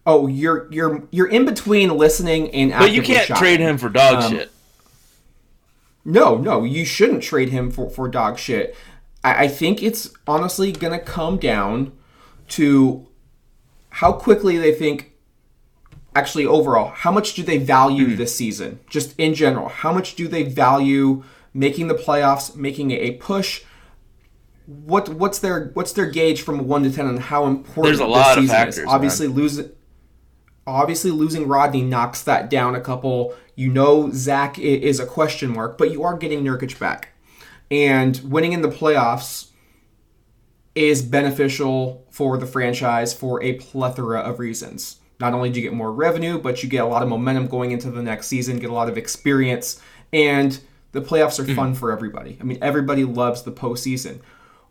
Oh, 0.06 0.26
you're 0.26 0.68
you're 0.71 1.02
you're 1.11 1.28
in 1.28 1.47
between 1.47 1.88
listening 1.97 2.50
and 2.50 2.71
but 2.73 2.92
you 2.92 3.00
can't 3.02 3.26
shopping. 3.26 3.40
trade 3.40 3.61
him 3.61 3.78
for 3.78 3.88
dog 3.88 4.23
Um, 4.25 4.33
shit. 4.33 4.50
No, 6.04 6.37
no, 6.37 6.62
you 6.62 6.85
shouldn't 6.85 7.23
trade 7.23 7.49
him 7.49 7.71
for, 7.71 7.88
for 7.88 8.06
dog 8.09 8.38
shit. 8.38 8.76
I, 9.25 9.45
I 9.45 9.49
think 9.49 9.83
it's 9.83 10.11
honestly 10.28 10.71
gonna 10.71 11.00
come 11.00 11.38
down 11.38 11.93
to 12.49 13.09
how 13.90 14.12
quickly 14.12 14.59
they 14.59 14.73
think 14.73 15.14
actually 16.14 16.46
overall, 16.46 16.90
how 16.90 17.11
much 17.11 17.35
do 17.35 17.42
they 17.42 17.59
value 17.59 18.11
hmm. 18.11 18.16
this 18.16 18.35
season? 18.35 18.81
Just 18.88 19.18
in 19.18 19.35
general, 19.35 19.68
how 19.68 19.92
much 19.92 20.14
do 20.14 20.29
they 20.29 20.44
value 20.44 21.25
making 21.53 21.88
the 21.88 21.94
playoffs, 21.94 22.55
making 22.55 22.90
a 22.92 23.12
push? 23.12 23.62
What 24.66 25.09
what's 25.09 25.38
their 25.40 25.70
what's 25.75 25.92
their 25.92 26.07
gauge 26.11 26.42
from 26.42 26.66
one 26.68 26.85
to 26.85 26.90
ten 26.90 27.07
on 27.07 27.16
how 27.18 27.46
important 27.46 27.85
There's 27.85 28.01
a 28.01 28.05
this 28.05 28.11
lot 28.11 28.38
of 28.38 28.46
factors, 28.46 28.79
is? 28.79 28.85
man. 28.85 28.94
Obviously, 28.94 29.27
losing 29.27 29.70
obviously 30.66 31.11
losing 31.11 31.46
Rodney 31.46 31.83
knocks 31.83 32.22
that 32.22 32.49
down 32.49 32.75
a 32.75 32.81
couple. 32.81 33.35
You 33.57 33.70
know 33.70 34.11
Zach 34.11 34.59
is 34.59 34.99
a 35.01 35.07
question 35.07 35.53
mark, 35.53 35.77
but 35.79 35.90
you 35.90 36.03
are 36.03 36.16
getting 36.16 36.42
Nurkic 36.42 36.79
back, 36.79 37.11
and 37.75 38.21
winning 38.23 38.53
in 38.53 38.63
the 38.63 38.69
playoffs 38.69 39.49
is 40.77 41.03
beneficial 41.03 42.07
for 42.09 42.39
the 42.39 42.47
franchise 42.47 43.13
for 43.13 43.43
a 43.43 43.55
plethora 43.55 44.21
of 44.21 44.39
reasons. 44.39 45.01
Not 45.19 45.35
only 45.35 45.51
do 45.51 45.61
you 45.61 45.69
get 45.69 45.77
more 45.77 45.93
revenue, 45.93 46.39
but 46.39 46.63
you 46.63 46.69
get 46.69 46.85
a 46.85 46.87
lot 46.87 47.03
of 47.03 47.09
momentum 47.09 47.49
going 47.49 47.73
into 47.73 47.91
the 47.91 48.03
next 48.03 48.29
season, 48.29 48.61
get 48.61 48.71
a 48.71 48.75
lot 48.75 48.89
of 48.89 48.97
experience, 48.97 49.81
and 50.13 50.61
the 50.93 51.01
playoffs 51.01 51.41
are 51.41 51.45
hmm. 51.45 51.57
fun 51.57 51.75
for 51.75 51.91
everybody. 51.91 52.39
I 52.41 52.45
mean, 52.45 52.59
everybody 52.63 53.03
loves 53.03 53.43
the 53.43 53.51
postseason. 53.51 54.21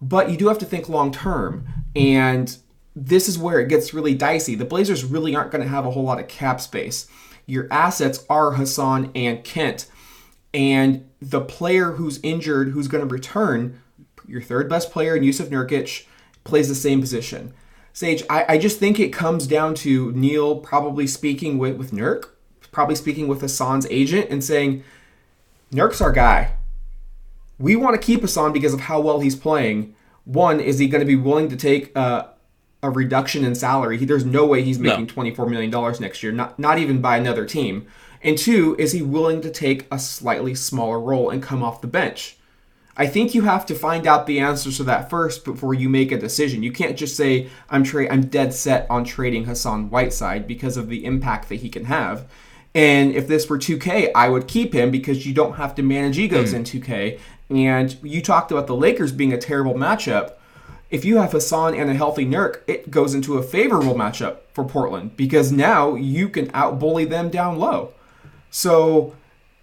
But 0.01 0.29
you 0.29 0.37
do 0.37 0.47
have 0.47 0.59
to 0.59 0.65
think 0.65 0.87
long 0.87 1.11
term, 1.11 1.67
and 1.97 2.55
this 2.95 3.27
is 3.27 3.37
where 3.37 3.59
it 3.59 3.67
gets 3.67 3.93
really 3.93 4.15
dicey. 4.15 4.55
The 4.55 4.63
Blazers 4.63 5.03
really 5.03 5.35
aren't 5.35 5.51
going 5.51 5.63
to 5.63 5.67
have 5.67 5.85
a 5.85 5.91
whole 5.91 6.03
lot 6.03 6.21
of 6.21 6.29
cap 6.29 6.61
space. 6.61 7.07
Your 7.47 7.67
assets 7.69 8.25
are 8.29 8.51
Hassan 8.51 9.11
and 9.13 9.43
Kent, 9.43 9.87
and 10.53 11.09
the 11.29 11.41
player 11.41 11.93
who's 11.93 12.19
injured, 12.21 12.69
who's 12.69 12.87
going 12.87 13.07
to 13.07 13.11
return, 13.11 13.81
your 14.27 14.41
third 14.41 14.69
best 14.69 14.91
player 14.91 15.15
in 15.15 15.23
Yusuf 15.23 15.49
Nurkic, 15.49 16.05
plays 16.43 16.67
the 16.67 16.75
same 16.75 16.99
position. 16.99 17.53
Sage, 17.93 18.23
I, 18.29 18.45
I 18.49 18.57
just 18.57 18.79
think 18.79 18.99
it 18.99 19.09
comes 19.09 19.47
down 19.47 19.75
to 19.75 20.11
Neil 20.13 20.57
probably 20.57 21.07
speaking 21.07 21.57
with, 21.57 21.77
with 21.77 21.91
Nurk, 21.91 22.29
probably 22.71 22.95
speaking 22.95 23.27
with 23.27 23.41
Hassan's 23.41 23.87
agent 23.89 24.29
and 24.29 24.43
saying, 24.43 24.83
Nurk's 25.71 26.01
our 26.01 26.11
guy. 26.11 26.55
We 27.59 27.75
want 27.75 27.99
to 27.99 28.05
keep 28.05 28.21
Hassan 28.21 28.51
because 28.51 28.73
of 28.73 28.81
how 28.81 28.99
well 28.99 29.19
he's 29.19 29.35
playing. 29.35 29.95
One, 30.25 30.59
is 30.59 30.79
he 30.79 30.87
going 30.87 31.01
to 31.01 31.05
be 31.05 31.15
willing 31.15 31.49
to 31.49 31.55
take 31.55 31.95
uh, 31.95 32.27
a 32.81 32.89
reduction 32.89 33.45
in 33.45 33.55
salary? 33.55 33.97
He, 33.97 34.05
there's 34.05 34.25
no 34.25 34.45
way 34.45 34.63
he's 34.63 34.79
making 34.79 35.07
$24 35.07 35.49
million 35.49 36.01
next 36.01 36.23
year, 36.23 36.31
not, 36.31 36.57
not 36.57 36.79
even 36.79 36.99
by 36.99 37.17
another 37.17 37.45
team. 37.45 37.87
And 38.23 38.37
two, 38.37 38.75
is 38.79 38.93
he 38.93 39.01
willing 39.01 39.41
to 39.41 39.51
take 39.51 39.85
a 39.91 39.99
slightly 39.99 40.55
smaller 40.55 40.99
role 40.99 41.29
and 41.29 41.43
come 41.43 41.61
off 41.61 41.81
the 41.81 41.87
bench? 41.87 42.37
I 42.95 43.07
think 43.07 43.33
you 43.33 43.41
have 43.41 43.65
to 43.65 43.75
find 43.75 44.05
out 44.05 44.27
the 44.27 44.39
answers 44.39 44.77
to 44.77 44.83
that 44.83 45.09
first 45.09 45.43
before 45.43 45.73
you 45.73 45.89
make 45.89 46.11
a 46.11 46.17
decision. 46.17 46.63
You 46.63 46.71
can't 46.71 46.97
just 46.97 47.17
say 47.17 47.49
I'm 47.69 47.83
tra- 47.83 48.11
I'm 48.11 48.27
dead 48.27 48.53
set 48.53 48.85
on 48.89 49.03
trading 49.03 49.45
Hassan 49.45 49.89
Whiteside 49.89 50.47
because 50.47 50.77
of 50.77 50.89
the 50.89 51.03
impact 51.03 51.49
that 51.49 51.55
he 51.55 51.69
can 51.69 51.85
have. 51.85 52.29
And 52.75 53.13
if 53.13 53.27
this 53.27 53.49
were 53.49 53.57
2K, 53.57 54.11
I 54.15 54.29
would 54.29 54.47
keep 54.47 54.73
him 54.73 54.89
because 54.91 55.25
you 55.25 55.33
don't 55.33 55.55
have 55.55 55.75
to 55.75 55.83
manage 55.83 56.17
egos 56.17 56.51
hmm. 56.51 56.57
in 56.57 56.63
2K. 56.63 57.19
And 57.49 57.97
you 58.03 58.21
talked 58.21 58.51
about 58.51 58.67
the 58.67 58.75
Lakers 58.75 59.11
being 59.11 59.33
a 59.33 59.37
terrible 59.37 59.73
matchup. 59.73 60.33
If 60.89 61.03
you 61.03 61.17
have 61.17 61.31
Hassan 61.31 61.73
and 61.73 61.89
a 61.89 61.95
healthy 61.95 62.25
Nurk, 62.25 62.61
it 62.67 62.91
goes 62.91 63.15
into 63.15 63.37
a 63.37 63.43
favorable 63.43 63.95
matchup 63.95 64.37
for 64.53 64.63
Portland 64.63 65.17
because 65.17 65.51
now 65.51 65.95
you 65.95 66.29
can 66.29 66.47
outbully 66.51 67.09
them 67.09 67.29
down 67.29 67.57
low. 67.57 67.93
So 68.53 69.15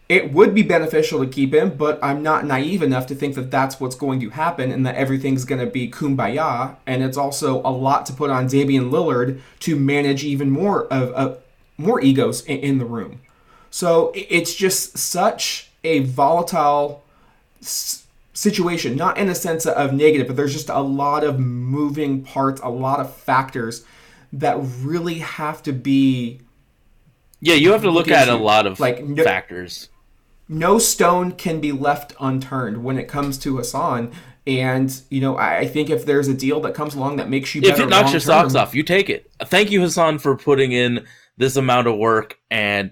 it 0.09 0.33
would 0.33 0.53
be 0.53 0.65
beneficial 0.65 1.21
to 1.21 1.27
keep 1.27 1.55
him, 1.55 1.77
but 1.77 2.01
I'm 2.03 2.25
not 2.25 2.45
naive 2.45 2.83
enough 2.83 3.07
to 3.07 3.15
think 3.15 3.37
that 3.37 3.49
that's 3.49 3.79
what's 3.79 3.95
going 3.95 4.19
to 4.19 4.31
happen 4.31 4.73
and 4.73 4.85
that 4.85 4.97
everything's 4.97 5.45
going 5.45 5.61
to 5.61 5.71
be 5.71 5.89
kumbaya. 5.89 6.75
And 6.89 7.05
it's 7.05 7.17
also 7.17 7.61
a 7.61 7.71
lot 7.71 8.05
to 8.07 8.13
put 8.13 8.31
on 8.31 8.49
Damian 8.49 8.91
Lillard 8.91 9.41
to 9.61 9.77
manage 9.77 10.25
even 10.25 10.51
more 10.51 10.87
of, 10.93 11.11
of 11.13 11.39
more 11.79 12.01
egos 12.01 12.45
in, 12.47 12.59
in 12.59 12.79
the 12.79 12.85
room. 12.85 13.21
So 13.71 14.11
it's 14.13 14.57
just 14.57 14.99
such 14.99 15.71
a 15.85 16.01
volatile 16.01 17.05
situation, 17.61 18.97
not 18.97 19.19
in 19.19 19.29
a 19.29 19.37
sense 19.37 19.67
of 19.67 19.93
negative, 19.93 20.27
but 20.27 20.35
there's 20.35 20.53
just 20.53 20.69
a 20.69 20.81
lot 20.81 21.23
of 21.23 21.39
moving 21.39 22.25
parts, 22.25 22.61
a 22.63 22.69
lot 22.69 22.99
of 22.99 23.15
factors 23.15 23.85
that 24.33 24.59
really 24.83 25.21
have 25.21 25.63
to 25.63 25.73
be 25.73 26.41
Yeah, 27.41 27.55
you 27.55 27.73
have 27.73 27.83
to 27.83 27.91
look, 27.91 28.11
at 28.11 28.29
a 28.29 28.35
lot 28.35 28.67
of 28.67 28.81
like, 28.81 29.05
no- 29.05 29.25
factors. 29.25 29.89
no 30.49 30.79
stone 30.79 31.33
can 31.33 31.61
be 31.61 31.73
left 31.73 32.15
unturned 32.21 32.85
when 32.85 32.99
it 32.99 33.09
comes 33.09 33.39
to 33.39 33.57
Hassan. 33.57 34.13
And 34.47 35.01
you 35.11 35.21
know, 35.21 35.37
I 35.37 35.59
I 35.59 35.67
think 35.69 35.91
if 35.91 36.07
there's 36.07 36.29
a 36.29 36.35
deal 36.35 36.61
that 36.63 36.75
comes 36.75 36.95
along 36.95 37.17
that 37.17 37.29
makes 37.29 37.55
you 37.55 37.61
If 37.63 37.71
better 37.71 37.83
it 37.83 37.89
knocks 37.91 38.13
your 38.13 38.21
socks 38.21 38.55
off, 38.55 38.75
you 38.75 38.83
take 38.83 39.11
it. 39.11 39.31
Thank 39.45 39.71
you, 39.71 39.81
Hassan, 39.81 40.19
for 40.19 40.37
putting 40.37 40.73
in 40.73 41.07
this 41.37 41.57
amount 41.57 41.87
of 41.87 41.97
work. 41.99 42.39
And 42.51 42.91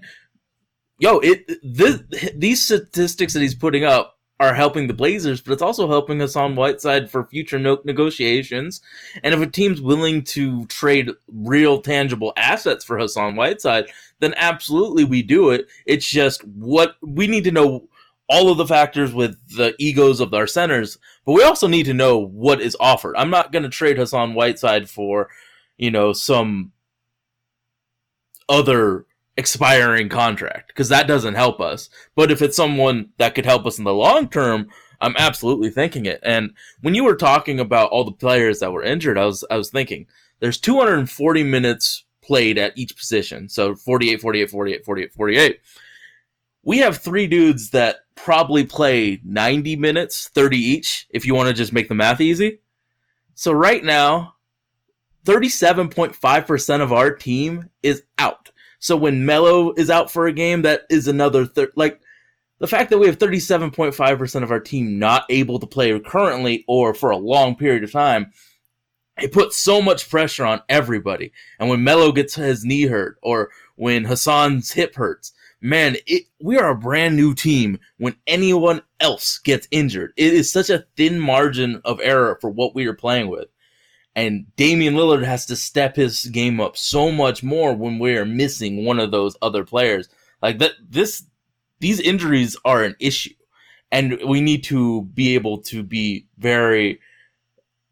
yo, 0.99 1.19
it 1.19 1.49
this, 1.63 2.01
these 2.35 2.63
statistics 2.63 3.33
that 3.33 3.41
he's 3.41 3.55
putting 3.55 3.83
up 3.83 4.18
are 4.39 4.53
helping 4.53 4.87
the 4.87 4.93
Blazers, 4.93 5.41
but 5.41 5.51
it's 5.51 5.61
also 5.61 5.89
helping 5.89 6.19
Hassan 6.19 6.55
Whiteside 6.55 7.11
for 7.11 7.25
future 7.25 7.59
no- 7.59 7.81
negotiations. 7.83 8.81
And 9.21 9.33
if 9.33 9.41
a 9.41 9.47
team's 9.47 9.81
willing 9.81 10.23
to 10.25 10.65
trade 10.67 11.09
real 11.27 11.81
tangible 11.81 12.31
assets 12.37 12.85
for 12.85 12.97
Hassan 12.97 13.35
Whiteside, 13.35 13.87
then 14.19 14.33
absolutely 14.37 15.03
we 15.03 15.21
do 15.21 15.49
it. 15.49 15.67
It's 15.85 16.07
just 16.07 16.45
what 16.45 16.95
we 17.01 17.27
need 17.27 17.43
to 17.45 17.51
know 17.51 17.89
all 18.29 18.49
of 18.51 18.57
the 18.57 18.67
factors 18.67 19.11
with 19.13 19.37
the 19.57 19.75
egos 19.79 20.19
of 20.21 20.33
our 20.33 20.47
centers, 20.47 20.97
but 21.25 21.33
we 21.33 21.43
also 21.43 21.67
need 21.67 21.87
to 21.87 21.93
know 21.93 22.17
what 22.17 22.61
is 22.61 22.77
offered. 22.79 23.15
I'm 23.17 23.31
not 23.31 23.51
going 23.51 23.63
to 23.63 23.69
trade 23.69 23.97
Hassan 23.97 24.35
Whiteside 24.35 24.89
for, 24.89 25.29
you 25.77 25.91
know, 25.91 26.13
some 26.13 26.71
other 28.47 29.05
expiring 29.39 30.09
contract 30.09 30.67
because 30.67 30.89
that 30.89 31.07
doesn't 31.07 31.35
help 31.35 31.61
us. 31.61 31.89
But 32.13 32.29
if 32.29 32.41
it's 32.41 32.57
someone 32.57 33.09
that 33.17 33.33
could 33.33 33.45
help 33.45 33.65
us 33.65 33.79
in 33.79 33.85
the 33.85 33.93
long 33.93 34.27
term, 34.27 34.67
I'm 34.99 35.15
absolutely 35.17 35.69
thinking 35.69 36.05
it. 36.05 36.19
And 36.23 36.51
when 36.81 36.93
you 36.93 37.05
were 37.05 37.15
talking 37.15 37.59
about 37.59 37.89
all 37.89 38.03
the 38.03 38.11
players 38.11 38.59
that 38.59 38.73
were 38.73 38.83
injured, 38.83 39.17
I 39.17 39.25
was 39.25 39.45
I 39.49 39.55
was 39.55 39.71
thinking 39.71 40.07
there's 40.41 40.59
240 40.59 41.43
minutes 41.43 42.03
played 42.21 42.57
at 42.57 42.77
each 42.77 42.95
position. 42.97 43.47
So 43.47 43.75
48 43.75 44.21
48 44.21 44.49
48 44.49 44.85
48 44.85 45.13
48. 45.13 45.59
We 46.61 46.79
have 46.79 46.97
three 46.97 47.25
dudes 47.25 47.69
that 47.69 47.99
probably 48.15 48.65
play 48.65 49.21
90 49.23 49.77
minutes, 49.77 50.27
30 50.27 50.57
each 50.57 51.07
if 51.09 51.25
you 51.25 51.33
want 51.33 51.47
to 51.47 51.53
just 51.53 51.71
make 51.71 51.87
the 51.87 51.95
math 51.95 52.19
easy. 52.19 52.59
So 53.35 53.53
right 53.53 53.83
now 53.83 54.35
37.5% 55.25 56.81
of 56.81 56.91
our 56.91 57.11
team 57.11 57.69
is 57.81 58.03
out. 58.17 58.49
So 58.79 58.95
when 58.95 59.25
Melo 59.25 59.73
is 59.73 59.89
out 59.89 60.09
for 60.09 60.27
a 60.27 60.33
game, 60.33 60.61
that 60.63 60.83
is 60.89 61.07
another 61.07 61.45
thir- 61.45 61.71
like 61.75 61.99
the 62.59 62.67
fact 62.67 62.89
that 62.89 62.97
we 62.97 63.07
have 63.07 63.17
37.5% 63.17 64.43
of 64.43 64.51
our 64.51 64.59
team 64.59 64.99
not 64.99 65.25
able 65.29 65.59
to 65.59 65.67
play 65.67 65.97
currently 65.99 66.65
or 66.67 66.93
for 66.93 67.09
a 67.09 67.17
long 67.17 67.55
period 67.55 67.83
of 67.83 67.91
time, 67.91 68.31
it 69.21 69.31
puts 69.33 69.57
so 69.57 69.81
much 69.81 70.09
pressure 70.09 70.45
on 70.45 70.61
everybody. 70.69 71.31
And 71.59 71.69
when 71.69 71.83
Melo 71.83 72.11
gets 72.11 72.35
his 72.35 72.65
knee 72.65 72.83
hurt 72.85 73.17
or 73.21 73.49
when 73.75 74.05
Hassan's 74.05 74.71
hip 74.71 74.95
hurts, 74.95 75.33
man, 75.61 75.97
it, 76.05 76.23
we 76.41 76.57
are 76.57 76.69
a 76.69 76.75
brand 76.75 77.15
new 77.15 77.33
team 77.33 77.79
when 77.97 78.15
anyone 78.27 78.81
else 78.99 79.39
gets 79.39 79.67
injured. 79.71 80.13
It 80.15 80.33
is 80.33 80.51
such 80.51 80.69
a 80.69 80.85
thin 80.95 81.19
margin 81.19 81.81
of 81.85 81.99
error 82.01 82.37
for 82.39 82.49
what 82.49 82.75
we 82.75 82.85
are 82.87 82.93
playing 82.93 83.27
with. 83.27 83.47
And 84.19 84.53
Damian 84.57 84.95
Lillard 84.95 85.23
has 85.23 85.45
to 85.45 85.55
step 85.55 85.95
his 85.95 86.25
game 86.25 86.59
up 86.59 86.75
so 86.75 87.09
much 87.09 87.41
more 87.41 87.73
when 87.73 87.99
we 87.99 88.17
are 88.17 88.25
missing 88.25 88.83
one 88.83 88.99
of 88.99 89.11
those 89.11 89.37
other 89.41 89.63
players. 89.63 90.09
Like 90.41 90.59
that, 90.59 90.73
this, 90.89 91.23
these 91.79 92.01
injuries 92.01 92.57
are 92.65 92.83
an 92.83 92.97
issue, 92.99 93.33
and 93.93 94.19
we 94.27 94.41
need 94.41 94.65
to 94.65 95.03
be 95.03 95.35
able 95.35 95.59
to 95.59 95.83
be 95.83 96.27
very 96.37 96.99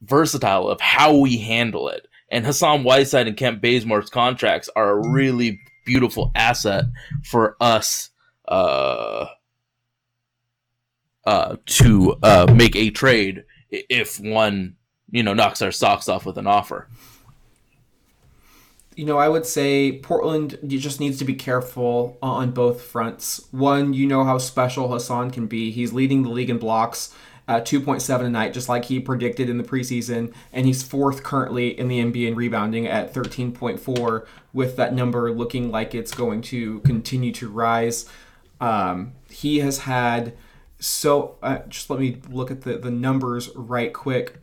versatile 0.02 0.68
of 0.68 0.82
how 0.82 1.16
we 1.16 1.38
handle 1.38 1.88
it. 1.88 2.10
And 2.28 2.46
Hassan 2.46 2.84
Whiteside 2.84 3.30
and 3.30 3.38
Kent 3.38 3.62
Bazemore's 3.62 4.10
contracts 4.10 4.70
are 4.76 5.00
a 5.00 5.10
really 5.10 5.62
beautiful 5.86 6.34
asset 6.36 6.84
for 7.24 7.56
us 7.62 8.10
uh, 8.50 9.28
uh, 11.26 11.56
to 11.68 12.18
uh, 12.22 12.54
make 12.54 12.76
a 12.76 12.90
trade 12.90 13.46
if 13.70 14.20
one 14.20 14.76
you 15.12 15.24
know 15.24 15.34
knocks 15.34 15.62
our 15.62 15.72
socks 15.72 16.08
off 16.10 16.26
with 16.26 16.38
an 16.38 16.48
offer. 16.48 16.88
You 18.96 19.06
know, 19.06 19.18
I 19.20 19.30
would 19.30 19.46
say 19.46 20.00
Portland 20.00 20.58
just 20.66 21.00
needs 21.00 21.20
to 21.20 21.26
be 21.26 21.36
careful 21.36 22.18
on 22.20 22.52
both 22.52 22.82
fronts. 22.82 23.48
One, 23.52 23.94
you 23.94 24.08
know 24.08 24.24
how 24.24 24.40
special 24.40 24.92
Hassan 24.92 25.30
can 25.30 25.46
be. 25.46 25.70
He's 25.70 25.94
leading 25.94 26.24
the 26.24 26.30
league 26.30 26.50
in 26.50 26.58
blocks 26.58 27.14
at 27.48 27.66
2.7 27.66 28.26
a 28.26 28.30
night, 28.30 28.54
just 28.54 28.68
like 28.68 28.86
he 28.86 29.00
predicted 29.00 29.50
in 29.50 29.58
the 29.58 29.64
preseason, 29.64 30.34
and 30.52 30.66
he's 30.66 30.84
fourth 30.84 31.24
currently 31.24 31.78
in 31.80 31.88
the 31.88 32.00
NBA 32.00 32.28
in 32.28 32.36
rebounding 32.36 32.88
at 32.88 33.14
13.4, 33.14 34.26
with 34.52 34.76
that 34.76 34.94
number 34.94 35.32
looking 35.32 35.72
like 35.72 35.94
it's 35.94 36.14
going 36.14 36.42
to 36.42 36.80
continue 36.80 37.32
to 37.34 37.48
rise. 37.48 38.06
Um, 38.60 39.14
he 39.30 39.60
has 39.60 39.80
had 39.80 40.36
so. 40.80 41.38
Uh, 41.44 41.60
just 41.70 41.92
let 41.92 42.00
me 42.00 42.20
look 42.30 42.50
at 42.50 42.62
the 42.62 42.78
the 42.80 42.90
numbers 42.90 43.50
right 43.56 43.94
quick 43.94 44.42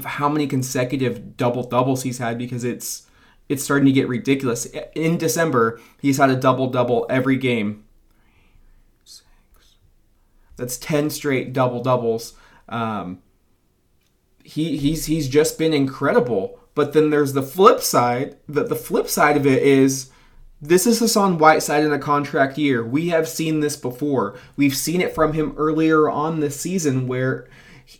of 0.00 0.06
how 0.06 0.28
many 0.28 0.46
consecutive 0.46 1.36
double 1.36 1.62
doubles 1.62 2.02
he's 2.02 2.18
had 2.18 2.38
because 2.38 2.64
it's 2.64 3.06
it's 3.48 3.62
starting 3.62 3.86
to 3.86 3.92
get 3.92 4.08
ridiculous. 4.08 4.66
In 4.94 5.18
December, 5.18 5.78
he's 6.00 6.18
had 6.18 6.30
a 6.30 6.36
double 6.36 6.68
double 6.68 7.06
every 7.10 7.36
game. 7.36 7.84
That's 10.56 10.78
ten 10.78 11.10
straight 11.10 11.52
double 11.52 11.82
doubles. 11.82 12.34
Um, 12.68 13.22
he 14.42 14.78
he's 14.78 15.06
he's 15.06 15.28
just 15.28 15.58
been 15.58 15.74
incredible. 15.74 16.58
But 16.74 16.92
then 16.94 17.10
there's 17.10 17.34
the 17.34 17.42
flip 17.42 17.80
side. 17.80 18.38
That 18.48 18.68
the 18.68 18.76
flip 18.76 19.08
side 19.08 19.36
of 19.36 19.46
it 19.46 19.62
is 19.62 20.10
this 20.62 20.86
is 20.86 20.98
Hassan 20.98 21.36
Whiteside 21.36 21.84
in 21.84 21.92
a 21.92 21.98
contract 21.98 22.56
year. 22.56 22.84
We 22.84 23.08
have 23.08 23.28
seen 23.28 23.60
this 23.60 23.76
before. 23.76 24.38
We've 24.56 24.76
seen 24.76 25.02
it 25.02 25.14
from 25.14 25.34
him 25.34 25.54
earlier 25.58 26.08
on 26.08 26.40
this 26.40 26.58
season 26.58 27.06
where 27.06 27.48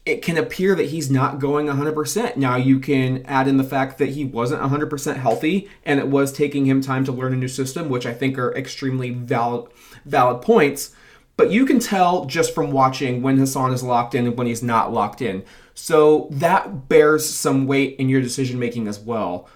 it 0.06 0.22
can 0.22 0.36
appear 0.36 0.74
that 0.74 0.90
he's 0.90 1.10
not 1.10 1.38
going 1.38 1.66
100%. 1.66 2.36
Now, 2.36 2.56
you 2.56 2.78
can 2.78 3.24
add 3.26 3.48
in 3.48 3.56
the 3.56 3.64
fact 3.64 3.98
that 3.98 4.10
he 4.10 4.24
wasn't 4.24 4.62
100% 4.62 5.16
healthy 5.16 5.68
and 5.84 6.00
it 6.00 6.08
was 6.08 6.32
taking 6.32 6.66
him 6.66 6.80
time 6.80 7.04
to 7.04 7.12
learn 7.12 7.32
a 7.32 7.36
new 7.36 7.48
system, 7.48 7.88
which 7.88 8.06
I 8.06 8.14
think 8.14 8.38
are 8.38 8.54
extremely 8.54 9.10
valid, 9.10 9.70
valid 10.04 10.42
points. 10.42 10.94
But 11.36 11.50
you 11.50 11.64
can 11.64 11.78
tell 11.78 12.26
just 12.26 12.54
from 12.54 12.70
watching 12.70 13.22
when 13.22 13.38
Hassan 13.38 13.72
is 13.72 13.82
locked 13.82 14.14
in 14.14 14.26
and 14.26 14.36
when 14.36 14.46
he's 14.46 14.62
not 14.62 14.92
locked 14.92 15.22
in. 15.22 15.44
So 15.74 16.28
that 16.30 16.88
bears 16.88 17.28
some 17.28 17.66
weight 17.66 17.96
in 17.98 18.08
your 18.08 18.20
decision 18.20 18.58
making 18.58 18.86
as 18.86 19.00
well. 19.00 19.48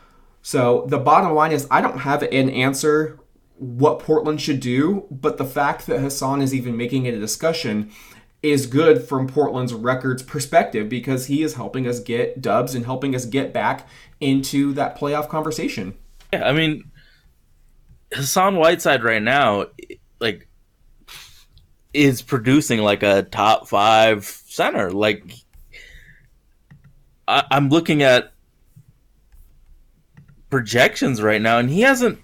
So 0.42 0.87
the 0.88 0.99
bottom 0.99 1.33
line 1.35 1.53
is, 1.53 1.66
I 1.70 1.81
don't 1.81 1.99
have 1.99 2.23
an 2.23 2.51
answer 2.51 3.18
what 3.59 3.99
Portland 3.99 4.40
should 4.40 4.61
do, 4.61 5.07
but 5.11 5.37
the 5.38 5.44
fact 5.44 5.87
that 5.87 6.01
Hassan 6.01 6.42
is 6.42 6.55
even 6.55 6.77
making 6.77 7.07
it 7.07 7.14
a 7.14 7.20
discussion 7.20 7.90
is 8.44 8.66
good 8.66 9.02
from 9.02 9.26
Portland's 9.26 9.72
records 9.72 10.22
perspective 10.22 10.87
because 10.88 11.26
he 11.26 11.42
is 11.42 11.54
helping 11.54 11.87
us 11.87 11.98
get 11.98 12.42
dubs 12.42 12.74
and 12.74 12.85
helping 12.85 13.14
us 13.14 13.24
get 13.24 13.54
back 13.54 13.88
into 14.20 14.74
that 14.74 14.98
playoff 14.98 15.30
conversation. 15.30 15.94
Yeah, 16.30 16.46
I 16.46 16.52
mean, 16.52 16.90
Hassan 18.12 18.57
Whiteside 18.57 19.02
right 19.02 19.22
now, 19.22 19.66
like, 20.20 20.46
is 21.94 22.20
producing 22.20 22.80
like 22.80 23.02
a 23.02 23.22
top 23.22 23.66
five 23.66 24.26
center. 24.26 24.90
Like, 24.90 25.24
I, 27.26 27.44
I'm 27.50 27.70
looking 27.70 28.02
at 28.02 28.30
projections 30.50 31.22
right 31.22 31.40
now, 31.40 31.59
and 31.59 31.70
he 31.70 31.80
hasn't. 31.80 32.18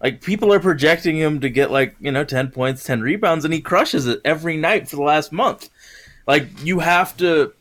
Like 0.00 0.22
people 0.22 0.52
are 0.52 0.60
projecting 0.60 1.16
him 1.16 1.40
to 1.40 1.50
get 1.50 1.70
like 1.70 1.96
you 2.00 2.12
know 2.12 2.24
ten 2.24 2.50
points, 2.50 2.84
ten 2.84 3.00
rebounds, 3.00 3.44
and 3.44 3.52
he 3.52 3.60
crushes 3.60 4.06
it 4.06 4.20
every 4.24 4.56
night 4.56 4.88
for 4.88 4.96
the 4.96 5.02
last 5.02 5.32
month. 5.32 5.70
Like 6.26 6.46
you 6.62 6.78
have 6.80 7.16
to, 7.16 7.52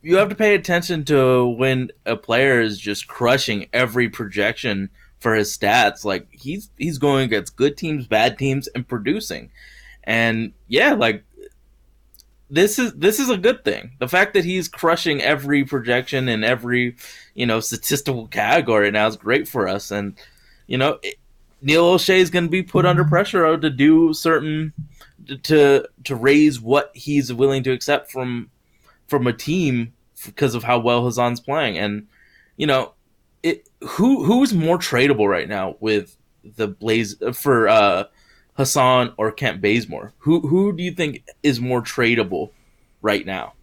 you 0.00 0.16
have 0.16 0.28
to 0.30 0.34
pay 0.34 0.54
attention 0.54 1.04
to 1.06 1.46
when 1.48 1.90
a 2.06 2.16
player 2.16 2.60
is 2.60 2.78
just 2.78 3.08
crushing 3.08 3.68
every 3.72 4.08
projection 4.08 4.90
for 5.18 5.34
his 5.34 5.56
stats. 5.56 6.04
Like 6.04 6.28
he's 6.30 6.70
he's 6.78 6.98
going 6.98 7.24
against 7.24 7.56
good 7.56 7.76
teams, 7.76 8.06
bad 8.06 8.38
teams, 8.38 8.68
and 8.68 8.86
producing. 8.86 9.50
And 10.04 10.52
yeah, 10.68 10.94
like 10.94 11.24
this 12.48 12.78
is 12.78 12.92
this 12.92 13.18
is 13.18 13.30
a 13.30 13.38
good 13.38 13.64
thing. 13.64 13.92
The 13.98 14.08
fact 14.08 14.34
that 14.34 14.44
he's 14.44 14.68
crushing 14.68 15.22
every 15.22 15.64
projection 15.64 16.28
in 16.28 16.44
every 16.44 16.96
you 17.34 17.46
know 17.46 17.60
statistical 17.60 18.28
category 18.28 18.90
now 18.90 19.06
is 19.06 19.16
great 19.16 19.48
for 19.48 19.68
us. 19.68 19.90
And 19.90 20.18
you 20.66 20.76
know, 20.78 20.98
Neil 21.62 21.84
Olshey 21.84 22.18
is 22.18 22.30
going 22.30 22.44
to 22.44 22.50
be 22.50 22.62
put 22.62 22.84
under 22.84 23.04
pressure 23.04 23.56
to 23.56 23.70
do 23.70 24.12
certain 24.12 24.72
to 25.44 25.86
to 26.04 26.16
raise 26.16 26.60
what 26.60 26.90
he's 26.94 27.32
willing 27.32 27.62
to 27.62 27.72
accept 27.72 28.10
from 28.10 28.50
from 29.06 29.26
a 29.26 29.32
team 29.32 29.92
because 30.26 30.54
of 30.54 30.64
how 30.64 30.78
well 30.78 31.04
Hassan's 31.04 31.40
playing. 31.40 31.78
And 31.78 32.08
you 32.56 32.66
know, 32.66 32.92
it 33.42 33.68
who 33.80 34.24
who's 34.24 34.52
more 34.52 34.78
tradable 34.78 35.28
right 35.28 35.48
now 35.48 35.76
with 35.80 36.16
the 36.44 36.66
Blaze 36.66 37.16
for 37.32 37.68
uh 37.68 38.04
Hassan 38.54 39.14
or 39.16 39.30
Kent 39.30 39.62
Bazemore? 39.62 40.12
Who 40.18 40.40
who 40.40 40.72
do 40.76 40.82
you 40.82 40.92
think 40.92 41.24
is 41.42 41.60
more 41.60 41.80
tradable 41.80 42.50
right 43.00 43.24
now? 43.24 43.54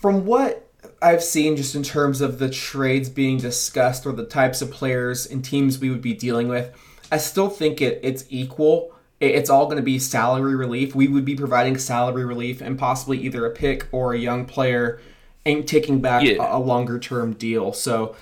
From 0.00 0.26
what 0.26 0.68
I've 1.00 1.22
seen, 1.22 1.56
just 1.56 1.74
in 1.74 1.82
terms 1.82 2.20
of 2.20 2.38
the 2.38 2.48
trades 2.50 3.08
being 3.08 3.38
discussed 3.38 4.06
or 4.06 4.12
the 4.12 4.24
types 4.24 4.62
of 4.62 4.70
players 4.70 5.26
and 5.26 5.44
teams 5.44 5.78
we 5.78 5.90
would 5.90 6.02
be 6.02 6.14
dealing 6.14 6.48
with, 6.48 6.70
I 7.10 7.18
still 7.18 7.48
think 7.48 7.80
it 7.80 8.00
it's 8.02 8.24
equal. 8.30 8.92
It- 9.20 9.34
It's 9.36 9.50
all 9.50 9.66
going 9.66 9.76
to 9.76 9.82
be 9.82 9.98
salary 9.98 10.56
relief. 10.56 10.94
We 10.94 11.08
would 11.08 11.24
be 11.24 11.36
providing 11.36 11.78
salary 11.78 12.24
relief 12.24 12.60
and 12.60 12.78
possibly 12.78 13.18
either 13.18 13.46
a 13.46 13.50
pick 13.50 13.86
or 13.92 14.12
a 14.12 14.18
young 14.18 14.44
player 14.44 15.00
and 15.46 15.66
taking 15.66 16.00
back 16.00 16.24
Yeah. 16.24 16.54
a, 16.54 16.56
a 16.56 16.60
longer 16.60 16.98
term 16.98 17.32
deal. 17.34 17.72
So 17.72 18.14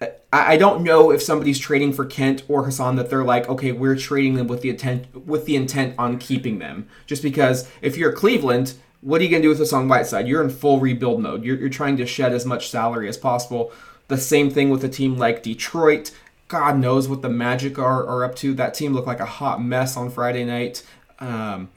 I, 0.00 0.08
I 0.32 0.56
don't 0.56 0.82
know 0.82 1.10
if 1.10 1.22
somebody's 1.22 1.58
trading 1.58 1.92
for 1.92 2.04
Kent 2.06 2.42
or 2.48 2.64
Hassan 2.64 2.96
that 2.96 3.10
they're 3.10 3.24
like, 3.24 3.48
okay, 3.48 3.72
we're 3.72 3.96
trading 3.96 4.34
them 4.34 4.46
with 4.46 4.62
the 4.62 4.70
intent 4.70 5.26
with 5.26 5.44
the 5.46 5.56
intent 5.56 5.94
on 5.98 6.18
keeping 6.18 6.58
them. 6.58 6.88
Just 7.06 7.22
because 7.22 7.68
if 7.82 7.96
you're 7.96 8.12
Cleveland, 8.12 8.74
what 9.00 9.20
are 9.20 9.24
you 9.24 9.30
going 9.30 9.42
to 9.42 9.46
do 9.46 9.50
with 9.50 9.58
Hassan 9.58 9.88
Whiteside? 9.88 10.28
You're 10.28 10.42
in 10.42 10.50
full 10.50 10.80
rebuild 10.80 11.20
mode. 11.20 11.44
You're, 11.44 11.56
you're 11.56 11.68
trying 11.68 11.96
to 11.98 12.06
shed 12.06 12.32
as 12.32 12.44
much 12.44 12.68
salary 12.68 13.08
as 13.08 13.16
possible. 13.16 13.72
The 14.08 14.18
same 14.18 14.50
thing 14.50 14.70
with 14.70 14.84
a 14.84 14.88
team 14.88 15.16
like 15.16 15.42
Detroit. 15.42 16.10
God 16.48 16.78
knows 16.78 17.08
what 17.08 17.22
the 17.22 17.28
Magic 17.28 17.78
are, 17.78 18.06
are 18.06 18.24
up 18.24 18.34
to. 18.36 18.54
That 18.54 18.74
team 18.74 18.92
looked 18.92 19.06
like 19.06 19.20
a 19.20 19.26
hot 19.26 19.62
mess 19.62 19.96
on 19.96 20.10
Friday 20.10 20.44
night. 20.44 20.84
Um, 21.18 21.70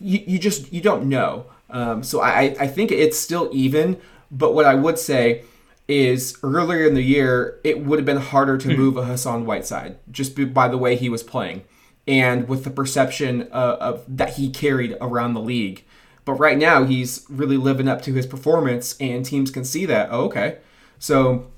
you, 0.00 0.20
you 0.26 0.38
just 0.38 0.72
you 0.72 0.80
don't 0.80 1.08
know. 1.08 1.46
Um, 1.70 2.02
so 2.02 2.20
I, 2.20 2.56
I 2.58 2.66
think 2.66 2.90
it's 2.90 3.18
still 3.18 3.48
even. 3.52 4.00
But 4.30 4.54
what 4.54 4.64
I 4.64 4.74
would 4.74 4.98
say 4.98 5.44
is 5.86 6.36
earlier 6.42 6.86
in 6.86 6.94
the 6.94 7.02
year, 7.02 7.60
it 7.62 7.84
would 7.84 8.00
have 8.00 8.06
been 8.06 8.16
harder 8.16 8.58
to 8.58 8.76
move 8.76 8.96
a 8.96 9.04
Hassan 9.04 9.46
Whiteside 9.46 9.98
just 10.10 10.34
by 10.52 10.66
the 10.68 10.76
way 10.76 10.96
he 10.96 11.08
was 11.08 11.22
playing 11.22 11.62
and 12.08 12.48
with 12.48 12.64
the 12.64 12.70
perception 12.70 13.48
uh, 13.52 13.76
of 13.80 14.04
that 14.08 14.34
he 14.34 14.50
carried 14.50 14.96
around 15.00 15.34
the 15.34 15.40
league. 15.40 15.84
But 16.26 16.34
right 16.34 16.58
now, 16.58 16.84
he's 16.84 17.24
really 17.30 17.56
living 17.56 17.88
up 17.88 18.02
to 18.02 18.12
his 18.12 18.26
performance, 18.26 18.96
and 19.00 19.24
teams 19.24 19.50
can 19.50 19.64
see 19.64 19.86
that. 19.86 20.08
Oh, 20.10 20.24
okay, 20.24 20.58
so 20.98 21.50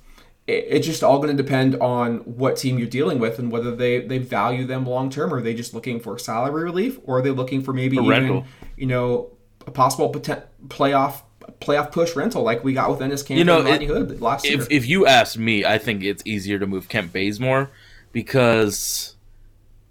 it, 0.46 0.66
it's 0.68 0.86
just 0.86 1.02
all 1.02 1.18
going 1.18 1.36
to 1.36 1.42
depend 1.42 1.74
on 1.76 2.18
what 2.18 2.56
team 2.58 2.78
you're 2.78 2.86
dealing 2.86 3.18
with 3.18 3.38
and 3.40 3.50
whether 3.50 3.74
they 3.74 4.00
they 4.00 4.18
value 4.18 4.64
them 4.66 4.84
long 4.86 5.10
term. 5.10 5.32
Or 5.34 5.38
are 5.38 5.42
they 5.42 5.54
just 5.54 5.72
looking 5.74 5.98
for 5.98 6.18
salary 6.18 6.62
relief, 6.64 6.98
or 7.04 7.18
are 7.18 7.22
they 7.22 7.30
looking 7.30 7.62
for 7.62 7.72
maybe 7.72 7.96
A 7.98 8.02
even 8.02 8.44
you 8.76 8.86
know 8.86 9.30
a 9.66 9.70
possible 9.70 10.12
poten- 10.12 10.44
playoff 10.68 11.22
playoff 11.62 11.90
push 11.90 12.14
rental 12.14 12.42
like 12.42 12.62
we 12.62 12.74
got 12.74 12.90
with 12.90 13.00
Enes 13.00 13.24
Kanter 13.26 13.38
You 13.38 13.44
know, 13.44 13.58
and 13.60 13.68
Rodney 13.68 13.86
Hood 13.86 14.20
last 14.20 14.44
year. 14.44 14.60
if 14.60 14.70
if 14.70 14.86
you 14.86 15.06
ask 15.06 15.38
me, 15.38 15.64
I 15.64 15.78
think 15.78 16.04
it's 16.04 16.22
easier 16.26 16.58
to 16.58 16.66
move 16.66 16.88
Kent 16.90 17.10
Bazemore 17.12 17.70
because 18.12 19.14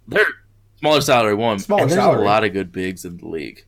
they're 0.06 0.24
smaller 0.78 1.00
salary 1.00 1.34
one, 1.34 1.58
Smaller 1.58 1.82
and 1.82 1.90
there's 1.90 2.00
salary. 2.00 2.22
a 2.22 2.24
lot 2.24 2.44
of 2.44 2.52
good 2.52 2.70
bigs 2.70 3.04
in 3.04 3.16
the 3.16 3.26
league. 3.26 3.64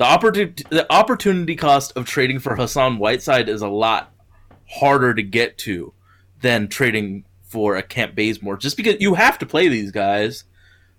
The 0.00 0.06
opportunity 0.06 0.64
the 0.70 0.90
opportunity 0.90 1.56
cost 1.56 1.94
of 1.94 2.06
trading 2.06 2.38
for 2.38 2.56
Hassan 2.56 2.96
Whiteside 2.96 3.50
is 3.50 3.60
a 3.60 3.68
lot 3.68 4.10
harder 4.66 5.12
to 5.12 5.22
get 5.22 5.58
to 5.58 5.92
than 6.40 6.68
trading 6.68 7.26
for 7.42 7.76
a 7.76 7.82
Kent 7.82 8.14
Bazemore, 8.14 8.56
just 8.56 8.78
because 8.78 8.96
you 8.98 9.12
have 9.12 9.38
to 9.40 9.44
play 9.44 9.68
these 9.68 9.90
guys. 9.90 10.44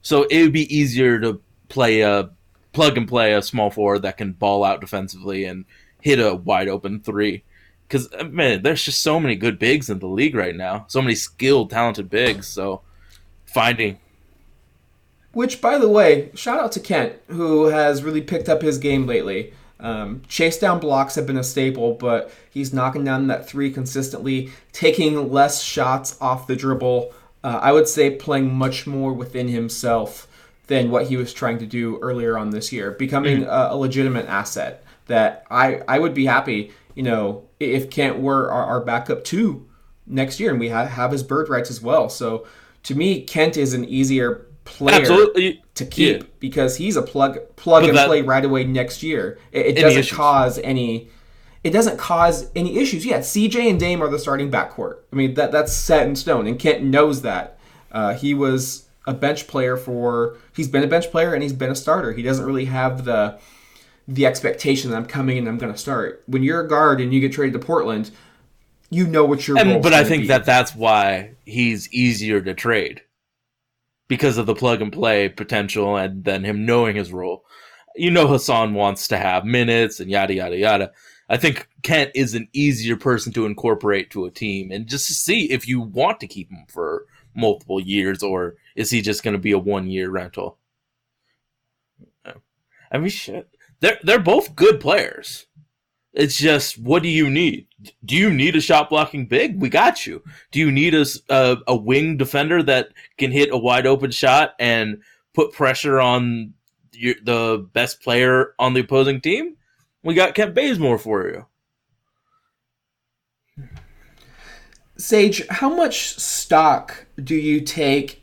So 0.03 0.25
it 0.25 0.43
would 0.43 0.53
be 0.53 0.71
easier 0.71 1.19
to 1.19 1.41
play 1.67 2.01
a 2.01 2.29
plug 2.73 2.95
and 2.95 3.07
play 3.07 3.33
a 3.33 3.41
small 3.41 3.71
forward 3.71 4.03
that 4.03 4.17
can 4.17 4.33
ball 4.33 4.63
out 4.63 4.81
defensively 4.81 5.45
and 5.45 5.65
hit 5.99 6.19
a 6.19 6.35
wide 6.35 6.67
open 6.67 6.99
three. 6.99 7.43
Because 7.87 8.07
uh, 8.13 8.25
man, 8.25 8.61
there's 8.61 8.83
just 8.83 9.01
so 9.01 9.19
many 9.19 9.35
good 9.35 9.57
bigs 9.57 9.89
in 9.89 9.97
the 9.97 10.05
league 10.05 10.35
right 10.35 10.55
now. 10.55 10.85
So 10.89 11.01
many 11.01 11.15
skilled, 11.15 11.71
talented 11.71 12.07
bigs. 12.11 12.45
So 12.45 12.81
finding 13.45 13.97
Which, 15.33 15.61
by 15.61 15.77
the 15.77 15.87
way, 15.87 16.29
shout 16.35 16.59
out 16.59 16.73
to 16.73 16.79
Kent, 16.79 17.13
who 17.27 17.65
has 17.67 18.03
really 18.03 18.21
picked 18.21 18.49
up 18.49 18.61
his 18.61 18.77
game 18.77 19.07
lately. 19.07 19.53
Um, 19.79 20.21
chase 20.27 20.59
down 20.59 20.79
blocks 20.79 21.15
have 21.15 21.25
been 21.25 21.37
a 21.37 21.43
staple, 21.43 21.93
but 21.93 22.31
he's 22.51 22.73
knocking 22.73 23.03
down 23.03 23.27
that 23.27 23.47
three 23.47 23.71
consistently, 23.71 24.51
taking 24.73 25.31
less 25.31 25.63
shots 25.63 26.17
off 26.21 26.47
the 26.47 26.55
dribble. 26.55 27.13
Uh, 27.43 27.59
I 27.61 27.71
would 27.71 27.87
say 27.87 28.11
playing 28.11 28.53
much 28.53 28.85
more 28.85 29.13
within 29.13 29.47
himself 29.47 30.27
than 30.67 30.91
what 30.91 31.07
he 31.07 31.17
was 31.17 31.33
trying 31.33 31.57
to 31.59 31.65
do 31.65 31.97
earlier 31.99 32.37
on 32.37 32.51
this 32.51 32.71
year, 32.71 32.91
becoming 32.91 33.43
a, 33.43 33.69
a 33.71 33.75
legitimate 33.75 34.27
asset. 34.27 34.83
That 35.07 35.45
I, 35.49 35.81
I 35.87 35.97
would 35.97 36.13
be 36.13 36.25
happy, 36.25 36.71
you 36.93 37.03
know, 37.03 37.49
if 37.59 37.89
Kent 37.89 38.19
were 38.19 38.51
our, 38.51 38.65
our 38.65 38.81
backup 38.81 39.23
two 39.23 39.67
next 40.05 40.39
year, 40.39 40.51
and 40.51 40.59
we 40.59 40.69
ha- 40.69 40.85
have 40.85 41.11
his 41.11 41.23
bird 41.23 41.49
rights 41.49 41.71
as 41.71 41.81
well. 41.81 42.07
So 42.07 42.45
to 42.83 42.95
me, 42.95 43.23
Kent 43.23 43.57
is 43.57 43.73
an 43.73 43.85
easier 43.85 44.45
player 44.65 44.99
absolutely 45.01 45.63
to 45.75 45.85
keep 45.85 46.17
Yeah. 46.21 46.27
because 46.39 46.77
he's 46.77 46.95
a 46.95 47.01
plug 47.01 47.39
plug 47.55 47.83
But 47.83 47.89
and 47.89 47.97
that- 47.97 48.07
play 48.07 48.21
right 48.21 48.43
away 48.45 48.63
next 48.63 49.01
year. 49.03 49.37
It, 49.51 49.77
it 49.77 49.81
doesn't 49.81 49.99
issues. 49.99 50.17
cause 50.17 50.59
any. 50.63 51.09
It 51.63 51.69
doesn't 51.71 51.97
cause 51.99 52.49
any 52.55 52.77
issues. 52.79 53.05
Yeah, 53.05 53.19
CJ 53.19 53.69
and 53.69 53.79
Dame 53.79 54.01
are 54.01 54.09
the 54.09 54.17
starting 54.19 54.49
backcourt. 54.49 54.97
I 55.13 55.15
mean 55.15 55.33
that 55.35 55.51
that's 55.51 55.73
set 55.73 56.07
in 56.07 56.15
stone, 56.15 56.47
and 56.47 56.57
Kent 56.59 56.83
knows 56.83 57.21
that. 57.21 57.57
Uh, 57.91 58.13
he 58.13 58.33
was 58.33 58.87
a 59.05 59.13
bench 59.13 59.47
player 59.47 59.75
for. 59.77 60.37
He's 60.55 60.67
been 60.67 60.83
a 60.83 60.87
bench 60.87 61.11
player 61.11 61.33
and 61.33 61.43
he's 61.43 61.53
been 61.53 61.71
a 61.71 61.75
starter. 61.75 62.13
He 62.13 62.21
doesn't 62.23 62.45
really 62.45 62.65
have 62.65 63.05
the 63.05 63.37
the 64.07 64.25
expectation 64.25 64.89
that 64.91 64.97
I'm 64.97 65.05
coming 65.05 65.37
and 65.37 65.47
I'm 65.47 65.57
going 65.57 65.71
to 65.71 65.77
start. 65.77 66.23
When 66.25 66.41
you're 66.43 66.61
a 66.61 66.67
guard 66.67 66.99
and 66.99 67.13
you 67.13 67.19
get 67.21 67.31
traded 67.31 67.53
to 67.59 67.65
Portland, 67.65 68.09
you 68.89 69.05
know 69.07 69.23
what 69.25 69.47
your 69.47 69.57
And, 69.57 69.81
but 69.83 69.93
I 69.93 70.03
think 70.03 70.23
be. 70.23 70.27
that 70.29 70.43
that's 70.45 70.73
why 70.75 71.31
he's 71.45 71.91
easier 71.93 72.41
to 72.41 72.53
trade 72.53 73.01
because 74.11 74.37
of 74.37 74.45
the 74.45 74.53
plug 74.53 74.81
and 74.81 74.91
play 74.91 75.29
potential 75.29 75.95
and 75.95 76.25
then 76.25 76.43
him 76.43 76.65
knowing 76.65 76.97
his 76.97 77.13
role. 77.13 77.45
You 77.95 78.11
know, 78.11 78.27
Hassan 78.27 78.73
wants 78.73 79.07
to 79.07 79.17
have 79.17 79.45
minutes 79.45 80.01
and 80.01 80.11
yada, 80.11 80.33
yada, 80.33 80.57
yada. 80.57 80.91
I 81.29 81.37
think 81.37 81.69
Kent 81.81 82.11
is 82.13 82.33
an 82.33 82.49
easier 82.51 82.97
person 82.97 83.31
to 83.31 83.45
incorporate 83.45 84.09
to 84.09 84.25
a 84.25 84.29
team 84.29 84.69
and 84.69 84.85
just 84.85 85.07
to 85.07 85.13
see 85.13 85.49
if 85.49 85.65
you 85.65 85.79
want 85.79 86.19
to 86.19 86.27
keep 86.27 86.51
him 86.51 86.65
for 86.67 87.05
multiple 87.33 87.79
years 87.79 88.21
or 88.21 88.55
is 88.75 88.89
he 88.89 89.01
just 89.01 89.23
going 89.23 89.31
to 89.31 89.39
be 89.39 89.53
a 89.53 89.57
one 89.57 89.87
year 89.87 90.09
rental. 90.09 90.57
I 92.91 92.97
mean, 92.97 93.07
shit. 93.07 93.47
They're, 93.79 93.97
they're 94.03 94.19
both 94.19 94.57
good 94.57 94.81
players. 94.81 95.47
It's 96.13 96.37
just, 96.37 96.77
what 96.77 97.03
do 97.03 97.09
you 97.09 97.29
need? 97.29 97.67
Do 98.03 98.15
you 98.15 98.31
need 98.33 98.55
a 98.55 98.61
shot 98.61 98.89
blocking 98.89 99.27
big? 99.27 99.61
We 99.61 99.69
got 99.69 100.05
you. 100.05 100.21
Do 100.51 100.59
you 100.59 100.71
need 100.71 100.93
a 100.93 101.05
a 101.67 101.75
wing 101.75 102.17
defender 102.17 102.61
that 102.63 102.89
can 103.17 103.31
hit 103.31 103.49
a 103.53 103.57
wide 103.57 103.87
open 103.87 104.11
shot 104.11 104.53
and 104.59 105.01
put 105.33 105.53
pressure 105.53 106.01
on 106.01 106.53
your, 106.91 107.15
the 107.23 107.65
best 107.71 108.01
player 108.01 108.53
on 108.59 108.73
the 108.73 108.81
opposing 108.81 109.21
team? 109.21 109.55
We 110.03 110.13
got 110.13 110.35
Kent 110.35 110.53
Bazemore 110.53 110.97
for 110.97 111.27
you. 111.29 111.45
Sage, 114.97 115.47
how 115.47 115.73
much 115.73 116.19
stock 116.19 117.05
do 117.23 117.35
you 117.35 117.61
take 117.61 118.21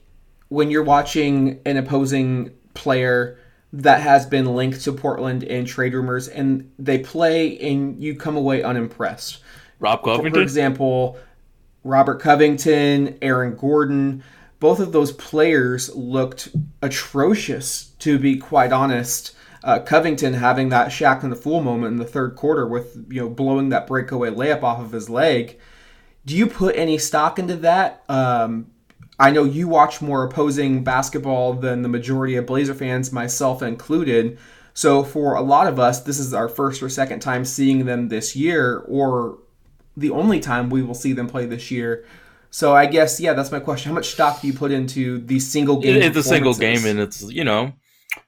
when 0.49 0.71
you're 0.71 0.85
watching 0.85 1.61
an 1.65 1.77
opposing 1.77 2.53
player 2.75 3.39
that 3.73 4.01
has 4.01 4.27
been 4.27 4.55
linked 4.55 4.83
to 4.83 4.93
Portland 4.93 5.43
in 5.43 5.65
trade 5.65 5.95
rumors 5.95 6.29
and 6.29 6.71
they 6.79 6.99
play 6.99 7.59
and 7.59 8.03
you 8.03 8.15
come 8.15 8.37
away 8.37 8.63
unimpressed? 8.63 9.39
Rob 9.79 10.03
Covington, 10.03 10.33
For 10.33 10.41
example, 10.41 11.19
Robert 11.85 12.21
Covington, 12.21 13.19
Aaron 13.23 13.55
Gordon, 13.55 14.23
both 14.61 14.81
of 14.81 14.93
those 14.93 15.13
players 15.13 15.95
looked 15.95 16.49
atrocious, 16.83 17.91
to 18.01 18.19
be 18.19 18.37
quite 18.37 18.73
honest. 18.73 19.35
Uh, 19.63 19.79
Covington 19.81 20.35
having 20.35 20.69
that 20.71 20.89
Shaqtin' 20.89 21.33
a 21.33 21.37
Fool 21.37 21.61
moment 21.61 21.93
in 21.93 21.99
the 21.99 22.05
third 22.05 22.37
quarter 22.37 22.67
with 22.67 23.07
you 23.09 23.23
know 23.23 23.29
blowing 23.29 23.69
that 23.69 23.87
breakaway 23.87 24.31
layup 24.31 24.63
off 24.63 24.81
of 24.81 24.93
his 24.93 25.09
leg. 25.09 25.59
Do 26.27 26.37
you 26.37 26.47
put 26.47 26.77
any 26.77 26.99
stock 26.99 27.39
into 27.39 27.57
that? 27.57 28.03
Um, 28.09 28.71
I 29.19 29.31
know 29.31 29.45
you 29.45 29.69
watch 29.69 30.01
more 30.01 30.25
opposing 30.25 30.85
basketball 30.85 31.55
than 31.55 31.83
the 31.83 31.89
majority 31.89 32.37
of 32.37 32.47
Blazer 32.47 32.75
fans, 32.75 33.13
myself 33.13 33.63
included. 33.63 34.39
So 34.75 35.03
for 35.03 35.35
a 35.35 35.41
lot 35.41 35.67
of 35.67 35.81
us, 35.81 36.01
this 36.01 36.21
is 36.21 36.33
our 36.33 36.49
first 36.49 36.83
or 36.83 36.89
second 36.89 37.21
time 37.21 37.45
seeing 37.45 37.85
them 37.85 38.09
this 38.09 38.37
year, 38.37 38.85
or 38.87 39.39
the 39.97 40.11
only 40.11 40.39
time 40.39 40.71
we 40.71 40.83
will 40.83 40.95
see 40.95 41.13
them 41.13 41.29
play 41.29 41.47
this 41.47 41.71
year. 41.71 42.05
So 42.51 42.75
I 42.75 42.87
guess 42.87 43.19
yeah, 43.19 43.33
that's 43.33 43.51
my 43.51 43.61
question. 43.61 43.91
How 43.91 43.95
much 43.95 44.11
stock 44.11 44.41
do 44.41 44.47
you 44.47 44.53
put 44.53 44.71
into 44.71 45.19
these 45.19 45.47
single 45.47 45.81
game? 45.81 46.01
it's 46.01 46.17
a 46.17 46.23
single 46.23 46.55
game 46.55 46.85
and 46.87 47.01
it's 47.01 47.23
you 47.31 47.45
know 47.45 47.73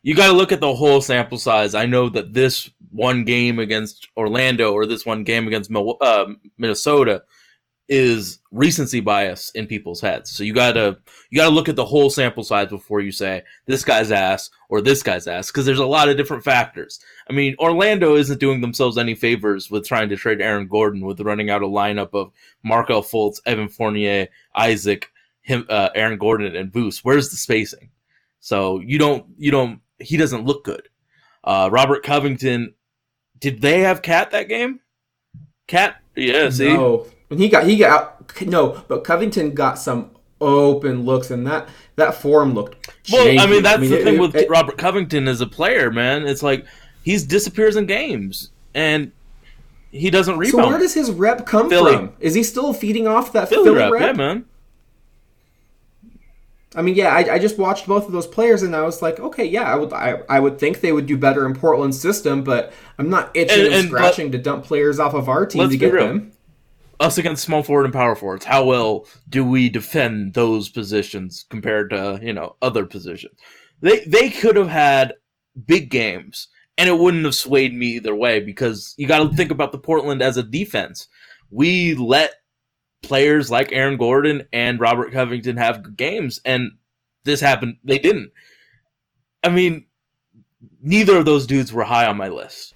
you 0.02 0.14
got 0.14 0.26
to 0.26 0.32
look 0.32 0.52
at 0.52 0.60
the 0.60 0.74
whole 0.74 1.00
sample 1.00 1.38
size 1.38 1.74
i 1.74 1.86
know 1.86 2.08
that 2.08 2.32
this 2.32 2.70
one 2.90 3.24
game 3.24 3.58
against 3.58 4.08
orlando 4.16 4.72
or 4.72 4.86
this 4.86 5.06
one 5.06 5.24
game 5.24 5.46
against 5.46 5.70
uh, 5.74 6.26
minnesota 6.58 7.22
is 7.90 8.38
recency 8.50 9.00
bias 9.00 9.50
in 9.50 9.66
people's 9.66 10.00
heads 10.00 10.30
so 10.30 10.42
you 10.42 10.54
gotta 10.54 10.96
you 11.28 11.36
gotta 11.36 11.54
look 11.54 11.68
at 11.68 11.76
the 11.76 11.84
whole 11.84 12.08
sample 12.08 12.42
size 12.42 12.68
before 12.68 13.00
you 13.00 13.12
say 13.12 13.42
this 13.66 13.84
guy's 13.84 14.10
ass 14.10 14.48
or 14.68 14.80
this 14.80 15.02
guy's 15.02 15.26
ass 15.26 15.50
because 15.50 15.66
there's 15.66 15.80
a 15.80 15.84
lot 15.84 16.08
of 16.08 16.16
different 16.16 16.42
factors 16.42 17.00
i 17.28 17.32
mean 17.32 17.54
orlando 17.58 18.14
isn't 18.14 18.40
doing 18.40 18.60
themselves 18.60 18.96
any 18.96 19.14
favors 19.14 19.70
with 19.70 19.86
trying 19.86 20.08
to 20.08 20.16
trade 20.16 20.40
aaron 20.40 20.66
gordon 20.66 21.04
with 21.04 21.20
running 21.20 21.50
out 21.50 21.62
a 21.62 21.66
lineup 21.66 22.14
of 22.14 22.32
markelle 22.62 23.02
fultz 23.02 23.40
evan 23.44 23.68
fournier 23.68 24.28
isaac 24.54 25.10
him, 25.42 25.66
uh, 25.68 25.88
aaron 25.94 26.16
gordon 26.16 26.54
and 26.54 26.72
boost 26.72 27.04
where's 27.04 27.30
the 27.30 27.36
spacing 27.36 27.90
so 28.40 28.80
you 28.80 28.98
don't 28.98 29.26
you 29.36 29.50
don't 29.50 29.80
he 30.00 30.16
doesn't 30.16 30.44
look 30.44 30.64
good. 30.64 30.88
Uh, 31.44 31.68
Robert 31.70 32.02
Covington, 32.02 32.74
did 33.38 33.60
they 33.60 33.80
have 33.80 34.02
KAT 34.02 34.30
that 34.32 34.48
game? 34.48 34.80
KAT, 35.68 35.96
yeah. 36.16 36.50
See, 36.50 36.72
No, 36.72 37.06
when 37.30 37.38
he 37.38 37.48
got 37.48 37.64
he 37.64 37.76
got 37.76 38.40
no, 38.42 38.82
but 38.88 39.04
Covington 39.04 39.54
got 39.54 39.78
some 39.78 40.10
open 40.40 41.04
looks, 41.04 41.30
and 41.30 41.46
that 41.46 41.68
that 41.96 42.14
form 42.14 42.54
looked. 42.54 42.90
well, 43.12 43.40
I 43.40 43.46
mean 43.46 43.62
that's 43.62 43.80
the 43.80 44.00
it- 44.00 44.04
thing 44.04 44.14
it- 44.16 44.20
with 44.20 44.34
it- 44.34 44.50
Robert 44.50 44.76
Covington 44.76 45.28
as 45.28 45.40
a 45.40 45.46
player, 45.46 45.90
man. 45.92 46.26
It's 46.26 46.42
like 46.42 46.66
he's 47.04 47.24
disappears 47.24 47.76
in 47.76 47.86
games 47.86 48.50
and 48.74 49.12
he 49.92 50.10
doesn't 50.10 50.38
rebound. 50.38 50.64
So 50.64 50.68
where 50.70 50.78
does 50.78 50.94
his 50.94 51.10
rep 51.10 51.46
come 51.46 51.68
Philly. 51.70 51.94
from? 51.96 52.12
Is 52.20 52.34
he 52.34 52.42
still 52.42 52.72
feeding 52.72 53.06
off 53.06 53.32
that 53.32 53.48
Philly 53.48 53.64
Philly, 53.64 53.76
rep, 53.78 53.92
rep? 53.92 54.02
yeah, 54.02 54.12
man. 54.12 54.44
I 56.76 56.82
mean, 56.82 56.94
yeah, 56.94 57.08
I, 57.08 57.34
I 57.34 57.38
just 57.40 57.58
watched 57.58 57.88
both 57.88 58.06
of 58.06 58.12
those 58.12 58.28
players 58.28 58.62
and 58.62 58.76
I 58.76 58.82
was 58.82 59.02
like, 59.02 59.18
okay, 59.18 59.44
yeah, 59.44 59.64
I 59.64 59.74
would 59.74 59.92
I, 59.92 60.20
I 60.28 60.38
would 60.38 60.58
think 60.60 60.80
they 60.80 60.92
would 60.92 61.06
do 61.06 61.16
better 61.18 61.44
in 61.46 61.54
Portland's 61.54 62.00
system, 62.00 62.44
but 62.44 62.72
I'm 62.98 63.10
not 63.10 63.30
itching 63.34 63.58
And- 63.58 63.66
and, 63.66 63.74
and 63.74 63.88
scratching 63.88 64.30
to 64.32 64.38
dump 64.38 64.64
players 64.64 65.00
off 65.00 65.12
of 65.14 65.28
our 65.28 65.44
team 65.46 65.68
to 65.68 65.76
get 65.76 65.92
real. 65.92 66.06
them. 66.06 66.32
Us 67.00 67.16
against 67.16 67.42
small 67.42 67.62
forward 67.62 67.86
and 67.86 67.94
power 67.94 68.14
forwards. 68.14 68.44
How 68.44 68.64
well 68.64 69.06
do 69.28 69.42
we 69.42 69.70
defend 69.70 70.34
those 70.34 70.68
positions 70.68 71.46
compared 71.48 71.90
to 71.90 72.20
you 72.22 72.32
know 72.32 72.56
other 72.60 72.84
positions? 72.84 73.38
They 73.80 74.00
they 74.00 74.28
could 74.30 74.56
have 74.56 74.68
had 74.68 75.14
big 75.66 75.90
games, 75.90 76.48
and 76.76 76.88
it 76.88 76.98
wouldn't 76.98 77.24
have 77.24 77.34
swayed 77.34 77.74
me 77.74 77.96
either 77.96 78.14
way 78.14 78.40
because 78.40 78.94
you 78.98 79.06
got 79.06 79.18
to 79.18 79.34
think 79.34 79.50
about 79.50 79.72
the 79.72 79.78
Portland 79.78 80.20
as 80.20 80.36
a 80.36 80.42
defense. 80.42 81.08
We 81.50 81.94
let 81.94 82.34
players 83.02 83.50
like 83.50 83.72
Aaron 83.72 83.96
Gordon 83.96 84.46
and 84.52 84.78
Robert 84.78 85.10
Covington 85.12 85.56
have 85.56 85.96
games, 85.96 86.40
and 86.44 86.72
this 87.24 87.40
happened. 87.40 87.76
They 87.82 87.98
didn't. 87.98 88.30
I 89.42 89.48
mean, 89.48 89.86
neither 90.82 91.16
of 91.16 91.24
those 91.24 91.46
dudes 91.46 91.72
were 91.72 91.84
high 91.84 92.06
on 92.06 92.16
my 92.16 92.28
list. 92.28 92.74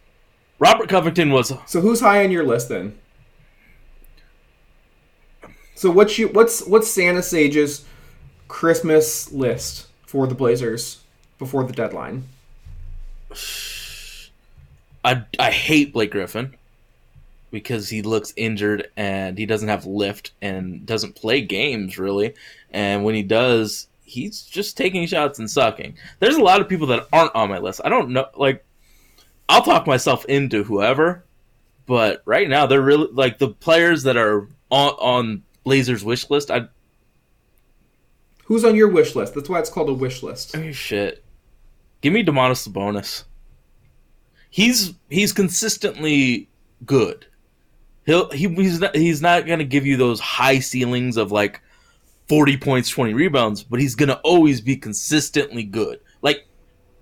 Robert 0.59 0.89
Covington 0.89 1.31
was 1.31 1.53
So 1.67 1.81
who's 1.81 2.01
high 2.01 2.25
on 2.25 2.31
your 2.31 2.45
list 2.45 2.69
then? 2.69 2.99
So 5.75 5.91
what's 5.91 6.19
you 6.19 6.29
what's 6.29 6.65
what's 6.67 6.91
Santa 6.91 7.23
Sage's 7.23 7.85
Christmas 8.49 9.33
list 9.33 9.89
for 10.07 10.27
the 10.27 10.35
Blazers 10.35 11.03
before 11.39 11.65
the 11.65 11.73
deadline? 11.73 12.25
I 15.05 15.25
I 15.39 15.51
hate 15.51 15.93
Blake 15.93 16.13
Griffin 16.13 16.55
because 17.51 17.89
he 17.89 18.03
looks 18.03 18.33
injured 18.37 18.89
and 18.97 19.39
he 19.39 19.47
doesn't 19.47 19.69
have 19.69 19.87
lift 19.87 20.33
and 20.41 20.87
doesn't 20.87 21.15
play 21.15 21.41
games 21.41 21.99
really. 21.99 22.35
And 22.71 23.05
when 23.05 23.15
he 23.15 23.23
does, 23.23 23.87
he's 24.05 24.43
just 24.43 24.77
taking 24.77 25.07
shots 25.07 25.39
and 25.39 25.51
sucking. 25.51 25.97
There's 26.21 26.37
a 26.37 26.43
lot 26.43 26.61
of 26.61 26.69
people 26.69 26.87
that 26.89 27.07
aren't 27.13 27.35
on 27.35 27.49
my 27.49 27.59
list. 27.59 27.81
I 27.85 27.89
don't 27.89 28.11
know 28.11 28.27
like 28.37 28.65
I'll 29.49 29.63
talk 29.63 29.87
myself 29.87 30.25
into 30.27 30.65
whoever, 30.65 31.25
but 31.87 32.23
right 32.25 32.49
now 32.49 32.67
they're 32.67 32.81
really 32.81 33.09
like 33.13 33.39
the 33.39 33.49
players 33.49 34.05
that 34.05 34.17
are 34.17 34.49
on 34.71 34.91
on 34.95 35.43
Blazers 35.65 36.05
wish 36.05 36.31
list. 36.31 36.51
I 36.51 36.69
Who's 38.45 38.65
on 38.65 38.77
your 38.77 38.89
wish 38.89 39.15
list? 39.17 39.35
That's 39.35 39.49
why 39.49 39.59
it's 39.59 39.71
called 39.71 39.89
a 39.89 39.95
wish 39.95 40.23
list. 40.23 40.57
Mean, 40.57 40.73
shit. 40.73 41.25
Give 42.03 42.13
me 42.13 42.23
Domantas 42.23 42.69
Sabonis. 42.69 43.25
He's 44.51 44.93
he's 45.09 45.33
consistently 45.33 46.49
good. 46.85 47.27
He'll 48.07 48.31
he, 48.31 48.49
he's 48.49 48.81
not 48.81 48.95
he's 48.95 49.23
not 49.23 49.47
gonna 49.47 49.65
give 49.65 49.87
you 49.87 49.97
those 49.97 50.21
high 50.21 50.59
ceilings 50.59 51.17
of 51.17 51.33
like 51.33 51.63
forty 52.29 52.57
points, 52.57 52.91
twenty 52.91 53.15
rebounds, 53.15 53.65
but 53.65 53.81
he's 53.81 53.95
gonna 53.95 54.21
always 54.23 54.61
be 54.61 54.77
consistently 54.77 55.65
good. 55.65 56.01
Like 56.21 56.47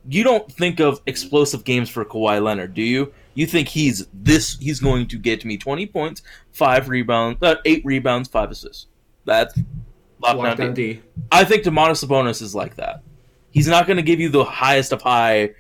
you 0.09 0.23
don't 0.23 0.51
think 0.51 0.81
of 0.81 1.03
explosive 1.07 1.65
games 1.65 1.91
for 1.91 2.05
Kawhi 2.05 2.43
Leonard, 2.43 2.75
do 2.75 2.83
you? 2.83 3.13
You 3.35 3.47
think 3.47 3.69
he's 3.69 4.07
this? 4.13 4.59
He's 4.59 4.81
going 4.81 5.07
to 5.09 5.19
get 5.19 5.45
me 5.45 5.57
twenty 5.57 5.87
points, 5.87 6.23
five 6.53 6.89
rebounds, 6.89 7.43
uh, 7.43 7.57
eight 7.65 7.85
rebounds, 7.85 8.29
five 8.29 8.51
assists. 8.51 8.87
That's 9.25 9.59
lockdown. 10.23 10.57
Lockdown 10.57 10.75
D. 10.75 10.95
D. 10.95 11.03
I 11.31 11.45
think 11.45 11.65
Domantas 11.65 12.05
Sabonis 12.05 12.43
is 12.43 12.55
like 12.55 12.77
that. 12.77 13.03
He's 13.51 13.69
not 13.69 13.87
going 13.87 13.99
to 13.99 14.03
give 14.03 14.21
you 14.21 14.29
the 14.29 14.45
highest 14.45 14.93
of 14.93 15.03
high 15.03 15.51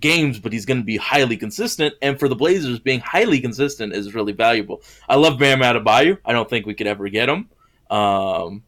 games, 0.00 0.38
but 0.38 0.52
he's 0.52 0.64
going 0.64 0.78
to 0.78 0.84
be 0.84 0.96
highly 0.96 1.36
consistent. 1.36 1.94
And 2.00 2.18
for 2.18 2.28
the 2.28 2.36
Blazers, 2.36 2.78
being 2.78 3.00
highly 3.00 3.40
consistent 3.40 3.92
is 3.92 4.14
really 4.14 4.32
valuable. 4.32 4.82
I 5.08 5.16
love 5.16 5.38
Bam 5.38 5.60
Adebayo. 5.60 6.18
I 6.24 6.32
don't 6.32 6.48
think 6.48 6.66
we 6.66 6.74
could 6.74 6.86
ever 6.86 7.08
get 7.08 7.28
him. 7.28 7.48
Um, 7.90 8.62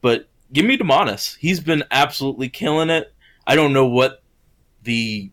but 0.00 0.28
give 0.52 0.64
me 0.64 0.78
Domantas. 0.78 1.36
He's 1.36 1.60
been 1.60 1.84
absolutely 1.90 2.48
killing 2.48 2.88
it. 2.88 3.12
I 3.46 3.56
don't 3.56 3.72
know 3.72 3.86
what 3.86 4.22
the 4.84 5.30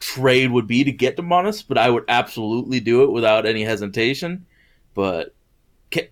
trade 0.00 0.50
would 0.50 0.66
be 0.66 0.82
to 0.82 0.92
get 0.92 1.16
Domantas, 1.16 1.62
but 1.66 1.78
I 1.78 1.90
would 1.90 2.04
absolutely 2.08 2.80
do 2.80 3.04
it 3.04 3.12
without 3.12 3.46
any 3.46 3.62
hesitation. 3.62 4.46
But 4.94 5.34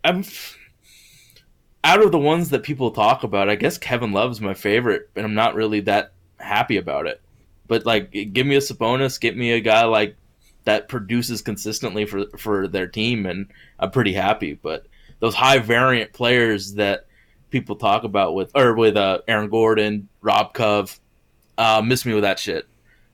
I'm 0.05 0.25
out 1.83 2.03
of 2.03 2.13
the 2.13 2.19
ones 2.19 2.51
that 2.51 2.63
people 2.63 2.91
talk 2.91 3.25
about, 3.25 3.49
I 3.49 3.57
guess 3.57 3.79
Kevin 3.79 4.13
Love's 4.13 4.41
my 4.41 4.55
favorite, 4.55 5.09
and 5.17 5.25
I'm 5.25 5.35
not 5.35 5.55
really 5.55 5.81
that 5.81 6.13
happy 6.39 6.77
about 6.77 7.07
it. 7.07 7.21
But 7.67 7.87
like, 7.87 8.11
give 8.11 8.47
me 8.47 8.57
a 8.57 8.61
Sabonis, 8.61 9.21
get 9.21 9.37
me 9.37 9.53
a 9.53 9.61
guy 9.61 9.85
like 9.85 10.17
that 10.65 10.89
produces 10.89 11.43
consistently 11.43 12.05
for 12.05 12.27
for 12.37 12.69
their 12.69 12.87
team, 12.87 13.27
and 13.27 13.49
I'm 13.79 13.91
pretty 13.91 14.13
happy. 14.13 14.55
But 14.55 14.87
those 15.19 15.35
high 15.35 15.59
variant 15.59 16.13
players 16.13 16.75
that 16.75 17.07
people 17.51 17.77
talk 17.77 18.05
about 18.05 18.35
with 18.35 18.51
or 18.55 18.75
with 18.75 18.97
uh, 18.97 19.21
Aaron 19.27 19.51
Gordon, 19.51 20.09
Rob 20.21 20.55
Cove, 20.55 20.99
uh, 21.57 21.83
miss 21.85 22.05
me 22.05 22.15
with 22.15 22.25
that 22.25 22.39
shit. 22.39 22.67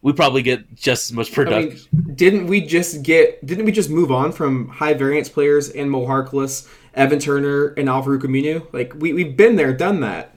We 0.04 0.12
probably 0.12 0.42
get 0.42 0.74
just 0.76 1.10
as 1.10 1.16
much 1.16 1.32
I 1.32 1.34
production. 1.34 1.80
mean, 1.92 2.14
didn't 2.14 2.46
we 2.46 2.60
just 2.60 3.02
get? 3.02 3.44
Didn't 3.44 3.64
we 3.64 3.72
just 3.72 3.88
move 3.88 4.12
on 4.12 4.32
from 4.32 4.68
high 4.68 4.92
variance 4.94 5.28
players 5.30 5.70
and 5.70 5.90
Mo 5.90 6.06
Harkless, 6.06 6.68
Evan 6.94 7.18
Turner, 7.18 7.68
and 7.78 7.88
Al-Farouq 7.88 8.20
Aminu? 8.22 8.66
Like 8.72 8.92
we 8.94 9.12
we've 9.14 9.34
been 9.36 9.56
there, 9.56 9.72
done 9.72 10.00
that. 10.00 10.36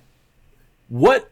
what 0.88 1.30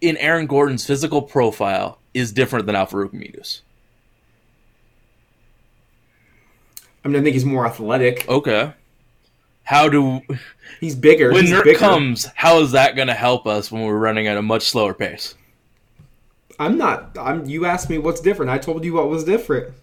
in 0.00 0.16
Aaron 0.16 0.46
Gordon's 0.46 0.86
physical 0.86 1.20
profile 1.22 1.98
is 2.14 2.32
different 2.32 2.64
than 2.66 2.74
Al-Farouq 2.76 3.12
Aminu's? 3.12 3.60
I 7.04 7.08
mean, 7.08 7.20
I 7.20 7.22
think 7.22 7.34
he's 7.34 7.44
more 7.44 7.66
athletic. 7.66 8.28
Okay. 8.28 8.72
How 9.64 9.88
do 9.88 10.20
He's 10.80 10.94
bigger. 10.94 11.32
when 11.32 11.44
he's 11.44 11.52
Nurk 11.52 11.64
bigger. 11.64 11.78
comes? 11.78 12.26
How 12.34 12.60
is 12.60 12.72
that 12.72 12.96
going 12.96 13.08
to 13.08 13.14
help 13.14 13.46
us 13.46 13.70
when 13.70 13.82
we're 13.82 13.98
running 13.98 14.26
at 14.28 14.36
a 14.36 14.42
much 14.42 14.68
slower 14.68 14.94
pace? 14.94 15.34
I'm 16.58 16.78
not. 16.78 17.16
I'm. 17.18 17.46
You 17.46 17.66
asked 17.66 17.90
me 17.90 17.98
what's 17.98 18.20
different. 18.20 18.50
I 18.50 18.58
told 18.58 18.84
you 18.84 18.94
what 18.94 19.08
was 19.08 19.24
different. 19.24 19.74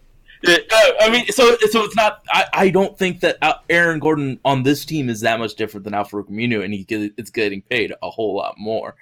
Uh, 0.46 0.58
I 1.00 1.10
mean, 1.10 1.28
so 1.28 1.56
so 1.70 1.84
it's 1.84 1.96
not. 1.96 2.22
I, 2.30 2.46
I 2.54 2.70
don't 2.70 2.98
think 2.98 3.22
that 3.22 3.38
Aaron 3.70 4.00
Gordon 4.00 4.40
on 4.44 4.64
this 4.64 4.84
team 4.84 5.08
is 5.10 5.22
that 5.22 5.40
much 5.40 5.56
different 5.56 5.86
than 5.86 5.94
Al-Farouq 5.94 6.30
Aminu, 6.30 6.64
and 6.64 6.74
he 6.74 6.84
get, 6.84 7.14
it's 7.18 7.30
getting 7.30 7.62
paid 7.62 7.94
a 8.02 8.10
whole 8.10 8.36
lot 8.36 8.56
more. 8.58 8.96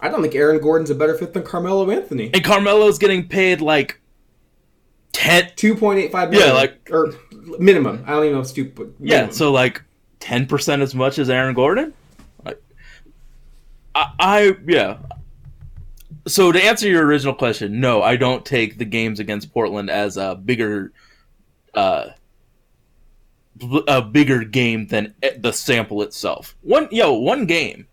I 0.00 0.08
don't 0.08 0.22
think 0.22 0.34
Aaron 0.34 0.60
Gordon's 0.60 0.90
a 0.90 0.94
better 0.94 1.14
fit 1.16 1.32
than 1.32 1.42
Carmelo 1.42 1.90
Anthony. 1.90 2.30
And 2.32 2.44
Carmelo's 2.44 2.98
getting 2.98 3.26
paid 3.26 3.60
like 3.60 4.00
ten. 5.12 5.50
Two 5.56 5.74
point 5.74 5.98
eight 5.98 6.12
five 6.12 6.30
million. 6.30 6.48
Yeah, 6.48 6.54
like- 6.54 6.88
or 6.92 7.14
minimum. 7.58 8.04
I 8.06 8.12
don't 8.12 8.24
even 8.24 8.34
know 8.34 8.40
if 8.40 8.44
it's 8.44 8.52
two. 8.52 8.66
But 8.66 8.88
Yeah, 9.00 9.30
so 9.30 9.50
like 9.50 9.82
ten 10.20 10.46
percent 10.46 10.82
as 10.82 10.94
much 10.94 11.18
as 11.18 11.28
Aaron 11.28 11.54
Gordon. 11.54 11.92
Like, 12.44 12.62
I, 13.94 14.12
I 14.18 14.56
yeah. 14.66 14.98
So 16.26 16.52
to 16.52 16.62
answer 16.62 16.88
your 16.88 17.04
original 17.04 17.34
question, 17.34 17.80
no, 17.80 18.02
I 18.02 18.16
don't 18.16 18.44
take 18.44 18.78
the 18.78 18.84
games 18.84 19.20
against 19.20 19.52
Portland 19.52 19.90
as 19.90 20.16
a 20.16 20.34
bigger, 20.34 20.92
uh, 21.74 22.10
a 23.86 24.02
bigger 24.02 24.44
game 24.44 24.86
than 24.86 25.14
the 25.38 25.52
sample 25.52 26.02
itself. 26.02 26.56
One 26.62 26.88
yo, 26.90 27.12
one 27.12 27.46
game 27.46 27.86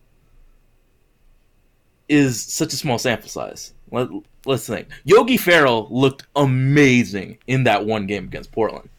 is 2.07 2.41
such 2.41 2.73
a 2.73 2.77
small 2.77 2.97
sample 2.97 3.29
size. 3.29 3.73
Let, 3.91 4.07
let's 4.45 4.65
think. 4.65 4.87
Yogi 5.03 5.37
Ferrell 5.37 5.87
looked 5.89 6.25
amazing 6.35 7.37
in 7.47 7.65
that 7.65 7.85
one 7.85 8.07
game 8.07 8.25
against 8.25 8.51
Portland. 8.51 8.89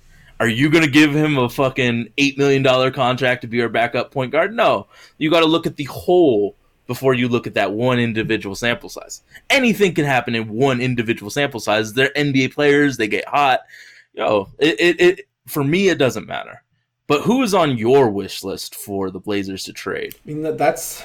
Are 0.41 0.49
you 0.49 0.71
going 0.71 0.85
to 0.85 0.91
give 0.91 1.15
him 1.15 1.39
a 1.39 1.49
fucking 1.49 2.13
$8 2.19 2.37
million 2.37 2.93
contract 2.93 3.43
to 3.43 3.47
be 3.47 3.63
our 3.63 3.69
backup 3.69 4.11
point 4.11 4.33
guard? 4.33 4.55
No. 4.55 4.89
You 5.19 5.31
got 5.31 5.41
to 5.41 5.47
look 5.47 5.67
at 5.67 5.77
the 5.77 5.85
whole 5.85 6.57
before 6.93 7.15
you 7.15 7.27
look 7.27 7.47
at 7.47 7.55
that 7.55 7.73
one 7.73 7.99
individual 7.99 8.55
sample 8.55 8.91
size. 8.91 9.23
Anything 9.49 9.95
can 9.95 10.05
happen 10.05 10.35
in 10.35 10.47
one 10.47 10.79
individual 10.79 11.31
sample 11.31 11.59
size. 11.59 11.95
They're 11.95 12.13
NBA 12.15 12.53
players, 12.53 12.99
they 12.99 13.09
get 13.09 13.27
hot. 13.27 13.61
Yo, 14.13 14.51
it, 14.59 14.79
it, 14.79 15.01
it 15.01 15.29
for 15.47 15.65
me, 15.65 15.89
it 15.89 15.97
doesn't 15.97 16.27
matter. 16.27 16.63
But 17.07 17.23
who 17.23 17.43
is 17.43 17.55
on 17.55 17.79
your 17.79 18.11
wish 18.11 18.45
list 18.45 18.75
for 18.75 19.11
the 19.11 19.19
Blazers 19.19 19.65
to 19.65 19.73
trade? 19.73 20.15
I 20.15 20.29
mean 20.29 20.43
that, 20.43 20.59
that's 20.59 21.03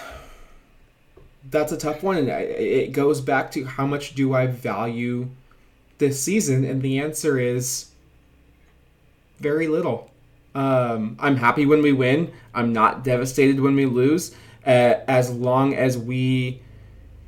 that's 1.49 1.71
a 1.71 1.77
tough 1.77 2.03
one, 2.03 2.17
and 2.17 2.27
it 2.27 2.91
goes 2.91 3.21
back 3.21 3.49
to 3.51 3.63
how 3.63 3.87
much 3.87 4.13
do 4.13 4.33
I 4.33 4.47
value 4.47 5.29
this 5.99 6.21
season, 6.21 6.65
and 6.65 6.81
the 6.81 6.99
answer 6.99 7.39
is 7.39 7.91
very 9.39 9.69
little. 9.69 10.11
Um, 10.53 11.15
I'm 11.17 11.37
happy 11.37 11.65
when 11.65 11.81
we 11.81 11.93
win. 11.93 12.33
I'm 12.53 12.73
not 12.73 13.05
devastated 13.05 13.61
when 13.61 13.77
we 13.77 13.85
lose. 13.85 14.35
Uh, 14.67 14.99
as 15.07 15.31
long 15.31 15.73
as 15.73 15.97
we 15.97 16.61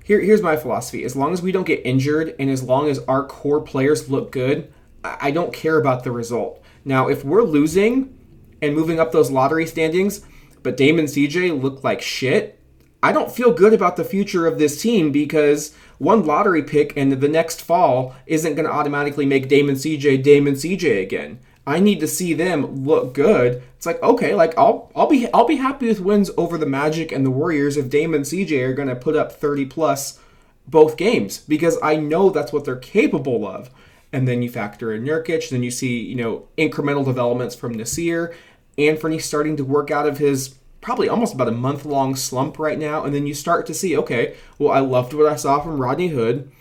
here, 0.03 0.19
here's 0.19 0.41
my 0.41 0.57
philosophy: 0.57 1.05
as 1.05 1.15
long 1.15 1.31
as 1.31 1.41
we 1.41 1.53
don't 1.53 1.67
get 1.67 1.85
injured, 1.85 2.35
and 2.37 2.49
as 2.49 2.61
long 2.61 2.89
as 2.89 2.99
our 3.07 3.25
core 3.25 3.61
players 3.61 4.09
look 4.09 4.31
good, 4.31 4.71
I, 5.03 5.17
I 5.21 5.31
don't 5.31 5.53
care 5.53 5.79
about 5.79 6.03
the 6.03 6.11
result. 6.11 6.61
Now, 6.83 7.07
if 7.07 7.23
we're 7.23 7.43
losing 7.43 8.17
and 8.61 8.75
moving 8.75 8.99
up 8.99 9.11
those 9.11 9.31
lottery 9.31 9.65
standings, 9.65 10.21
but 10.63 10.75
Damon 10.75 11.05
CJ 11.05 11.61
look 11.61 11.83
like 11.83 12.01
shit, 12.01 12.59
I 13.01 13.13
don't 13.13 13.31
feel 13.31 13.53
good 13.53 13.73
about 13.73 13.95
the 13.95 14.03
future 14.03 14.45
of 14.45 14.59
this 14.59 14.81
team 14.81 15.11
because 15.11 15.73
one 15.97 16.25
lottery 16.25 16.63
pick 16.63 16.95
and 16.97 17.11
the 17.11 17.27
next 17.29 17.61
fall 17.61 18.15
isn't 18.25 18.55
going 18.55 18.65
to 18.65 18.73
automatically 18.73 19.25
make 19.25 19.47
Damon 19.47 19.75
CJ 19.75 20.23
Damon 20.23 20.55
CJ 20.55 21.01
again. 21.01 21.39
I 21.67 21.79
need 21.79 21.99
to 21.99 22.07
see 22.07 22.33
them 22.33 22.85
look 22.85 23.13
good. 23.13 23.61
It's 23.77 23.85
like 23.85 24.01
okay, 24.01 24.33
like 24.33 24.57
I'll 24.57 24.91
I'll 24.95 25.07
be 25.07 25.31
I'll 25.33 25.45
be 25.45 25.57
happy 25.57 25.87
with 25.87 25.99
wins 25.99 26.31
over 26.37 26.57
the 26.57 26.65
Magic 26.65 27.11
and 27.11 27.25
the 27.25 27.31
Warriors 27.31 27.77
if 27.77 27.89
Dame 27.89 28.13
and 28.13 28.25
CJ 28.25 28.67
are 28.67 28.73
going 28.73 28.87
to 28.87 28.95
put 28.95 29.15
up 29.15 29.31
30 29.31 29.65
plus 29.65 30.19
both 30.67 30.97
games 30.97 31.39
because 31.39 31.77
I 31.81 31.95
know 31.95 32.29
that's 32.29 32.53
what 32.53 32.65
they're 32.65 32.75
capable 32.75 33.47
of. 33.47 33.69
And 34.11 34.27
then 34.27 34.41
you 34.41 34.49
factor 34.49 34.91
in 34.91 35.03
Nurkic, 35.03 35.49
then 35.49 35.63
you 35.63 35.71
see 35.71 36.01
you 36.01 36.15
know 36.15 36.47
incremental 36.57 37.05
developments 37.05 37.55
from 37.55 37.75
Nassir, 37.75 38.33
Anthony 38.77 39.19
starting 39.19 39.55
to 39.57 39.63
work 39.63 39.91
out 39.91 40.07
of 40.07 40.17
his 40.17 40.55
probably 40.81 41.09
almost 41.09 41.33
about 41.33 41.47
a 41.47 41.51
month 41.51 41.85
long 41.85 42.15
slump 42.15 42.57
right 42.57 42.79
now, 42.79 43.03
and 43.03 43.13
then 43.13 43.27
you 43.27 43.33
start 43.33 43.65
to 43.67 43.73
see 43.73 43.95
okay, 43.95 44.35
well 44.57 44.71
I 44.71 44.79
loved 44.79 45.13
what 45.13 45.31
I 45.31 45.35
saw 45.35 45.59
from 45.59 45.79
Rodney 45.79 46.07
Hood. 46.07 46.51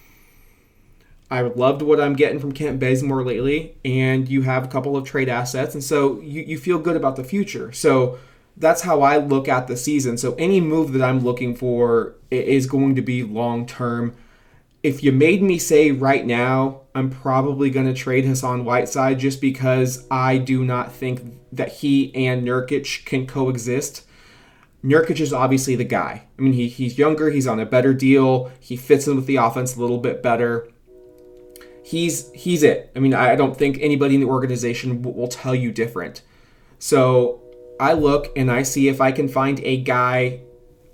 I 1.31 1.43
loved 1.43 1.83
what 1.83 2.01
I'm 2.01 2.15
getting 2.15 2.39
from 2.39 2.53
Kent 2.53 2.81
Bazemore 2.81 3.23
lately, 3.23 3.77
and 3.85 4.29
you 4.29 4.43
have 4.43 4.65
a 4.65 4.69
couple 4.69 4.97
of 4.97 5.05
trade 5.05 5.29
assets, 5.29 5.75
and 5.75 5.85
so 5.85 6.21
you, 6.21 6.43
you 6.43 6.59
feel 6.59 6.79
good 6.79 6.97
about 6.97 7.17
the 7.17 7.25
future. 7.25 7.71
So 7.73 8.19
that's 8.57 8.83
how 8.83 9.03
I 9.03 9.19
look 9.19 9.47
at 9.47 9.67
the 9.67 9.77
season. 9.77 10.17
So 10.17 10.35
any 10.35 10.61
move 10.61 10.93
that 10.93 11.03
I'm 11.03 11.21
looking 11.21 11.55
for 11.55 12.15
is 12.31 12.67
going 12.67 12.95
to 12.95 13.03
be 13.03 13.23
long 13.23 13.67
term. 13.67 14.17
If 14.83 15.03
you 15.03 15.13
made 15.13 15.43
me 15.43 15.59
say 15.59 15.91
right 15.91 16.25
now, 16.25 16.83
I'm 16.95 17.11
probably 17.11 17.69
going 17.69 17.87
to 17.87 17.95
trade 17.95 18.25
Hassan 18.25 18.65
Whiteside 18.65 19.19
just 19.19 19.41
because 19.41 20.07
I 20.11 20.39
do 20.39 20.65
not 20.65 20.93
think 20.93 21.23
that 21.53 21.69
he 21.69 22.15
and 22.15 22.47
Nurkic 22.47 23.05
can 23.05 23.27
coexist. 23.27 24.07
Nurkic 24.83 25.21
is 25.21 25.33
obviously 25.33 25.77
the 25.77 25.85
guy. 25.85 26.25
I 26.39 26.43
mean, 26.43 26.53
he, 26.53 26.69
he's 26.69 26.97
younger, 26.97 27.31
he's 27.31 27.47
on 27.47 27.61
a 27.61 27.67
better 27.67 27.93
deal, 27.93 28.51
he 28.61 28.77
fits 28.77 29.07
in 29.09 29.17
with 29.17 29.27
the 29.27 29.37
offense 29.37 29.77
a 29.77 29.81
little 29.81 29.99
bit 29.99 30.23
better 30.23 30.69
he's 31.89 32.31
he's 32.33 32.63
it. 32.63 32.91
I 32.95 32.99
mean, 32.99 33.15
I 33.15 33.35
don't 33.35 33.57
think 33.57 33.79
anybody 33.81 34.15
in 34.15 34.21
the 34.21 34.27
organization 34.27 35.01
will, 35.01 35.15
will 35.15 35.29
tell 35.29 35.55
you 35.55 35.73
different. 35.73 36.21
So 36.79 37.41
I 37.81 37.95
look 37.95 38.31
and 38.37 38.51
I 38.51 38.63
see 38.63 38.89
if 38.89 39.01
I 39.01 39.11
can 39.11 39.27
find 39.27 39.59
a 39.61 39.79
guy 39.79 40.41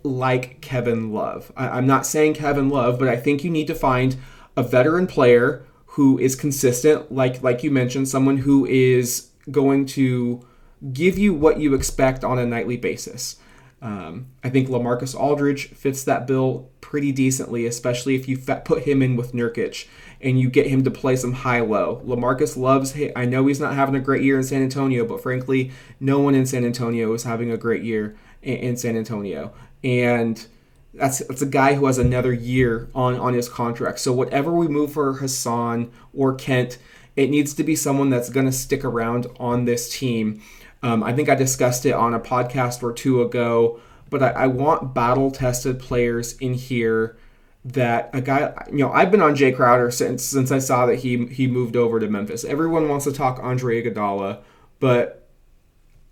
like 0.04 0.60
Kevin 0.60 1.12
Love. 1.12 1.50
I, 1.56 1.68
I'm 1.70 1.86
not 1.86 2.06
saying 2.06 2.34
Kevin 2.34 2.68
Love, 2.68 3.00
but 3.00 3.08
I 3.08 3.16
think 3.16 3.42
you 3.42 3.50
need 3.50 3.66
to 3.66 3.74
find 3.74 4.16
a 4.56 4.62
veteran 4.62 5.08
player 5.08 5.66
who 5.86 6.16
is 6.18 6.36
consistent, 6.36 7.10
like 7.10 7.42
like 7.42 7.64
you 7.64 7.72
mentioned, 7.72 8.08
someone 8.08 8.38
who 8.38 8.64
is 8.64 9.30
going 9.50 9.86
to 9.86 10.46
give 10.92 11.18
you 11.18 11.34
what 11.34 11.58
you 11.58 11.74
expect 11.74 12.22
on 12.22 12.38
a 12.38 12.46
nightly 12.46 12.76
basis. 12.76 13.36
Um, 13.82 14.28
I 14.42 14.48
think 14.48 14.68
Lamarcus 14.68 15.18
Aldridge 15.18 15.70
fits 15.70 16.04
that 16.04 16.26
bill 16.26 16.70
pretty 16.80 17.12
decently, 17.12 17.66
especially 17.66 18.14
if 18.14 18.28
you 18.28 18.38
put 18.38 18.84
him 18.84 19.02
in 19.02 19.16
with 19.16 19.32
Nurkic 19.32 19.86
and 20.24 20.40
you 20.40 20.48
get 20.48 20.66
him 20.66 20.82
to 20.82 20.90
play 20.90 21.14
some 21.14 21.34
high 21.34 21.60
low. 21.60 22.02
Lamarcus 22.04 22.56
loves. 22.56 22.96
I 23.14 23.26
know 23.26 23.46
he's 23.46 23.60
not 23.60 23.74
having 23.74 23.94
a 23.94 24.00
great 24.00 24.22
year 24.22 24.38
in 24.38 24.42
San 24.42 24.62
Antonio, 24.62 25.04
but 25.04 25.22
frankly, 25.22 25.70
no 26.00 26.18
one 26.18 26.34
in 26.34 26.46
San 26.46 26.64
Antonio 26.64 27.12
is 27.12 27.24
having 27.24 27.50
a 27.50 27.58
great 27.58 27.82
year 27.82 28.16
in, 28.42 28.56
in 28.56 28.76
San 28.76 28.96
Antonio, 28.96 29.52
and 29.84 30.46
that's 30.94 31.18
that's 31.18 31.42
a 31.42 31.46
guy 31.46 31.74
who 31.74 31.86
has 31.86 31.98
another 31.98 32.32
year 32.32 32.88
on 32.94 33.16
on 33.16 33.34
his 33.34 33.48
contract. 33.48 33.98
So 34.00 34.12
whatever 34.12 34.50
we 34.52 34.66
move 34.66 34.92
for 34.92 35.12
Hassan 35.12 35.92
or 36.14 36.34
Kent, 36.34 36.78
it 37.16 37.28
needs 37.28 37.52
to 37.54 37.62
be 37.62 37.76
someone 37.76 38.08
that's 38.08 38.30
going 38.30 38.46
to 38.46 38.52
stick 38.52 38.82
around 38.82 39.26
on 39.38 39.66
this 39.66 39.90
team. 39.90 40.40
Um, 40.82 41.02
I 41.02 41.12
think 41.12 41.28
I 41.28 41.34
discussed 41.34 41.84
it 41.86 41.92
on 41.92 42.14
a 42.14 42.20
podcast 42.20 42.82
or 42.82 42.92
two 42.92 43.22
ago, 43.22 43.80
but 44.08 44.22
I, 44.22 44.30
I 44.30 44.46
want 44.46 44.94
battle 44.94 45.30
tested 45.30 45.78
players 45.78 46.34
in 46.38 46.54
here 46.54 47.16
that 47.64 48.10
a 48.12 48.20
guy 48.20 48.52
you 48.70 48.78
know 48.78 48.92
I've 48.92 49.10
been 49.10 49.22
on 49.22 49.34
Jae 49.34 49.54
Crowder 49.54 49.90
since 49.90 50.22
since 50.22 50.50
I 50.50 50.58
saw 50.58 50.86
that 50.86 50.96
he 50.96 51.26
he 51.26 51.46
moved 51.46 51.76
over 51.76 51.98
to 51.98 52.08
Memphis. 52.08 52.44
Everyone 52.44 52.88
wants 52.88 53.04
to 53.06 53.12
talk 53.12 53.38
Andre 53.42 53.82
Iguodala, 53.82 54.42
but 54.80 55.28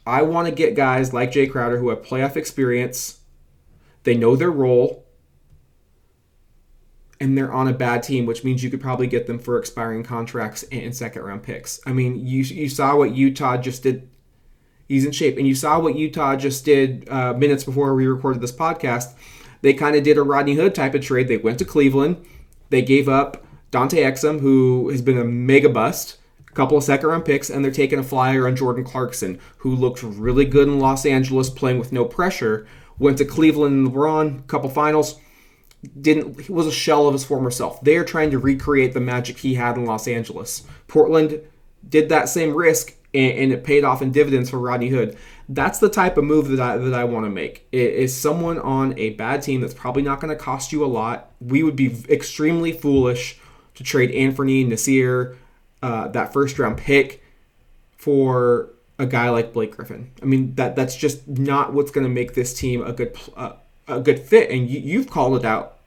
I 0.07 0.23
want 0.23 0.49
to 0.49 0.55
get 0.55 0.75
guys 0.75 1.13
like 1.13 1.33
Jae 1.33 1.51
Crowder 1.51 1.79
who 1.79 1.91
have 1.91 2.03
playoff 2.03 2.37
experience. 2.37 3.21
They 4.05 4.17
know 4.17 4.37
their 4.37 4.51
role. 4.51 5.07
And 7.21 7.39
they're 7.39 7.53
on 7.53 7.69
a 7.69 7.73
bad 7.73 8.03
team, 8.03 8.27
which 8.27 8.43
means 8.43 8.65
you 8.65 8.71
could 8.71 8.81
probably 8.81 9.07
get 9.07 9.29
them 9.29 9.39
for 9.39 9.57
expiring 9.57 10.03
contracts 10.03 10.65
and 10.73 10.93
second 10.93 11.23
round 11.23 11.45
picks. 11.45 11.79
I 11.87 11.93
mean, 11.93 12.27
you 12.27 12.43
you 12.43 12.69
saw 12.69 12.97
what 12.97 13.15
Utah 13.15 13.59
just 13.59 13.85
did 13.85 14.09
he's 14.93 15.07
in 15.07 15.13
shape. 15.13 15.39
And 15.39 15.47
you 15.47 15.55
saw 15.55 15.81
what 15.81 15.97
Utah 15.97 16.37
just 16.37 16.65
did 16.65 17.09
uh, 17.09 17.33
minutes 17.33 17.65
before 17.65 17.95
we 17.95 18.07
recorded 18.07 18.43
this 18.43 18.53
podcast. 18.53 19.15
They 19.63 19.73
kind 19.73 19.97
of 19.97 20.03
did 20.03 20.19
a 20.19 20.23
Rodney 20.23 20.55
Hood 20.55 20.75
type 20.75 20.95
of 20.95 21.03
trade. 21.03 21.29
They 21.29 21.39
went 21.39 21.59
to 21.61 21.65
Cleveland. 21.65 22.25
They 22.71 22.83
gave 22.83 23.09
up 23.09 23.45
Dante 23.71 24.03
Exum, 24.03 24.41
who 24.41 24.91
has 24.91 25.01
been 25.01 25.19
a 25.19 25.25
mega 25.25 25.69
bust, 25.69 26.19
a 26.47 26.53
couple 26.53 26.77
of 26.77 26.85
second 26.85 27.09
round 27.09 27.25
picks, 27.25 27.49
and 27.49 27.65
they're 27.65 27.73
taking 27.73 27.99
a 27.99 28.05
flyer 28.05 28.47
on 28.47 28.57
Jordan 28.57 28.85
Clarkson, 28.85 29.41
who 29.59 29.75
looked 29.75 30.03
really 30.03 30.45
good 30.45 30.69
in 30.69 30.79
Los 30.79 31.07
Angeles 31.07 31.49
playing 31.49 31.79
with 31.79 31.93
no 31.93 32.05
pressure. 32.05 32.67
Went 32.99 33.19
to 33.19 33.25
Cleveland 33.25 33.87
and 33.87 33.95
LeBron, 33.95 34.47
couple 34.47 34.69
finals. 34.69 35.19
Didn't 36.01 36.43
he 36.43 36.53
was 36.53 36.67
a 36.67 36.73
shell 36.73 37.09
of 37.09 37.15
his 37.15 37.25
former 37.25 37.51
self. 37.51 37.81
They're 37.83 38.05
trying 38.05 38.31
to 38.31 38.39
recreate 38.39 38.95
the 38.95 39.01
magic 39.01 39.39
he 39.39 39.55
had 39.55 39.77
in 39.77 39.85
Los 39.85 40.07
Angeles. 40.07 40.63
Portland 40.87 41.41
did 41.89 42.09
that 42.09 42.29
same 42.29 42.55
risk 42.55 42.95
and, 43.15 43.33
and 43.39 43.53
it 43.53 43.65
paid 43.65 43.85
off 43.85 44.03
in 44.03 44.13
dividends 44.13 44.51
for 44.51 44.59
Rodney 44.59 44.89
Hood. 44.89 45.17
That's 45.49 45.79
the 45.79 45.89
type 45.89 46.17
of 46.17 46.25
move 46.25 46.49
that 46.49 46.61
I 46.61 46.77
that 46.77 46.95
I 46.95 47.05
want 47.05 47.27
to 47.27 47.31
make. 47.31 47.67
It 47.73 47.93
is 47.95 48.17
someone 48.17 48.59
on 48.59 48.99
a 48.99 49.11
bad 49.11 49.43
team 49.43 49.61
that's 49.61 49.75
probably 49.75 50.03
not 50.03 50.21
going 50.21 50.37
to 50.37 50.43
cost 50.43 50.73
you 50.73 50.85
a 50.85 50.87
lot. 50.87 51.31
We 51.41 51.63
would 51.63 51.77
be 51.77 52.05
extremely 52.09 52.73
foolish 52.73 53.39
to 53.75 53.85
trade 53.85 54.11
Anthony 54.13 54.65
Nassir, 54.65 55.37
uh, 55.83 56.09
that 56.09 56.33
first 56.33 56.59
round 56.59 56.79
pick, 56.79 57.23
for 57.97 58.71
a 58.99 59.07
guy 59.07 59.31
like 59.31 59.53
Blake 59.53 59.77
Griffin. 59.77 60.11
I 60.23 60.27
mean 60.27 60.55
that 60.55 60.77
that's 60.77 60.97
just 60.97 61.27
not 61.29 61.73
what's 61.73 61.91
going 61.91 62.05
to 62.05 62.11
make 62.13 62.35
this 62.35 62.55
team 62.55 62.83
a 62.83 62.93
good 62.93 63.17
uh, 63.37 63.55
a 63.89 64.01
good 64.01 64.21
fit. 64.21 64.51
And 64.51 64.69
you, 64.69 64.81
you've 64.81 65.11
called 65.11 65.37
it 65.37 65.45
out 65.45 65.79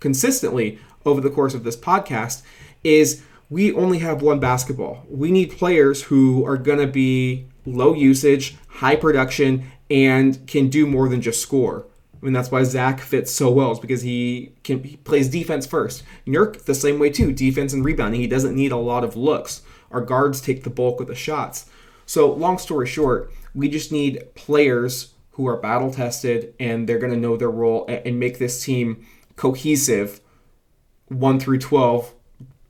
consistently 0.00 0.78
over 1.04 1.20
the 1.20 1.30
course 1.30 1.54
of 1.54 1.64
this 1.64 1.76
podcast. 1.76 2.42
Is 2.84 3.22
we 3.50 3.72
only 3.72 3.98
have 3.98 4.22
one 4.22 4.40
basketball. 4.40 5.04
We 5.08 5.30
need 5.30 5.56
players 5.56 6.02
who 6.04 6.44
are 6.46 6.56
going 6.56 6.78
to 6.78 6.86
be 6.86 7.46
low 7.64 7.94
usage, 7.94 8.56
high 8.68 8.96
production, 8.96 9.70
and 9.90 10.46
can 10.46 10.68
do 10.68 10.86
more 10.86 11.08
than 11.08 11.22
just 11.22 11.40
score. 11.40 11.86
I 12.20 12.24
mean, 12.24 12.32
that's 12.32 12.50
why 12.50 12.64
Zach 12.64 13.00
fits 13.00 13.30
so 13.30 13.50
well, 13.50 13.72
is 13.72 13.78
because 13.78 14.02
he 14.02 14.52
can 14.64 14.82
he 14.82 14.96
plays 14.96 15.28
defense 15.28 15.66
first. 15.66 16.02
Nurk 16.26 16.64
the 16.64 16.74
same 16.74 16.98
way 16.98 17.10
too, 17.10 17.32
defense 17.32 17.72
and 17.72 17.84
rebounding. 17.84 18.20
He 18.20 18.26
doesn't 18.26 18.56
need 18.56 18.72
a 18.72 18.76
lot 18.76 19.04
of 19.04 19.16
looks. 19.16 19.62
Our 19.90 20.00
guards 20.00 20.40
take 20.40 20.64
the 20.64 20.70
bulk 20.70 21.00
of 21.00 21.06
the 21.06 21.14
shots. 21.14 21.66
So, 22.06 22.32
long 22.32 22.58
story 22.58 22.86
short, 22.86 23.32
we 23.54 23.68
just 23.68 23.92
need 23.92 24.34
players 24.34 25.14
who 25.32 25.46
are 25.46 25.56
battle 25.56 25.92
tested 25.92 26.54
and 26.58 26.88
they're 26.88 26.98
going 26.98 27.12
to 27.12 27.18
know 27.18 27.36
their 27.36 27.50
role 27.50 27.86
and, 27.86 28.04
and 28.04 28.20
make 28.20 28.38
this 28.38 28.64
team 28.64 29.06
cohesive, 29.36 30.20
one 31.06 31.38
through 31.38 31.58
twelve, 31.58 32.14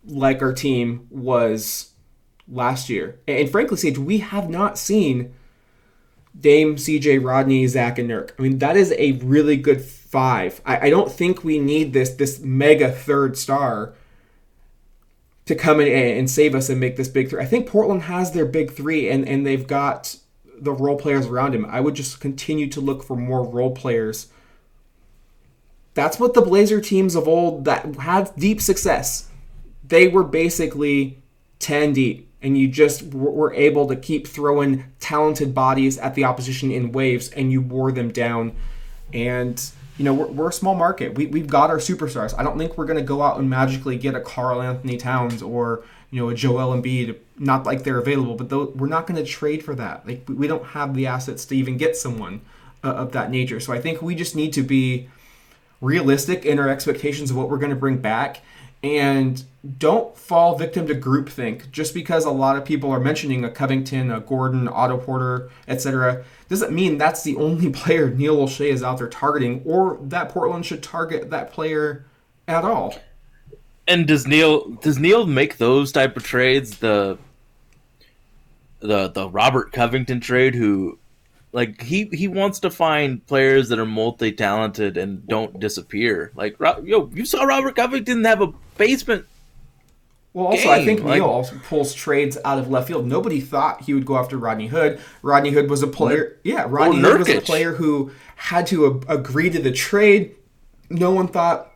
like 0.08 0.42
our 0.42 0.52
team 0.52 1.06
was 1.10 1.92
last 2.48 2.88
year. 2.88 3.20
And, 3.28 3.50
frankly, 3.50 3.76
Sage, 3.76 3.98
we 3.98 4.18
have 4.18 4.48
not 4.48 4.78
seen 4.78 5.34
Dame, 6.38 6.76
CJ, 6.76 7.24
Rodney, 7.24 7.66
Zach, 7.66 7.98
and 7.98 8.10
Nurk. 8.10 8.30
I 8.38 8.42
mean, 8.42 8.58
that 8.58 8.76
is 8.76 8.92
a 8.96 9.12
really 9.12 9.56
good 9.56 9.80
five. 9.82 10.60
I, 10.64 10.86
I 10.86 10.90
don't 10.90 11.10
think 11.10 11.44
we 11.44 11.58
need 11.58 11.92
this 11.92 12.10
this 12.10 12.40
mega 12.40 12.90
third 12.90 13.36
star 13.36 13.94
to 15.46 15.54
come 15.54 15.80
in 15.80 15.88
and, 15.88 16.18
and 16.18 16.30
save 16.30 16.54
us 16.54 16.68
and 16.68 16.78
make 16.78 16.96
this 16.96 17.08
big 17.08 17.28
three. 17.28 17.42
I 17.42 17.46
think 17.46 17.66
Portland 17.66 18.02
has 18.02 18.32
their 18.32 18.46
big 18.46 18.70
three, 18.70 19.10
and 19.10 19.28
and 19.28 19.44
they've 19.44 19.66
got 19.66 20.16
the 20.60 20.72
role 20.72 20.96
players 20.96 21.26
around 21.26 21.54
him. 21.54 21.66
I 21.66 21.80
would 21.80 21.94
just 21.94 22.20
continue 22.20 22.68
to 22.68 22.80
look 22.80 23.02
for 23.02 23.16
more 23.16 23.44
role 23.44 23.72
players. 23.72 24.28
That's 25.94 26.20
what 26.20 26.34
the 26.34 26.42
Blazer 26.42 26.80
teams 26.80 27.16
of 27.16 27.26
old 27.26 27.64
that 27.64 27.96
had 27.96 28.32
deep 28.36 28.60
success. 28.60 29.27
They 29.88 30.08
were 30.08 30.24
basically 30.24 31.22
10 31.58 31.92
deep 31.92 32.28
and 32.40 32.56
you 32.56 32.68
just 32.68 33.02
were 33.12 33.52
able 33.54 33.88
to 33.88 33.96
keep 33.96 34.26
throwing 34.26 34.84
talented 35.00 35.54
bodies 35.54 35.98
at 35.98 36.14
the 36.14 36.24
opposition 36.24 36.70
in 36.70 36.92
waves 36.92 37.30
and 37.30 37.50
you 37.50 37.60
wore 37.60 37.90
them 37.90 38.12
down. 38.12 38.54
And 39.12 39.60
you 39.96 40.04
know 40.04 40.14
we're, 40.14 40.26
we're 40.26 40.48
a 40.48 40.52
small 40.52 40.74
market. 40.74 41.14
We, 41.14 41.26
we've 41.26 41.48
got 41.48 41.70
our 41.70 41.78
superstars. 41.78 42.34
I 42.38 42.44
don't 42.44 42.56
think 42.56 42.78
we're 42.78 42.86
going 42.86 42.98
to 42.98 43.04
go 43.04 43.22
out 43.22 43.38
and 43.38 43.50
magically 43.50 43.96
get 43.96 44.14
a 44.14 44.20
Karl-Anthony 44.20 44.96
Towns 44.96 45.42
or 45.42 45.82
you 46.10 46.20
know 46.20 46.28
a 46.28 46.34
joel 46.34 46.80
Embiid. 46.80 47.16
not 47.38 47.66
like 47.66 47.82
they're 47.82 47.98
available 47.98 48.34
but 48.34 48.48
though 48.48 48.66
we're 48.76 48.86
not 48.86 49.06
going 49.06 49.22
to 49.22 49.28
trade 49.28 49.64
for 49.64 49.74
that. 49.74 50.06
Like 50.06 50.22
we, 50.28 50.34
we 50.34 50.46
don't 50.46 50.64
have 50.66 50.94
the 50.94 51.06
assets 51.06 51.44
to 51.46 51.56
even 51.56 51.76
get 51.76 51.96
someone 51.96 52.40
uh, 52.84 52.92
of 52.92 53.12
that 53.12 53.30
nature. 53.30 53.58
So 53.58 53.72
i 53.72 53.80
think 53.80 54.00
we 54.00 54.14
just 54.14 54.36
need 54.36 54.52
to 54.52 54.62
be 54.62 55.08
realistic 55.80 56.44
in 56.44 56.58
our 56.58 56.68
expectations 56.68 57.30
of 57.30 57.36
what 57.36 57.50
we're 57.50 57.58
going 57.58 57.70
to 57.70 57.76
bring 57.76 57.98
back. 57.98 58.42
And 58.82 59.42
don't 59.78 60.16
fall 60.16 60.56
victim 60.56 60.86
to 60.86 60.94
groupthink 60.94 61.70
just 61.70 61.92
because 61.92 62.24
a 62.24 62.30
lot 62.30 62.56
of 62.56 62.64
people 62.64 62.90
are 62.90 63.00
mentioning 63.00 63.44
a 63.44 63.50
Covington, 63.50 64.10
a 64.10 64.20
Gordon, 64.20 64.68
Otto 64.68 64.98
Porter, 64.98 65.50
etc. 65.66 66.24
doesn't 66.48 66.72
mean 66.72 66.96
that's 66.96 67.22
the 67.24 67.36
only 67.36 67.70
player 67.72 68.10
Neil 68.10 68.36
Olshey 68.36 68.70
is 68.70 68.82
out 68.82 68.98
there 68.98 69.08
targeting 69.08 69.62
or 69.64 69.98
that 70.02 70.28
Portland 70.28 70.64
should 70.64 70.82
target 70.82 71.30
that 71.30 71.52
player 71.52 72.04
at 72.46 72.64
all. 72.64 72.94
And 73.86 74.06
does 74.06 74.26
Neil 74.26 74.68
does 74.82 74.98
Neil 74.98 75.26
make 75.26 75.56
those 75.56 75.92
type 75.92 76.16
of 76.16 76.22
trades? 76.22 76.78
The 76.78 77.18
the 78.80 79.08
the 79.08 79.28
Robert 79.28 79.72
Covington 79.72 80.20
trade, 80.20 80.54
who 80.54 80.98
like 81.52 81.82
he 81.82 82.08
he 82.12 82.28
wants 82.28 82.60
to 82.60 82.70
find 82.70 83.26
players 83.26 83.70
that 83.70 83.78
are 83.78 83.86
multi 83.86 84.30
talented 84.30 84.96
and 84.96 85.26
don't 85.26 85.58
disappear. 85.58 86.32
Like 86.34 86.56
yo, 86.60 87.10
you 87.14 87.24
saw 87.24 87.44
Robert 87.44 87.76
Covington 87.76 88.24
have 88.24 88.42
a 88.42 88.52
basement. 88.76 89.26
Well, 90.34 90.46
also, 90.48 90.68
I 90.68 90.78
game, 90.78 90.86
think 90.86 91.00
like- 91.04 91.16
Neil 91.16 91.24
also 91.28 91.56
pulls 91.68 91.94
trades 91.94 92.38
out 92.44 92.58
of 92.58 92.70
left 92.70 92.88
field. 92.88 93.06
Nobody 93.06 93.40
thought 93.40 93.82
he 93.82 93.94
would 93.94 94.06
go 94.06 94.16
after 94.16 94.36
Rodney 94.36 94.68
Hood. 94.68 95.00
Rodney 95.22 95.50
Hood 95.50 95.68
was 95.70 95.82
a 95.82 95.86
player. 95.86 96.36
Yeah, 96.44 96.66
Rodney 96.68 97.00
Hood 97.00 97.18
was 97.20 97.28
a 97.28 97.40
player 97.40 97.72
who 97.72 98.12
had 98.36 98.66
to 98.68 98.86
a- 99.08 99.14
agree 99.14 99.50
to 99.50 99.58
the 99.60 99.72
trade. 99.72 100.34
No 100.90 101.10
one 101.10 101.28
thought 101.28 101.72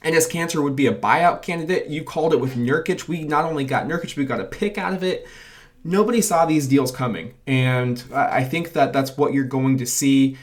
and 0.00 0.14
Enes 0.14 0.30
Kanter 0.30 0.62
would 0.62 0.76
be 0.76 0.86
a 0.86 0.94
buyout 0.94 1.42
candidate. 1.42 1.88
You 1.88 2.04
called 2.04 2.32
it 2.32 2.40
with 2.40 2.54
Nurkic. 2.54 3.08
We 3.08 3.24
not 3.24 3.44
only 3.44 3.64
got 3.64 3.86
Nurkic, 3.88 4.16
we 4.16 4.24
got 4.24 4.40
a 4.40 4.44
pick 4.44 4.78
out 4.78 4.92
of 4.94 5.02
it. 5.02 5.26
Nobody 5.84 6.20
saw 6.20 6.44
these 6.46 6.66
deals 6.68 6.92
coming, 6.92 7.34
and 7.46 8.02
I 8.12 8.38
I 8.38 8.44
think 8.44 8.72
that 8.74 8.92
that's 8.92 9.16
what 9.16 9.32
you're 9.32 9.44
going 9.44 9.78
to 9.78 9.86
see. 9.86 10.36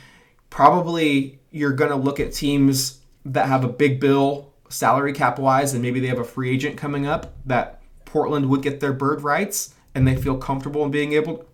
Probably 0.50 1.40
you're 1.52 1.74
going 1.74 1.92
to 1.92 1.98
look 1.98 2.20
at 2.20 2.34
teams 2.34 3.00
that 3.26 3.48
have 3.48 3.64
a 3.64 3.68
big 3.70 4.00
bill 4.00 4.54
salary 4.70 5.14
cap 5.14 5.40
wise, 5.40 5.74
and 5.74 5.82
maybe 5.82 6.00
they 6.00 6.08
have 6.08 6.20
a 6.20 6.24
free 6.24 6.52
agent 6.52 6.78
coming 6.78 7.06
up 7.06 7.34
that 7.46 7.82
Portland 8.06 8.50
would 8.50 8.62
get 8.62 8.80
their 8.80 8.94
bird 8.94 9.22
rights, 9.22 9.74
and 9.94 10.08
they 10.08 10.16
feel 10.16 10.38
comfortable 10.38 10.84
in 10.84 10.92
being 10.92 11.14
able. 11.14 11.46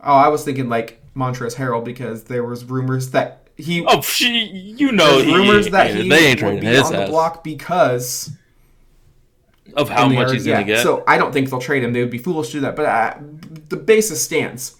Oh, 0.00 0.14
I 0.14 0.28
was 0.28 0.44
thinking 0.44 0.68
like 0.68 1.02
Montrezl 1.14 1.56
Harrell 1.56 1.84
because 1.84 2.24
there 2.24 2.44
was 2.44 2.64
rumors 2.64 3.10
that 3.10 3.48
he 3.56 3.84
Oh, 3.86 4.00
she, 4.00 4.46
you 4.46 4.92
know, 4.92 5.18
there's 5.20 5.32
rumors 5.32 5.68
that 5.70 5.94
he 5.94 6.08
they 6.08 6.26
ain't 6.28 6.42
would 6.42 6.60
be 6.60 6.66
on 6.76 6.92
the 6.92 7.02
ass 7.02 7.10
block 7.10 7.44
because 7.44 8.30
of 9.76 9.88
how 9.88 10.08
much 10.08 10.28
are- 10.28 10.32
he's 10.32 10.44
gonna 10.44 10.60
yeah, 10.60 10.64
get. 10.64 10.82
So 10.82 11.04
I 11.06 11.18
don't 11.18 11.32
think 11.32 11.50
they'll 11.50 11.60
trade 11.60 11.84
him. 11.84 11.92
They 11.92 12.00
would 12.00 12.10
be 12.10 12.18
foolish 12.18 12.48
to 12.48 12.52
do 12.54 12.60
that. 12.60 12.76
But 12.76 12.86
uh, 12.86 13.18
the 13.68 13.76
basis 13.76 14.22
stands. 14.22 14.76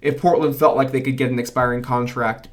If 0.00 0.18
Portland 0.18 0.56
felt 0.56 0.76
like 0.76 0.92
they 0.92 1.00
could 1.02 1.16
get 1.18 1.30
an 1.30 1.38
expiring 1.38 1.82
contract 1.82 2.48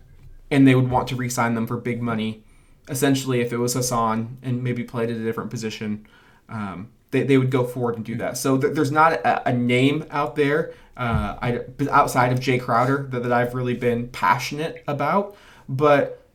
and 0.52 0.68
they 0.68 0.76
would 0.76 0.90
want 0.90 1.08
to 1.10 1.16
re-sign 1.16 1.56
them 1.56 1.66
for 1.66 1.78
big 1.78 2.02
money, 2.02 2.44
essentially, 2.90 3.42
if 3.42 3.52
it 3.52 3.58
was 3.58 3.74
Hassan 3.74 4.38
and 4.42 4.64
maybe 4.64 4.84
played 4.84 5.10
at 5.10 5.18
a 5.18 5.24
different 5.24 5.50
position, 5.50 6.08
um, 6.50 6.90
they, 7.12 7.24
they 7.24 7.38
would 7.38 7.52
go 7.52 7.64
forward 7.66 7.96
and 7.96 8.06
do 8.06 8.16
that. 8.16 8.38
So 8.38 8.58
th- 8.58 8.74
there's 8.74 8.92
not 8.92 9.14
a, 9.14 9.50
a 9.50 9.54
name 9.54 10.06
out 10.10 10.36
there 10.36 10.74
uh, 10.96 11.38
I, 11.42 11.60
outside 11.90 12.32
of 12.32 12.40
Jae 12.40 12.62
Crowder 12.62 13.08
that, 13.12 13.24
that 13.24 13.32
I've 13.32 13.54
really 13.54 13.76
been 13.76 14.08
passionate 14.10 14.84
about. 14.88 15.38
But 15.70 16.26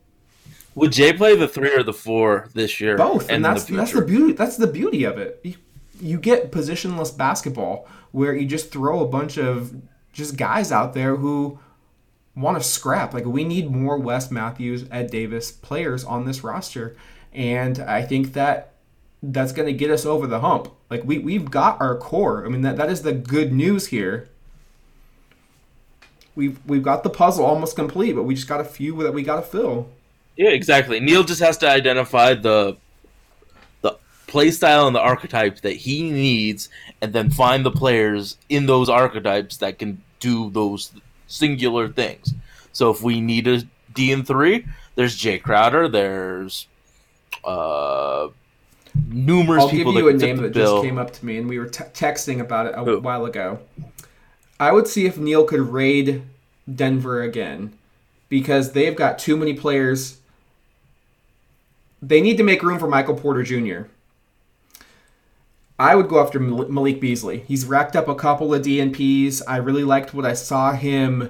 Would 0.75 0.91
Jae 0.91 1.15
play 1.17 1.35
the 1.35 1.47
three 1.47 1.75
or 1.75 1.83
the 1.83 1.93
four 1.93 2.49
this 2.53 2.79
year? 2.79 2.97
both, 2.97 3.29
and, 3.29 3.43
that's 3.43 3.65
the 3.65 3.75
that's 3.75 3.91
the 3.91 4.01
beauty. 4.01 4.33
That's 4.33 4.57
the 4.57 4.67
beauty 4.67 5.03
of 5.03 5.17
it. 5.17 5.39
You, 5.43 5.55
you 5.99 6.19
get 6.19 6.51
positionless 6.51 7.15
basketball 7.15 7.87
where 8.11 8.35
you 8.35 8.45
just 8.45 8.71
throw 8.71 9.01
a 9.01 9.07
bunch 9.07 9.37
of 9.37 9.75
just 10.11 10.37
guys 10.37 10.71
out 10.71 10.93
there 10.93 11.15
who 11.15 11.59
want 12.35 12.57
to 12.57 12.63
scrap. 12.63 13.13
Like 13.13 13.25
we 13.25 13.43
need 13.43 13.69
more 13.69 13.97
Wes 13.97 14.31
Matthews, 14.31 14.85
Ed 14.91 15.11
Davis 15.11 15.51
players 15.51 16.03
on 16.03 16.25
this 16.25 16.43
roster, 16.43 16.95
and 17.31 17.79
I 17.79 18.03
think 18.03 18.33
that 18.33 18.73
that's 19.21 19.51
going 19.51 19.67
to 19.67 19.73
get 19.73 19.89
us 19.89 20.05
over 20.05 20.27
the 20.27 20.39
hump. 20.41 20.69
Like 20.89 21.03
we 21.03 21.19
we've 21.19 21.49
got 21.49 21.79
our 21.79 21.97
core. 21.97 22.45
I 22.45 22.49
mean 22.49 22.61
that 22.61 22.77
that 22.77 22.89
is 22.89 23.01
the 23.01 23.13
good 23.13 23.53
news 23.53 23.87
here. 23.87 24.29
We've 26.35 26.59
we've 26.65 26.83
got 26.83 27.03
the 27.03 27.09
puzzle 27.09 27.45
almost 27.45 27.75
complete, 27.75 28.13
but 28.13 28.23
we 28.23 28.35
just 28.35 28.47
got 28.47 28.59
a 28.59 28.65
few 28.65 29.01
that 29.03 29.13
we 29.13 29.23
got 29.23 29.35
to 29.37 29.41
fill. 29.43 29.89
Yeah, 30.35 30.49
exactly. 30.49 30.99
Neil 30.99 31.23
just 31.23 31.41
has 31.41 31.57
to 31.59 31.69
identify 31.69 32.33
the 32.33 32.77
the 33.81 33.97
play 34.25 34.49
style 34.49 34.87
and 34.87 34.95
the 34.95 34.99
archetype 34.99 35.61
that 35.61 35.73
he 35.73 36.09
needs, 36.09 36.69
and 37.01 37.13
then 37.13 37.29
find 37.29 37.63
the 37.63 37.71
players 37.71 38.37
in 38.49 38.65
those 38.65 38.89
archetypes 38.89 39.57
that 39.57 39.77
can 39.77 40.01
do 40.19 40.49
those 40.49 40.91
singular 41.33 41.87
things. 41.89 42.33
So 42.71 42.89
if 42.89 43.01
we 43.01 43.19
need 43.21 43.47
a 43.47 43.63
D 43.93 44.11
and 44.11 44.25
three, 44.25 44.65
there's 44.95 45.17
Jae 45.17 45.41
Crowder. 45.41 45.87
There's 45.87 46.67
uh 47.43 48.27
numerous 49.09 49.63
I'll 49.63 49.69
give 49.69 49.87
you 49.87 50.07
a 50.07 50.13
name 50.13 50.37
that 50.37 50.53
bill. 50.53 50.75
just 50.77 50.85
came 50.85 50.97
up 50.97 51.11
to 51.13 51.25
me, 51.25 51.37
and 51.37 51.49
we 51.49 51.59
were 51.59 51.65
te- 51.67 51.83
texting 51.85 52.39
about 52.39 52.67
it 52.67 52.73
a 52.75 52.83
Who? 52.83 52.99
while 52.99 53.25
ago. 53.25 53.59
I 54.59 54.71
would 54.71 54.87
see 54.87 55.05
if 55.05 55.17
Neil 55.17 55.43
could 55.45 55.59
raid 55.59 56.21
Denver 56.73 57.21
again 57.21 57.73
because 58.29 58.71
they've 58.71 58.95
got 58.95 59.19
too 59.19 59.35
many 59.35 59.53
players. 59.53 60.19
They 62.01 62.21
need 62.21 62.37
to 62.37 62.43
make 62.43 62.61
room 62.63 62.79
for 62.79 62.87
Michael 62.87 63.15
Porter 63.15 63.43
Jr. 63.43 63.87
I 65.79 65.95
would 65.95 66.07
go 66.07 66.21
after 66.21 66.39
Malik 66.39 67.01
Beasley. 67.01 67.39
He's 67.47 67.65
racked 67.65 67.95
up 67.95 68.07
a 68.07 68.15
couple 68.15 68.53
of 68.53 68.61
DNPs. 68.61 69.41
I 69.47 69.57
really 69.57 69.83
liked 69.83 70.13
what 70.13 70.25
I 70.25 70.33
saw 70.33 70.73
him 70.73 71.29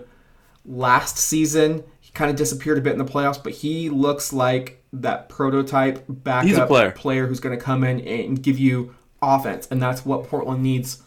last 0.66 1.18
season. 1.18 1.84
He 2.02 2.12
kind 2.12 2.30
of 2.30 2.36
disappeared 2.36 2.78
a 2.78 2.82
bit 2.82 2.94
in 2.94 3.00
the 3.00 3.06
playoffs, 3.06 3.42
but 3.42 3.54
he 3.54 3.90
looks 3.90 4.34
like 4.34 4.84
that 4.92 5.30
prototype 5.30 6.04
backup 6.08 6.96
player. 6.96 7.28
who's 7.28 7.40
going 7.40 7.58
to 7.58 7.64
come 7.64 7.84
in 7.84 8.02
and 8.02 8.42
give 8.42 8.60
you 8.60 8.94
offense, 9.22 9.68
and 9.72 9.82
that's 9.82 10.06
what 10.06 10.28
Portland 10.28 10.62
needs 10.62 11.02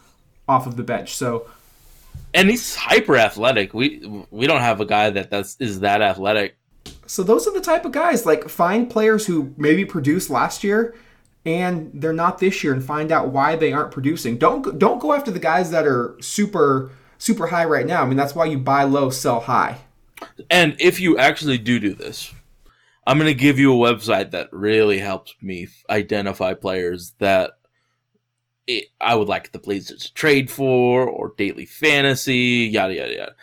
off 0.47 0.65
of 0.65 0.75
the 0.75 0.83
bench. 0.83 1.15
So 1.15 1.47
and 2.33 2.49
he's 2.49 2.75
hyper 2.75 3.17
athletic. 3.17 3.73
We 3.73 4.25
we 4.31 4.47
don't 4.47 4.61
have 4.61 4.81
a 4.81 4.85
guy 4.85 5.09
that 5.09 5.29
that's 5.29 5.57
is 5.59 5.81
that 5.81 6.01
athletic. 6.01 6.57
So 7.05 7.23
those 7.23 7.47
are 7.47 7.53
the 7.53 7.61
type 7.61 7.85
of 7.85 7.91
guys 7.91 8.25
like 8.25 8.49
find 8.49 8.89
players 8.89 9.25
who 9.25 9.53
maybe 9.57 9.85
produced 9.85 10.29
last 10.29 10.63
year 10.63 10.95
and 11.45 11.91
they're 11.93 12.13
not 12.13 12.39
this 12.39 12.63
year 12.63 12.73
and 12.73 12.83
find 12.83 13.11
out 13.11 13.29
why 13.29 13.55
they 13.55 13.71
aren't 13.73 13.91
producing. 13.91 14.37
Don't 14.37 14.77
don't 14.77 14.99
go 14.99 15.13
after 15.13 15.31
the 15.31 15.39
guys 15.39 15.71
that 15.71 15.85
are 15.85 16.17
super 16.21 16.91
super 17.17 17.47
high 17.47 17.65
right 17.65 17.85
now. 17.85 18.03
I 18.03 18.05
mean 18.05 18.17
that's 18.17 18.35
why 18.35 18.45
you 18.45 18.57
buy 18.57 18.83
low, 18.83 19.09
sell 19.09 19.41
high. 19.41 19.79
And 20.49 20.75
if 20.79 20.99
you 20.99 21.17
actually 21.17 21.57
do 21.57 21.79
do 21.79 21.93
this, 21.93 22.33
I'm 23.05 23.17
going 23.17 23.29
to 23.31 23.33
give 23.33 23.57
you 23.57 23.71
a 23.71 23.93
website 23.93 24.31
that 24.31 24.51
really 24.51 24.97
helps 24.97 25.33
me 25.41 25.69
identify 25.89 26.53
players 26.53 27.13
that 27.19 27.51
it, 28.67 28.87
I 28.99 29.15
would 29.15 29.29
like 29.29 29.53
the 29.53 29.59
Blazers 29.59 30.03
to 30.03 30.13
trade 30.13 30.51
for 30.51 31.07
or 31.07 31.33
daily 31.37 31.65
fantasy, 31.65 32.69
yada, 32.71 32.95
yada, 32.95 33.15
yada. 33.15 33.35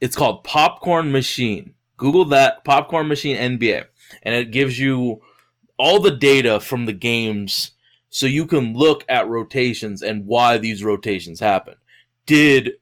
It's 0.00 0.16
called 0.16 0.42
Popcorn 0.42 1.12
Machine. 1.12 1.74
Google 1.96 2.24
that, 2.26 2.64
Popcorn 2.64 3.06
Machine 3.08 3.36
NBA, 3.36 3.84
and 4.24 4.34
it 4.34 4.50
gives 4.50 4.78
you 4.78 5.22
all 5.78 6.00
the 6.00 6.10
data 6.10 6.60
from 6.60 6.86
the 6.86 6.92
games 6.92 7.72
so 8.08 8.26
you 8.26 8.46
can 8.46 8.74
look 8.74 9.04
at 9.08 9.28
rotations 9.28 10.02
and 10.02 10.26
why 10.26 10.58
these 10.58 10.82
rotations 10.82 11.40
happen. 11.40 11.74
Did 12.24 12.72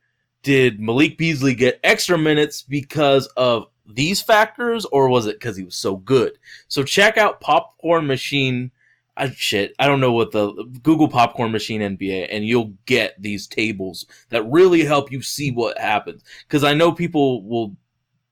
did 0.42 0.78
Malik 0.78 1.16
Beasley 1.16 1.55
get 1.55 1.80
extra 1.82 2.18
minutes 2.18 2.62
because 2.62 3.26
of 3.36 3.66
these 3.86 4.20
factors, 4.20 4.84
or 4.84 5.09
was 5.09 5.26
it 5.26 5.36
because 5.40 5.57
he 5.57 5.64
was 5.64 5.74
so 5.74 5.97
good? 5.97 6.38
So 6.68 6.82
check 6.82 7.16
out 7.16 7.40
Popcorn 7.40 8.07
Machine. 8.07 8.70
I, 9.16 9.30
shit, 9.30 9.74
I 9.78 9.86
don't 9.86 10.01
know 10.01 10.12
what 10.12 10.32
the 10.32 10.53
Google 10.82 11.09
Popcorn 11.09 11.51
Machine 11.51 11.80
NBA, 11.80 12.28
and 12.30 12.45
you'll 12.45 12.74
get 12.86 13.20
these 13.20 13.47
tables 13.47 14.07
that 14.28 14.42
really 14.51 14.84
help 14.84 15.11
you 15.11 15.22
see 15.22 15.51
what 15.51 15.78
happens. 15.78 16.22
Because 16.47 16.64
I 16.64 16.74
know 16.74 16.92
people 16.92 17.42
will 17.42 17.76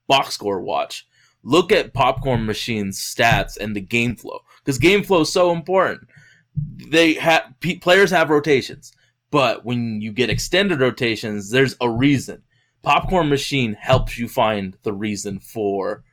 box 0.07 0.35
score 0.35 0.61
watch. 0.61 1.07
Look 1.43 1.71
at 1.71 1.93
Popcorn 1.93 2.45
Machine's 2.45 2.99
stats 2.99 3.57
and 3.57 3.75
the 3.75 3.81
game 3.81 4.15
flow, 4.15 4.41
because 4.63 4.77
game 4.77 5.03
flow 5.03 5.21
is 5.21 5.31
so 5.31 5.51
important. 5.51 6.07
They 6.87 7.13
have 7.13 7.53
pe- 7.59 7.77
players 7.77 8.11
have 8.11 8.29
rotations, 8.29 8.93
but 9.31 9.65
when 9.65 10.01
you 10.01 10.11
get 10.11 10.29
extended 10.29 10.79
rotations, 10.79 11.49
there's 11.49 11.75
a 11.81 11.89
reason. 11.89 12.43
Popcorn 12.83 13.29
Machine 13.29 13.73
helps 13.73 14.17
you 14.17 14.27
find 14.27 14.77
the 14.83 14.93
reason 14.93 15.39
for 15.39 16.03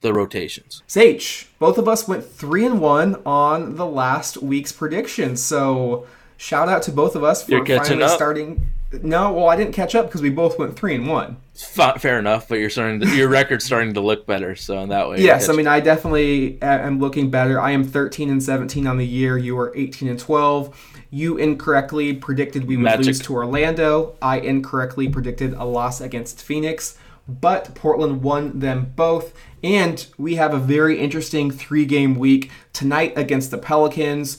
the 0.00 0.12
rotations. 0.12 0.82
Sage, 0.86 1.48
both 1.58 1.76
of 1.78 1.88
us 1.88 2.08
went 2.08 2.24
three 2.24 2.64
and 2.64 2.80
one 2.80 3.20
on 3.26 3.76
the 3.76 3.86
last 3.86 4.38
week's 4.38 4.72
predictions. 4.72 5.42
So 5.42 6.06
shout 6.36 6.68
out 6.68 6.82
to 6.84 6.92
both 6.92 7.14
of 7.16 7.24
us 7.24 7.44
for 7.44 7.50
You're 7.52 7.64
catching 7.64 7.98
finally 7.98 8.04
up? 8.04 8.10
starting. 8.16 8.66
No, 9.02 9.32
well 9.32 9.48
I 9.48 9.56
didn't 9.56 9.72
catch 9.72 9.94
up 9.94 10.06
because 10.06 10.22
we 10.22 10.30
both 10.30 10.58
went 10.58 10.76
three 10.76 10.94
and 10.94 11.06
one. 11.06 11.36
Fair 11.54 12.18
enough, 12.18 12.48
but 12.48 12.56
you're 12.56 12.70
starting. 12.70 13.00
To, 13.00 13.16
your 13.16 13.28
record's 13.28 13.64
starting 13.64 13.94
to 13.94 14.00
look 14.00 14.26
better, 14.26 14.56
so 14.56 14.78
in 14.80 14.88
that 14.88 15.10
way. 15.10 15.20
Yes, 15.20 15.48
I 15.48 15.52
mean 15.52 15.66
I 15.66 15.80
definitely 15.80 16.58
am 16.62 16.98
looking 16.98 17.30
better. 17.30 17.60
I 17.60 17.72
am 17.72 17.84
13 17.84 18.30
and 18.30 18.42
17 18.42 18.86
on 18.86 18.96
the 18.96 19.06
year. 19.06 19.36
You 19.36 19.58
are 19.58 19.76
18 19.76 20.08
and 20.08 20.18
12. 20.18 20.96
You 21.10 21.36
incorrectly 21.36 22.14
predicted 22.14 22.66
we 22.66 22.76
would 22.76 22.84
Magic. 22.84 23.06
lose 23.06 23.20
to 23.20 23.34
Orlando. 23.34 24.16
I 24.22 24.38
incorrectly 24.40 25.08
predicted 25.08 25.54
a 25.54 25.64
loss 25.64 26.00
against 26.00 26.42
Phoenix, 26.42 26.96
but 27.26 27.74
Portland 27.74 28.22
won 28.22 28.60
them 28.60 28.92
both. 28.94 29.34
And 29.62 30.06
we 30.16 30.36
have 30.36 30.54
a 30.54 30.58
very 30.58 30.98
interesting 30.98 31.50
three-game 31.50 32.14
week 32.14 32.50
tonight 32.72 33.12
against 33.16 33.50
the 33.50 33.58
Pelicans. 33.58 34.38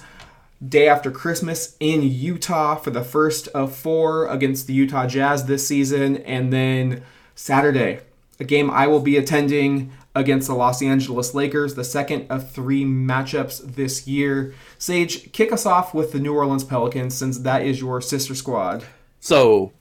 Day 0.65 0.89
after 0.89 1.09
Christmas 1.09 1.77
in 1.79 2.01
Utah 2.01 2.75
for 2.75 2.89
the 2.89 3.03
first 3.03 3.47
of 3.49 3.73
four 3.73 4.27
against 4.27 4.67
the 4.67 4.73
Utah 4.73 5.07
Jazz 5.07 5.45
this 5.45 5.65
season, 5.65 6.17
and 6.17 6.51
then 6.51 7.03
Saturday, 7.33 8.01
a 8.41 8.43
game 8.43 8.69
I 8.69 8.87
will 8.87 8.99
be 8.99 9.15
attending 9.15 9.91
against 10.13 10.47
the 10.47 10.55
Los 10.55 10.81
Angeles 10.81 11.33
Lakers, 11.33 11.75
the 11.75 11.85
second 11.85 12.27
of 12.29 12.51
three 12.51 12.83
matchups 12.83 13.75
this 13.75 14.05
year. 14.05 14.53
Sage, 14.77 15.31
kick 15.31 15.53
us 15.53 15.65
off 15.65 15.93
with 15.93 16.11
the 16.11 16.19
New 16.19 16.35
Orleans 16.35 16.65
Pelicans 16.65 17.15
since 17.15 17.39
that 17.39 17.61
is 17.61 17.79
your 17.79 18.01
sister 18.01 18.35
squad. 18.35 18.83
So, 19.21 19.71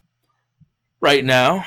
right 1.00 1.24
now, 1.24 1.64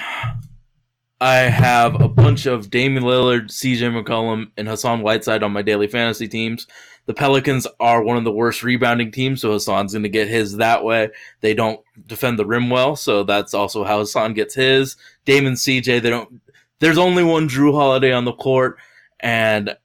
I 1.20 1.36
have 1.36 2.00
a 2.02 2.08
bunch 2.08 2.46
of 2.46 2.70
Damian 2.70 3.04
Lillard, 3.04 3.50
CJ 3.50 4.04
McCollum, 4.04 4.52
and 4.58 4.68
Hassan 4.68 5.02
Whiteside 5.02 5.44
on 5.44 5.52
my 5.52 5.62
daily 5.62 5.88
fantasy 5.88 6.28
teams. 6.28 6.66
The 7.08 7.14
Pelicans 7.14 7.66
are 7.80 8.04
one 8.04 8.18
of 8.18 8.24
the 8.24 8.32
worst 8.32 8.64
rebounding 8.64 9.12
teams, 9.12 9.42
so 9.42 9.52
Hassan's 9.52 9.94
going 9.94 10.04
to 10.04 10.10
get 10.10 10.28
his 10.28 10.58
that 10.58 10.84
way. 10.84 11.10
They 11.42 11.54
don't 11.54 11.82
defend 12.06 12.38
the 12.38 12.46
rim 12.46 12.70
well, 12.70 12.96
so 12.96 13.24
that's 13.24 13.54
also 13.54 13.84
how 13.84 14.00
Hassan 14.00 14.34
gets 14.34 14.54
his. 14.54 14.96
Damon 15.26 15.54
CJ, 15.54 16.02
they 16.02 16.10
don't. 16.10 16.42
There's 16.80 16.98
only 16.98 17.24
one 17.24 17.50
Jrue 17.50 17.74
Holiday 17.74 18.12
on 18.12 18.26
the 18.26 18.34
court, 18.34 18.78
and 19.20 19.76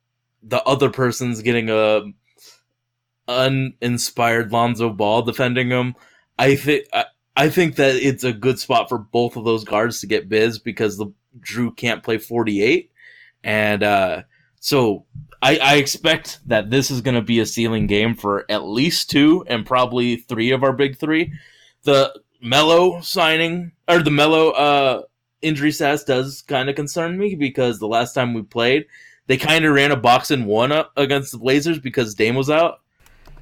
the 0.42 0.62
other 0.64 0.90
person's 0.90 1.42
getting 1.42 1.70
a 1.70 2.02
uninspired 3.28 4.52
Lonzo 4.52 4.90
Ball 4.90 5.22
defending 5.22 5.70
him. 5.70 5.94
I 6.38 6.56
think 6.56 6.86
I, 7.34 7.48
think 7.48 7.76
that 7.76 7.96
it's 7.96 8.24
a 8.24 8.32
good 8.32 8.58
spot 8.58 8.88
for 8.88 8.98
both 8.98 9.36
of 9.36 9.44
those 9.44 9.64
guards 9.64 10.00
to 10.00 10.06
get 10.06 10.28
biz 10.28 10.58
because 10.58 10.96
the 10.96 11.06
Jrue 11.40 11.76
can't 11.76 12.02
play 12.02 12.18
48, 12.18 12.90
and 13.42 13.82
uh, 13.82 14.22
so 14.60 15.06
I, 15.42 15.58
I 15.58 15.74
expect 15.76 16.40
that 16.46 16.70
this 16.70 16.90
is 16.90 17.00
going 17.00 17.14
to 17.14 17.22
be 17.22 17.40
a 17.40 17.46
ceiling 17.46 17.86
game 17.86 18.14
for 18.14 18.44
at 18.50 18.64
least 18.64 19.10
two 19.10 19.44
and 19.48 19.66
probably 19.66 20.16
three 20.16 20.50
of 20.50 20.62
our 20.62 20.72
big 20.72 20.98
three. 20.98 21.32
The 21.82 22.12
Melo 22.40 23.00
signing 23.00 23.72
or 23.88 24.02
the 24.02 24.10
Melo 24.10 24.50
uh, 24.50 25.02
injury 25.42 25.72
status 25.72 26.04
does 26.04 26.42
kind 26.42 26.68
of 26.68 26.76
concern 26.76 27.18
me 27.18 27.34
because 27.34 27.78
the 27.78 27.86
last 27.86 28.12
time 28.14 28.34
we 28.34 28.42
played, 28.42 28.86
they 29.26 29.36
kind 29.36 29.64
of 29.64 29.74
ran 29.74 29.90
a 29.92 29.96
box 29.96 30.30
and 30.30 30.46
one 30.46 30.72
up 30.72 30.92
against 30.96 31.32
the 31.32 31.38
Blazers 31.38 31.78
because 31.78 32.14
Dame 32.14 32.34
was 32.34 32.50
out. 32.50 32.80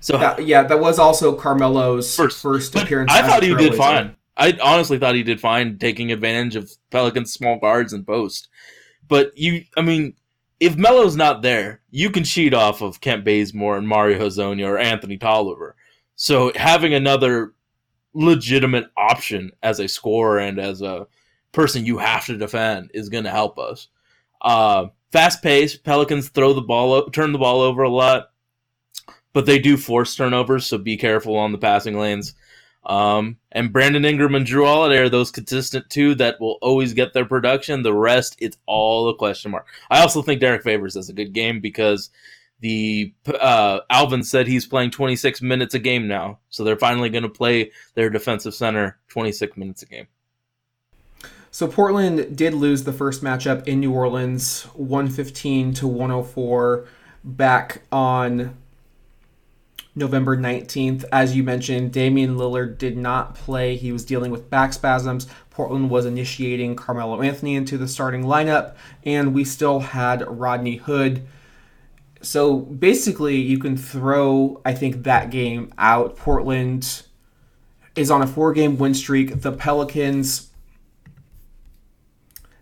So 0.00 0.18
That- 0.18 0.46
yeah, 0.46 0.64
that 0.64 0.80
was 0.80 0.98
also 0.98 1.34
Carmelo's 1.34 2.14
First- 2.14 2.42
first, 2.42 2.74
appearance. 2.74 3.12
I 3.12 3.22
thought 3.22 3.42
he 3.42 3.54
did 3.54 3.74
fine. 3.74 4.16
I 4.36 4.58
honestly 4.60 4.98
thought 4.98 5.14
he 5.14 5.22
did 5.22 5.40
fine 5.40 5.78
taking 5.78 6.10
advantage 6.10 6.56
of 6.56 6.70
Pelicans' 6.90 7.32
small 7.32 7.58
guards 7.58 7.92
and 7.92 8.04
post. 8.06 8.48
But 9.06 9.36
you, 9.38 9.64
I 9.76 9.82
mean, 9.82 10.14
if 10.64 10.76
Melo's 10.76 11.14
not 11.14 11.42
there, 11.42 11.82
you 11.90 12.08
can 12.08 12.24
cheat 12.24 12.54
off 12.54 12.80
of 12.80 13.00
Kent 13.02 13.22
Bazemore 13.22 13.76
and 13.76 13.86
Mario 13.86 14.18
Hezonja 14.18 14.66
or 14.66 14.78
Anthony 14.78 15.18
Tolliver. 15.18 15.76
So 16.16 16.52
having 16.54 16.94
another 16.94 17.52
legitimate 18.14 18.86
option 18.96 19.52
as 19.62 19.78
a 19.78 19.88
scorer 19.88 20.38
and 20.38 20.58
as 20.58 20.80
a 20.80 21.06
person 21.52 21.84
you 21.84 21.98
have 21.98 22.24
to 22.26 22.38
defend 22.38 22.92
is 22.94 23.10
going 23.10 23.24
to 23.24 23.30
help 23.30 23.58
us. 23.58 23.88
Uh, 24.40 24.86
fast 25.12 25.42
pace, 25.42 25.76
Pelicans 25.76 26.30
throw 26.30 26.54
the 26.54 26.62
ball, 26.62 27.10
turn 27.10 27.32
the 27.32 27.38
ball 27.38 27.60
over 27.60 27.82
a 27.82 27.90
lot, 27.90 28.30
but 29.34 29.44
they 29.44 29.58
do 29.58 29.76
force 29.76 30.16
turnovers. 30.16 30.64
So 30.64 30.78
be 30.78 30.96
careful 30.96 31.36
on 31.36 31.52
the 31.52 31.58
passing 31.58 31.98
lanes. 31.98 32.34
Um, 32.86 33.38
and 33.52 33.72
Brandon 33.72 34.04
Ingram 34.04 34.34
and 34.34 34.46
Jrue 34.46 34.66
Holiday 34.66 34.98
are 34.98 35.08
those 35.08 35.30
consistent 35.30 35.88
two 35.88 36.14
that 36.16 36.40
will 36.40 36.58
always 36.60 36.92
get 36.92 37.12
their 37.12 37.24
production. 37.24 37.82
The 37.82 37.94
rest, 37.94 38.36
it's 38.40 38.58
all 38.66 39.08
a 39.08 39.16
question 39.16 39.50
mark. 39.50 39.66
I 39.90 40.00
also 40.00 40.22
think 40.22 40.40
Derrick 40.40 40.62
Favors 40.62 40.94
does 40.94 41.08
a 41.08 41.14
good 41.14 41.32
game 41.32 41.60
because 41.60 42.10
the 42.60 43.12
uh, 43.26 43.80
Alvin 43.90 44.22
said 44.22 44.46
he's 44.46 44.66
playing 44.66 44.90
26 44.90 45.42
minutes 45.42 45.74
a 45.74 45.78
game 45.78 46.08
now, 46.08 46.38
so 46.50 46.64
they're 46.64 46.76
finally 46.76 47.10
going 47.10 47.22
to 47.22 47.28
play 47.28 47.70
their 47.94 48.10
defensive 48.10 48.54
center 48.54 48.98
26 49.08 49.56
minutes 49.56 49.82
a 49.82 49.86
game. 49.86 50.06
So 51.50 51.68
Portland 51.68 52.36
did 52.36 52.52
lose 52.52 52.84
the 52.84 52.92
first 52.92 53.22
matchup 53.22 53.68
in 53.68 53.80
New 53.80 53.92
Orleans, 53.92 54.62
115 54.74 55.74
to 55.74 55.86
104, 55.86 56.88
back 57.22 57.82
on 57.92 58.56
November 59.94 60.36
19th. 60.36 61.04
As 61.12 61.36
you 61.36 61.42
mentioned, 61.42 61.92
Damian 61.92 62.36
Lillard 62.36 62.78
did 62.78 62.96
not 62.96 63.34
play. 63.34 63.76
He 63.76 63.92
was 63.92 64.04
dealing 64.04 64.30
with 64.30 64.50
back 64.50 64.72
spasms. 64.72 65.26
Portland 65.50 65.90
was 65.90 66.04
initiating 66.04 66.74
Carmelo 66.74 67.22
Anthony 67.22 67.54
into 67.54 67.78
the 67.78 67.86
starting 67.86 68.24
lineup, 68.24 68.74
and 69.04 69.32
we 69.34 69.44
still 69.44 69.80
had 69.80 70.24
Rodney 70.26 70.76
Hood. 70.76 71.26
So 72.22 72.58
basically, 72.58 73.36
you 73.36 73.58
can 73.58 73.76
throw, 73.76 74.60
I 74.64 74.74
think, 74.74 75.04
that 75.04 75.30
game 75.30 75.72
out. 75.78 76.16
Portland 76.16 77.02
is 77.94 78.10
on 78.10 78.22
a 78.22 78.26
four 78.26 78.52
game 78.52 78.78
win 78.78 78.94
streak. 78.94 79.42
The 79.42 79.52
Pelicans 79.52 80.50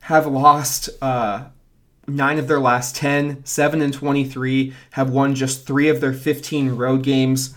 have 0.00 0.26
lost 0.26 0.90
uh, 1.00 1.44
nine 2.06 2.38
of 2.38 2.48
their 2.48 2.60
last 2.60 2.96
10, 2.96 3.44
7 3.44 3.82
and 3.82 3.94
23, 3.94 4.74
have 4.92 5.10
won 5.10 5.34
just 5.34 5.66
three 5.66 5.88
of 5.88 6.00
their 6.00 6.12
15 6.12 6.70
road 6.70 7.02
games. 7.02 7.54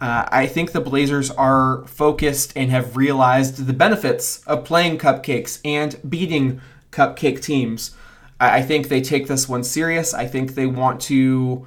Uh, 0.00 0.28
I 0.30 0.46
think 0.46 0.72
the 0.72 0.80
Blazers 0.80 1.30
are 1.32 1.84
focused 1.86 2.52
and 2.54 2.70
have 2.70 2.96
realized 2.96 3.66
the 3.66 3.72
benefits 3.72 4.44
of 4.46 4.64
playing 4.64 4.98
cupcakes 4.98 5.60
and 5.64 5.98
beating 6.08 6.60
cupcake 6.92 7.42
teams. 7.42 7.96
I, 8.38 8.58
I 8.58 8.62
think 8.62 8.88
they 8.88 9.00
take 9.00 9.26
this 9.26 9.48
one 9.48 9.64
serious. 9.64 10.14
I 10.14 10.26
think 10.26 10.54
they 10.54 10.66
want 10.66 11.00
to 11.02 11.66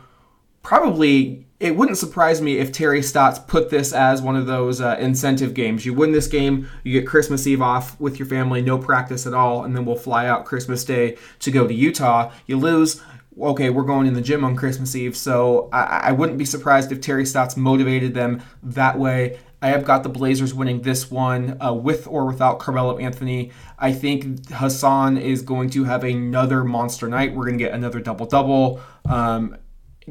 probably 0.63 1.45
it 1.61 1.75
wouldn't 1.75 1.99
surprise 1.99 2.41
me 2.41 2.57
if 2.57 2.71
Terry 2.71 3.03
Stotts 3.03 3.37
put 3.37 3.69
this 3.69 3.93
as 3.93 4.19
one 4.19 4.35
of 4.35 4.47
those 4.47 4.81
uh, 4.81 4.97
incentive 4.99 5.53
games. 5.53 5.85
You 5.85 5.93
win 5.93 6.11
this 6.11 6.25
game, 6.25 6.67
you 6.83 6.99
get 6.99 7.07
Christmas 7.07 7.45
Eve 7.45 7.61
off 7.61 7.99
with 7.99 8.17
your 8.17 8.27
family, 8.27 8.63
no 8.63 8.79
practice 8.79 9.27
at 9.27 9.35
all, 9.35 9.63
and 9.63 9.75
then 9.75 9.85
we'll 9.85 9.95
fly 9.95 10.25
out 10.25 10.45
Christmas 10.45 10.83
Day 10.83 11.17
to 11.37 11.51
go 11.51 11.67
to 11.67 11.73
Utah. 11.73 12.31
You 12.47 12.57
lose, 12.57 13.03
okay, 13.39 13.69
we're 13.69 13.83
going 13.83 14.07
in 14.07 14.15
the 14.15 14.21
gym 14.21 14.43
on 14.43 14.55
Christmas 14.55 14.95
Eve. 14.95 15.15
So 15.15 15.69
I, 15.71 16.05
I 16.05 16.11
wouldn't 16.13 16.39
be 16.39 16.45
surprised 16.45 16.91
if 16.91 16.99
Terry 16.99 17.27
Stotts 17.27 17.55
motivated 17.55 18.15
them 18.15 18.41
that 18.63 18.97
way. 18.97 19.39
I 19.61 19.67
have 19.67 19.85
got 19.85 20.01
the 20.01 20.09
Blazers 20.09 20.55
winning 20.55 20.81
this 20.81 21.11
one 21.11 21.61
uh, 21.61 21.73
with 21.73 22.07
or 22.07 22.25
without 22.25 22.57
Carmelo 22.57 22.97
Anthony. 22.97 23.51
I 23.77 23.93
think 23.93 24.49
Hassan 24.49 25.19
is 25.19 25.43
going 25.43 25.69
to 25.71 25.83
have 25.83 26.03
another 26.03 26.63
monster 26.63 27.07
night. 27.07 27.35
We're 27.35 27.45
going 27.45 27.59
to 27.59 27.63
get 27.63 27.71
another 27.71 27.99
double 27.99 28.25
double. 28.25 28.81
Um, 29.05 29.57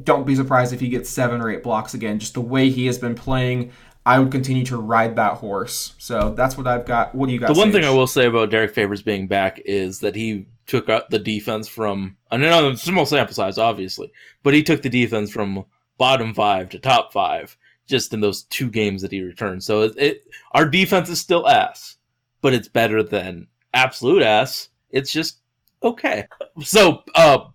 don't 0.02 0.26
be 0.26 0.34
surprised 0.34 0.72
if 0.72 0.80
he 0.80 0.88
gets 0.88 1.10
seven 1.10 1.40
or 1.40 1.50
eight 1.50 1.62
blocks 1.62 1.94
again. 1.94 2.18
Just 2.18 2.34
the 2.34 2.40
way 2.40 2.70
he 2.70 2.86
has 2.86 2.98
been 2.98 3.14
playing, 3.14 3.72
I 4.06 4.18
would 4.18 4.32
continue 4.32 4.64
to 4.66 4.76
ride 4.76 5.16
that 5.16 5.34
horse. 5.34 5.94
So 5.98 6.32
that's 6.34 6.56
what 6.56 6.66
I've 6.66 6.86
got. 6.86 7.14
What 7.14 7.26
do 7.26 7.32
you 7.32 7.38
got? 7.38 7.48
The 7.48 7.58
one 7.58 7.72
Sage? 7.72 7.82
thing 7.82 7.84
I 7.84 7.94
will 7.94 8.06
say 8.06 8.26
about 8.26 8.50
Derrick 8.50 8.74
Favors 8.74 9.02
being 9.02 9.26
back 9.26 9.60
is 9.64 10.00
that 10.00 10.14
he 10.14 10.46
took 10.66 10.86
the 10.86 11.18
defense 11.18 11.66
from 11.66 12.16
I 12.30 12.36
know 12.36 12.74
small 12.74 13.04
sample 13.04 13.34
size, 13.34 13.58
obviously, 13.58 14.12
but 14.42 14.54
he 14.54 14.62
took 14.62 14.82
the 14.82 14.88
defense 14.88 15.30
from 15.30 15.64
bottom 15.98 16.32
five 16.32 16.68
to 16.70 16.78
top 16.78 17.12
five 17.12 17.56
just 17.86 18.14
in 18.14 18.20
those 18.20 18.44
two 18.44 18.70
games 18.70 19.02
that 19.02 19.10
he 19.10 19.20
returned. 19.20 19.64
So 19.64 19.82
it, 19.82 19.94
it 19.96 20.24
our 20.52 20.66
defense 20.66 21.08
is 21.08 21.20
still 21.20 21.48
ass, 21.48 21.96
but 22.40 22.54
it's 22.54 22.68
better 22.68 23.02
than 23.02 23.48
absolute 23.74 24.22
ass. 24.22 24.68
It's 24.90 25.12
just 25.12 25.40
okay. 25.82 26.26
So 26.62 27.02
uh 27.14 27.48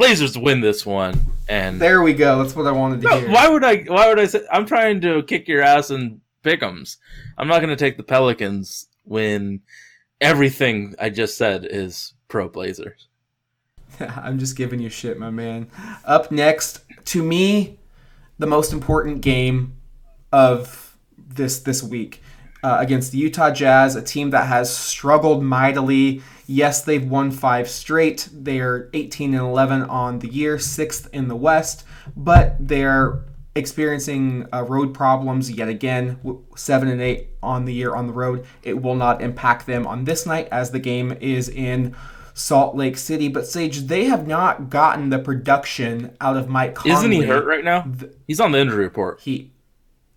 Blazers 0.00 0.38
win 0.38 0.62
this 0.62 0.86
one, 0.86 1.20
and 1.46 1.78
There 1.78 2.00
we 2.00 2.14
go. 2.14 2.42
That's 2.42 2.56
what 2.56 2.66
I 2.66 2.72
wanted 2.72 3.02
to 3.02 3.08
no, 3.08 3.20
hear. 3.20 3.30
why 3.30 3.48
would 3.48 3.62
I? 3.62 3.82
Why 3.82 4.08
would 4.08 4.18
I 4.18 4.24
say? 4.24 4.40
I'm 4.50 4.64
trying 4.64 5.02
to 5.02 5.22
kick 5.24 5.46
your 5.46 5.60
ass 5.60 5.90
and 5.90 6.22
pick'ems. 6.42 6.96
I'm 7.36 7.48
not 7.48 7.58
going 7.58 7.68
to 7.68 7.76
take 7.76 7.98
the 7.98 8.02
Pelicans 8.02 8.88
when 9.04 9.60
everything 10.18 10.94
I 10.98 11.10
just 11.10 11.36
said 11.36 11.66
is 11.68 12.14
pro 12.28 12.48
Blazers. 12.48 13.08
I'm 14.00 14.38
just 14.38 14.56
giving 14.56 14.80
you 14.80 14.88
shit, 14.88 15.18
my 15.18 15.28
man. 15.28 15.70
Up 16.06 16.32
next, 16.32 16.80
to 17.04 17.22
me, 17.22 17.78
the 18.38 18.46
most 18.46 18.72
important 18.72 19.20
game 19.20 19.76
of 20.32 20.96
this 21.18 21.58
this 21.58 21.82
week 21.82 22.22
uh, 22.62 22.78
against 22.80 23.12
the 23.12 23.18
Utah 23.18 23.50
Jazz, 23.50 23.96
a 23.96 24.02
team 24.02 24.30
that 24.30 24.46
has 24.46 24.74
struggled 24.74 25.42
mightily. 25.42 26.22
Yes, 26.52 26.82
they've 26.82 27.08
won 27.08 27.30
five 27.30 27.68
straight. 27.68 28.28
They're 28.32 28.90
18 28.92 29.34
and 29.34 29.42
11 29.42 29.84
on 29.84 30.18
the 30.18 30.26
year, 30.26 30.58
sixth 30.58 31.08
in 31.12 31.28
the 31.28 31.36
West, 31.36 31.84
but 32.16 32.56
they're 32.58 33.20
experiencing 33.54 34.48
uh, 34.52 34.64
road 34.64 34.92
problems 34.92 35.48
yet 35.48 35.68
again. 35.68 36.18
Seven 36.56 36.88
and 36.88 37.00
eight 37.00 37.28
on 37.40 37.66
the 37.66 37.72
year 37.72 37.94
on 37.94 38.08
the 38.08 38.12
road. 38.12 38.44
It 38.64 38.82
will 38.82 38.96
not 38.96 39.22
impact 39.22 39.66
them 39.66 39.86
on 39.86 40.02
this 40.06 40.26
night 40.26 40.48
as 40.50 40.72
the 40.72 40.80
game 40.80 41.12
is 41.20 41.48
in 41.48 41.94
Salt 42.34 42.74
Lake 42.74 42.96
City. 42.96 43.28
But 43.28 43.46
Sage, 43.46 43.82
they 43.82 44.06
have 44.06 44.26
not 44.26 44.70
gotten 44.70 45.10
the 45.10 45.20
production 45.20 46.16
out 46.20 46.36
of 46.36 46.48
Mike 46.48 46.74
Conley. 46.74 46.98
Isn't 46.98 47.12
he 47.12 47.22
hurt 47.22 47.46
right 47.46 47.62
now? 47.62 47.86
He's 48.26 48.40
on 48.40 48.50
the 48.50 48.58
injury 48.58 48.82
report. 48.82 49.20
He 49.20 49.52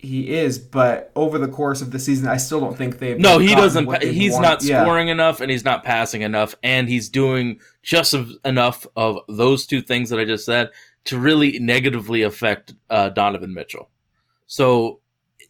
he 0.03 0.29
is, 0.35 0.59
but 0.59 1.11
over 1.15 1.37
the 1.37 1.47
course 1.47 1.81
of 1.81 1.91
the 1.91 1.97
season, 1.97 2.27
I 2.27 2.37
still 2.37 2.59
don't 2.59 2.77
think 2.77 2.99
they've. 2.99 3.17
No, 3.17 3.39
he 3.39 3.55
doesn't. 3.55 3.85
pa- 3.85 3.99
He's 4.01 4.33
wanted. 4.33 4.47
not 4.47 4.63
Yeah. 4.63 4.83
scoring 4.83 5.07
enough, 5.07 5.39
and 5.41 5.49
he's 5.49 5.63
not 5.63 5.83
passing 5.83 6.21
enough, 6.21 6.53
and 6.61 6.89
he's 6.89 7.09
doing 7.09 7.59
just 7.81 8.13
enough 8.43 8.85
of 8.95 9.19
those 9.29 9.65
two 9.65 9.81
things 9.81 10.09
that 10.09 10.19
I 10.19 10.25
just 10.25 10.45
said 10.45 10.69
to 11.05 11.17
really 11.17 11.57
negatively 11.59 12.21
affect 12.21 12.73
uh, 12.89 13.09
Donovan 13.09 13.53
Mitchell. 13.53 13.89
So, 14.45 14.99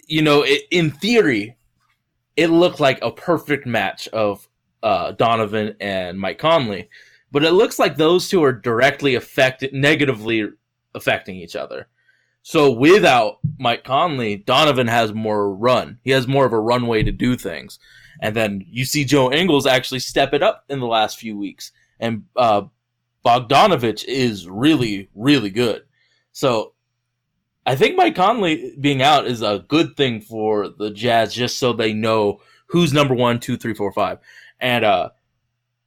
you 0.08 0.22
know, 0.22 0.44
it, 0.44 0.62
in 0.72 0.92
theory, 0.92 1.58
it 2.38 2.48
looked 2.48 2.80
like 2.80 3.00
a 3.02 3.12
perfect 3.12 3.66
match 3.66 4.08
of 4.10 4.48
uh, 4.84 5.12
Donovan 5.14 5.76
and 5.80 6.20
Mike 6.20 6.38
Conley, 6.38 6.90
but 7.32 7.44
it 7.44 7.52
looks 7.54 7.80
like 7.80 7.98
those 7.98 8.30
two 8.30 8.44
are 8.44 8.54
directly 8.54 9.16
affected, 9.16 9.74
negatively 9.74 10.48
affecting 10.94 11.36
each 11.38 11.56
other. 11.56 11.88
So 12.44 12.72
without 12.72 13.40
Mike 13.58 13.86
Conley, 13.86 14.36
Donovan 14.36 14.88
has 14.88 15.14
more 15.14 15.54
run. 15.54 15.98
He 16.04 16.12
has 16.12 16.28
more 16.28 16.46
of 16.46 16.52
a 16.52 16.60
runway 16.60 17.02
to 17.02 17.12
do 17.12 17.38
things. 17.38 17.80
And 18.20 18.36
then 18.36 18.66
you 18.68 18.86
see 18.86 19.06
Joe 19.06 19.32
Ingles 19.32 19.66
actually 19.66 20.00
step 20.00 20.34
it 20.34 20.44
up 20.44 20.66
in 20.70 20.80
the 20.80 20.86
last 20.86 21.18
few 21.18 21.38
weeks. 21.38 21.72
And 22.00 22.26
uh, 22.36 22.64
Bogdanovich 23.26 24.04
is 24.06 24.48
really, 24.48 25.10
really 25.16 25.50
good. 25.50 25.84
So 26.34 26.74
I 27.66 27.76
think 27.76 27.96
Mike 27.96 28.16
Conley 28.16 28.76
being 28.80 29.02
out 29.02 29.26
is 29.26 29.42
a 29.42 29.64
good 29.70 29.96
thing 29.96 30.20
for 30.20 30.68
the 30.68 30.92
Jazz, 30.92 31.34
just 31.34 31.58
so 31.58 31.72
they 31.72 31.94
know 31.94 32.42
who's 32.68 32.92
number 32.92 33.16
one, 33.16 33.40
two, 33.40 33.56
three, 33.56 33.74
four, 33.74 33.94
five. 33.94 34.20
And 34.60 34.84
uh, 34.84 35.10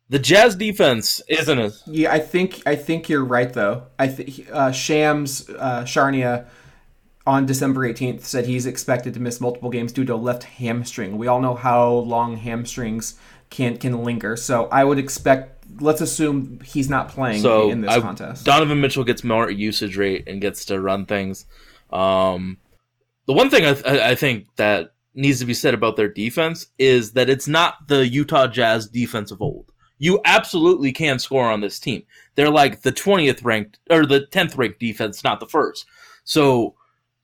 the 0.08 0.18
Jazz 0.18 0.54
defense 0.56 1.20
isn't 1.28 1.58
it? 1.58 1.72
Yeah, 1.86 2.12
I 2.12 2.20
think 2.20 2.62
I 2.66 2.76
think 2.76 3.08
you're 3.08 3.24
right 3.24 3.52
though. 3.52 3.84
I 3.98 4.08
think 4.08 4.48
uh, 4.52 4.72
Shams 4.72 5.48
uh, 5.50 5.82
Charania 5.82 6.46
on 7.26 7.44
December 7.44 7.80
18th 7.92 8.20
said 8.22 8.46
he's 8.46 8.66
expected 8.66 9.14
to 9.14 9.20
miss 9.20 9.40
multiple 9.40 9.68
games 9.70 9.92
due 9.92 10.04
to 10.04 10.14
a 10.14 10.16
left 10.16 10.44
hamstring. 10.44 11.18
We 11.18 11.26
all 11.26 11.40
know 11.40 11.54
how 11.56 11.90
long 11.90 12.36
hamstrings 12.36 13.18
can 13.50 13.76
can 13.78 14.04
linger. 14.04 14.36
So 14.36 14.66
I 14.66 14.84
would 14.84 14.98
expect. 14.98 15.54
Let's 15.80 16.00
assume 16.00 16.60
he's 16.64 16.88
not 16.88 17.08
playing 17.08 17.42
so 17.42 17.70
in 17.70 17.80
this 17.80 17.90
I- 17.90 18.00
contest. 18.00 18.46
Donovan 18.46 18.80
Mitchell 18.80 19.02
gets 19.04 19.24
more 19.24 19.50
usage 19.50 19.96
rate 19.96 20.28
and 20.28 20.40
gets 20.40 20.64
to 20.66 20.80
run 20.80 21.06
things. 21.06 21.44
Um, 21.90 22.58
the 23.26 23.32
one 23.32 23.50
thing 23.50 23.64
I, 23.64 23.74
th- 23.74 23.84
I 23.84 24.14
think 24.14 24.46
that 24.56 24.92
needs 25.14 25.40
to 25.40 25.46
be 25.46 25.54
said 25.54 25.74
about 25.74 25.96
their 25.96 26.08
defense 26.08 26.68
is 26.78 27.12
that 27.12 27.28
it's 27.28 27.48
not 27.48 27.88
the 27.88 28.06
Utah 28.06 28.46
Jazz 28.46 28.88
defense 28.88 29.32
of 29.32 29.42
old. 29.42 29.72
You 29.98 30.20
absolutely 30.24 30.92
can 30.92 31.18
score 31.18 31.50
on 31.50 31.60
this 31.60 31.78
team. 31.78 32.02
They're 32.34 32.50
like 32.50 32.82
the 32.82 32.92
20th 32.92 33.44
ranked 33.44 33.78
or 33.90 34.04
the 34.04 34.26
10th 34.30 34.56
ranked 34.58 34.80
defense, 34.80 35.24
not 35.24 35.40
the 35.40 35.46
first. 35.46 35.86
So 36.24 36.74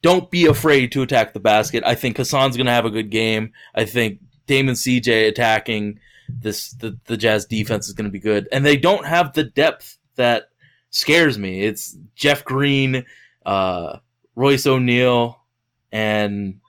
don't 0.01 0.31
be 0.31 0.47
afraid 0.47 0.93
to 0.93 1.03
attack 1.03 1.33
the 1.33 1.41
basket. 1.41 1.85
I 1.85 1.95
think 1.95 2.17
Hassan's 2.17 2.57
going 2.57 2.67
to 2.67 2.73
have 2.73 2.87
a 2.87 2.91
good 2.91 3.11
game. 3.11 3.53
I 3.75 3.85
think 3.85 4.21
Damon 4.47 4.75
CJ 4.75 5.29
attacking 5.29 6.01
this 6.29 6.71
the, 6.73 6.99
the 7.05 7.17
Jazz 7.17 7.47
defense 7.47 7.89
is 7.89 7.95
going 7.95 8.07
to 8.07 8.11
be 8.11 8.19
good. 8.19 8.49
And 8.53 8.65
they 8.65 8.77
don't 8.77 9.07
have 9.07 9.33
the 9.33 9.45
depth 9.45 9.99
that 10.17 10.49
scares 10.91 11.39
me. 11.39 11.63
It's 11.63 11.97
Jeff 12.15 12.45
Green, 12.45 13.05
uh, 13.45 13.99
Royce 14.35 14.67
O'Neale, 14.67 15.41
and 15.91 16.61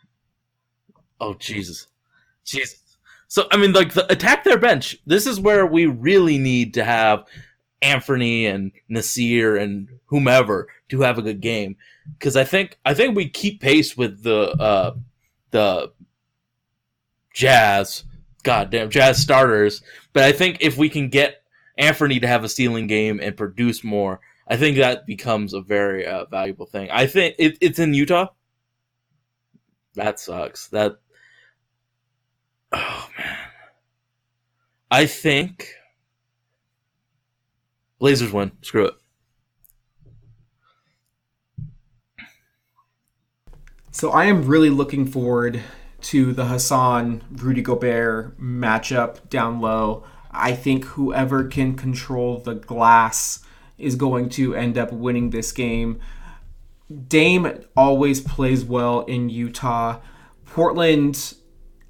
oh 1.19 1.33
Jesus, 1.35 1.87
Jesus. 2.43 2.82
So 3.33 3.47
I 3.49 3.57
mean, 3.57 3.73
like 3.73 3.93
the 3.93 4.05
attack 4.11 4.43
their 4.43 4.59
bench. 4.59 4.95
This 5.07 5.25
is 5.25 5.39
where 5.39 5.65
we 5.65 5.87
really 5.87 6.37
need 6.37 6.75
to 6.75 6.83
have 6.83 7.25
Anthony 7.81 8.45
and 8.45 8.71
Nassir 8.91 9.59
and 9.59 9.89
whomever 10.05 10.67
to 10.89 11.01
have 11.01 11.17
a 11.17 11.23
good 11.23 11.41
game 11.41 11.75
because 12.19 12.37
I 12.37 12.43
think 12.43 12.77
I 12.85 12.93
think 12.93 13.15
we 13.15 13.27
keep 13.27 13.59
pace 13.59 13.97
with 13.97 14.21
the 14.21 14.51
uh, 14.51 14.93
the 15.49 15.91
Jazz, 17.33 18.03
goddamn 18.43 18.91
Jazz 18.91 19.19
starters. 19.19 19.81
But 20.13 20.25
I 20.25 20.31
think 20.31 20.59
if 20.61 20.77
we 20.77 20.87
can 20.87 21.09
get 21.09 21.41
Anthony 21.75 22.19
to 22.19 22.27
have 22.27 22.43
a 22.43 22.49
stealing 22.49 22.85
game 22.85 23.19
and 23.19 23.35
produce 23.35 23.83
more, 23.83 24.19
I 24.47 24.57
think 24.57 24.77
that 24.77 25.07
becomes 25.07 25.55
a 25.55 25.61
very 25.61 26.05
uh, 26.05 26.25
valuable 26.25 26.67
thing. 26.67 26.91
I 26.91 27.07
think 27.07 27.33
it, 27.39 27.57
it's 27.61 27.79
in 27.79 27.95
Utah. 27.95 28.27
That 29.95 30.19
sucks. 30.19 30.67
That 30.67 30.97
oh 32.73 33.09
man. 33.17 33.37
I 34.91 35.05
think 35.05 35.73
Blazers 37.99 38.33
win. 38.33 38.51
Screw 38.61 38.87
it. 38.87 38.95
So 43.91 44.11
I 44.11 44.25
am 44.25 44.45
really 44.45 44.69
looking 44.69 45.05
forward 45.05 45.61
to 46.01 46.33
the 46.33 46.47
Hassan 46.47 47.21
Rudy 47.31 47.61
Gobert 47.61 48.37
matchup 48.37 49.29
down 49.29 49.61
low. 49.61 50.03
I 50.31 50.53
think 50.53 50.83
whoever 50.83 51.45
can 51.45 51.75
control 51.75 52.39
the 52.39 52.55
glass 52.55 53.39
is 53.77 53.95
going 53.95 54.29
to 54.31 54.53
end 54.53 54.77
up 54.77 54.91
winning 54.91 55.29
this 55.29 55.51
game. 55.51 56.01
Dame 57.07 57.63
always 57.77 58.19
plays 58.19 58.65
well 58.65 59.01
in 59.05 59.29
Utah. 59.29 60.01
Portland 60.45 61.35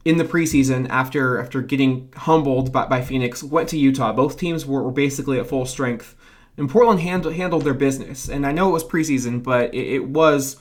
in 0.05 0.17
the 0.17 0.25
preseason 0.25 0.87
after 0.89 1.39
after 1.39 1.61
getting 1.61 2.11
humbled 2.15 2.71
by, 2.71 2.85
by 2.85 3.01
Phoenix 3.01 3.43
went 3.43 3.69
to 3.69 3.77
Utah. 3.77 4.13
Both 4.13 4.37
teams 4.37 4.65
were, 4.65 4.83
were 4.83 4.91
basically 4.91 5.39
at 5.39 5.47
full 5.47 5.65
strength. 5.65 6.15
And 6.57 6.69
Portland 6.69 7.01
handled 7.01 7.35
handled 7.35 7.63
their 7.63 7.73
business. 7.73 8.29
And 8.29 8.45
I 8.45 8.51
know 8.51 8.69
it 8.69 8.73
was 8.73 8.83
preseason, 8.83 9.41
but 9.41 9.73
it, 9.73 9.95
it 9.95 10.05
was 10.07 10.57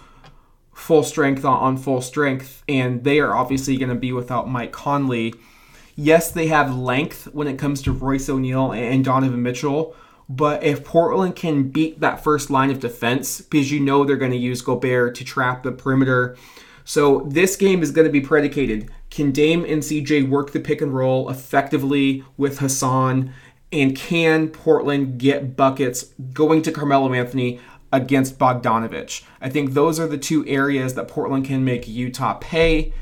full 0.72 1.02
strength 1.02 1.44
on, 1.44 1.58
on 1.58 1.76
full 1.76 2.00
strength, 2.00 2.64
and 2.68 3.04
they 3.04 3.20
are 3.20 3.34
obviously 3.34 3.76
going 3.76 3.88
to 3.88 3.94
be 3.94 4.12
without 4.12 4.48
Mike 4.48 4.72
Conley. 4.72 5.34
Yes, 5.94 6.30
they 6.30 6.46
have 6.46 6.74
length 6.74 7.28
when 7.32 7.46
it 7.46 7.58
comes 7.58 7.82
to 7.82 7.92
Royce 7.92 8.28
O'Neale 8.28 8.72
and 8.72 9.04
Donovan 9.04 9.42
Mitchell, 9.42 9.94
but 10.28 10.62
if 10.62 10.84
Portland 10.84 11.36
can 11.36 11.68
beat 11.68 12.00
that 12.00 12.24
first 12.24 12.50
line 12.50 12.70
of 12.70 12.80
defense, 12.80 13.42
because 13.42 13.70
you 13.70 13.80
know 13.80 14.04
they're 14.04 14.16
going 14.16 14.30
to 14.30 14.36
use 14.36 14.62
Gobert 14.62 15.14
to 15.16 15.24
trap 15.24 15.62
the 15.62 15.72
perimeter. 15.72 16.36
So 16.84 17.26
this 17.28 17.56
game 17.56 17.82
is 17.82 17.90
going 17.90 18.06
to 18.06 18.12
be 18.12 18.22
predicated. 18.22 18.90
Can 19.12 19.30
Dame 19.30 19.66
and 19.66 19.82
CJ 19.82 20.26
work 20.26 20.52
the 20.52 20.60
pick 20.60 20.80
and 20.80 20.94
roll 20.94 21.28
effectively 21.28 22.24
with 22.38 22.60
Hassan? 22.60 23.34
And 23.70 23.94
can 23.94 24.48
Portland 24.48 25.18
get 25.18 25.54
buckets 25.54 26.04
going 26.32 26.62
to 26.62 26.72
Carmelo 26.72 27.12
Anthony 27.12 27.60
against 27.92 28.38
Bogdanovich? 28.38 29.22
I 29.38 29.50
think 29.50 29.72
those 29.72 30.00
are 30.00 30.06
the 30.06 30.16
two 30.16 30.46
areas 30.46 30.94
that 30.94 31.08
Portland 31.08 31.44
can 31.44 31.62
make 31.62 31.86
Utah 31.86 32.38
pay. 32.40 32.94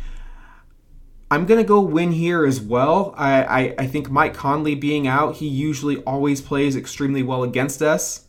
I'm 1.30 1.46
gonna 1.46 1.62
go 1.62 1.80
win 1.80 2.11
here 2.11 2.44
as 2.44 2.61
well. 2.61 3.14
I, 3.16 3.44
I, 3.44 3.74
I 3.78 3.86
think 3.86 4.11
Mike 4.11 4.34
Conley 4.34 4.74
being 4.74 5.06
out, 5.06 5.36
he 5.36 5.46
usually 5.46 5.98
always 5.98 6.40
plays 6.40 6.74
extremely 6.74 7.22
well 7.22 7.44
against 7.44 7.82
us. 7.82 8.26